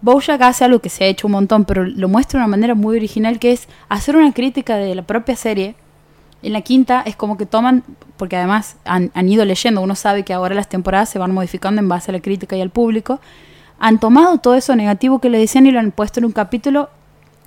[0.00, 2.74] Bojack hace algo que se ha hecho un montón, pero lo muestra de una manera
[2.74, 5.76] muy original que es hacer una crítica de la propia serie.
[6.42, 7.84] En la quinta es como que toman,
[8.16, 11.88] porque además han, ido leyendo, uno sabe que ahora las temporadas se van modificando en
[11.88, 13.20] base a la crítica y al público,
[13.78, 16.90] han tomado todo eso negativo que le decían y lo han puesto en un capítulo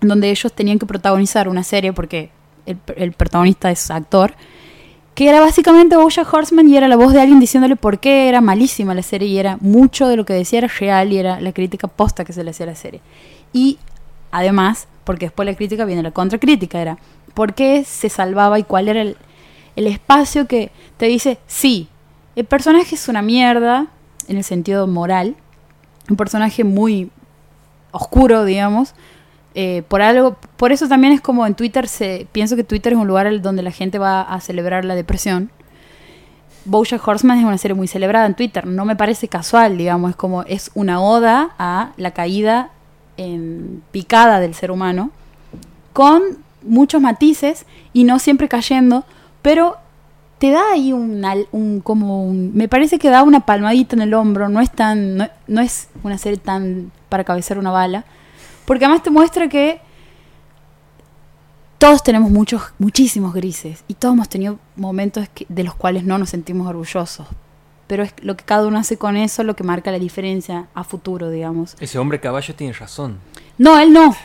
[0.01, 2.29] donde ellos tenían que protagonizar una serie, porque
[2.65, 4.33] el, protagonista es actor,
[5.13, 8.41] que era básicamente Bojack Horseman y era la voz de alguien diciéndole por qué era
[8.41, 11.53] malísima la serie y era mucho de lo que decía era real y era la
[11.53, 13.01] crítica posta que se le hacía la serie.
[13.53, 13.77] Y
[14.31, 16.97] además, porque después de la crítica viene la contracrítica, era
[17.35, 19.17] por qué se salvaba y cuál era el,
[19.75, 21.89] el espacio que te dice, sí,
[22.35, 23.87] el personaje es una mierda
[24.27, 25.35] en el sentido moral,
[26.09, 27.11] un personaje muy
[27.91, 28.95] oscuro, digamos,
[29.53, 32.99] eh, por algo, por eso también es como en Twitter se pienso que Twitter es
[32.99, 35.49] un lugar donde la gente va a celebrar la depresión.
[36.65, 40.15] BoJack Horseman es una serie muy celebrada en Twitter, no me parece casual, digamos, es
[40.15, 42.71] como es una oda a la caída
[43.17, 45.11] en picada del ser humano
[45.93, 49.05] con muchos matices y no siempre cayendo,
[49.41, 49.77] pero
[50.39, 54.13] te da ahí un, un como un- me parece que da una palmadita en el
[54.13, 58.03] hombro, no es tan no, no es una serie tan para cabecear una bala,
[58.65, 59.79] porque además te muestra que
[61.77, 66.17] todos tenemos muchos muchísimos grises y todos hemos tenido momentos que- de los cuales no
[66.17, 67.27] nos sentimos orgullosos.
[67.87, 70.83] Pero es lo que cada uno hace con eso lo que marca la diferencia a
[70.83, 71.75] futuro, digamos.
[71.79, 73.19] Ese hombre caballo tiene razón.
[73.59, 74.15] No, él no.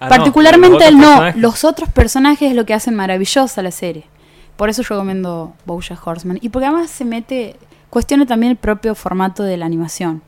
[0.00, 1.30] Ah, Particularmente él no.
[1.36, 4.04] Los otros personajes es lo que hacen maravillosa la serie.
[4.56, 6.38] Por eso yo recomiendo Bojack Horseman.
[6.40, 7.56] Y porque además se mete,
[7.90, 10.22] cuestiona también el propio formato de la animación.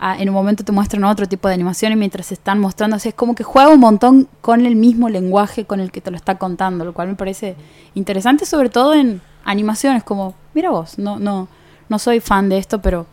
[0.00, 2.96] Ah, en un momento te muestran otro tipo de animación y mientras se están mostrando,
[2.96, 6.00] o sea, es como que juega un montón con el mismo lenguaje con el que
[6.00, 7.54] te lo está contando, lo cual me parece
[7.94, 11.48] interesante, sobre todo en animaciones, como, mira vos, no, no,
[11.88, 13.06] no soy fan de esto, pero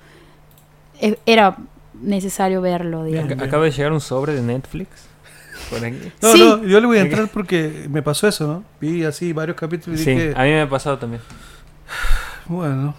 [1.00, 1.56] e- era
[2.02, 3.32] necesario verlo, digamos.
[3.42, 5.08] Acaba de llegar un sobre de Netflix.
[6.22, 6.39] No, Sí.
[6.39, 8.64] no, yo le voy a entrar porque me pasó eso, ¿no?
[8.80, 11.22] Vi así varios capítulos y Sí, dije, a mí me ha pasado también.
[12.48, 12.93] bueno,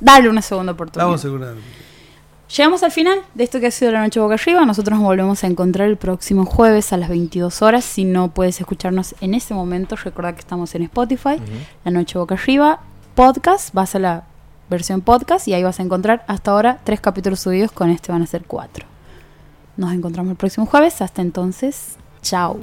[0.00, 1.06] Dale una segunda oportunidad.
[1.06, 1.54] vamos a asegurar.
[2.56, 4.64] Llegamos al final de esto que ha sido la noche boca arriba.
[4.64, 7.84] Nosotros nos volvemos a encontrar el próximo jueves a las 22 horas.
[7.84, 11.36] Si no puedes escucharnos en ese momento, recuerda que estamos en Spotify,
[11.84, 12.80] la noche boca arriba,
[13.14, 14.24] podcast, vas a la
[14.68, 18.22] versión podcast y ahí vas a encontrar hasta ahora tres capítulos subidos, con este van
[18.22, 18.84] a ser cuatro.
[19.80, 21.00] Nos encontramos el próximo jueves.
[21.00, 22.60] Hasta entonces, chao.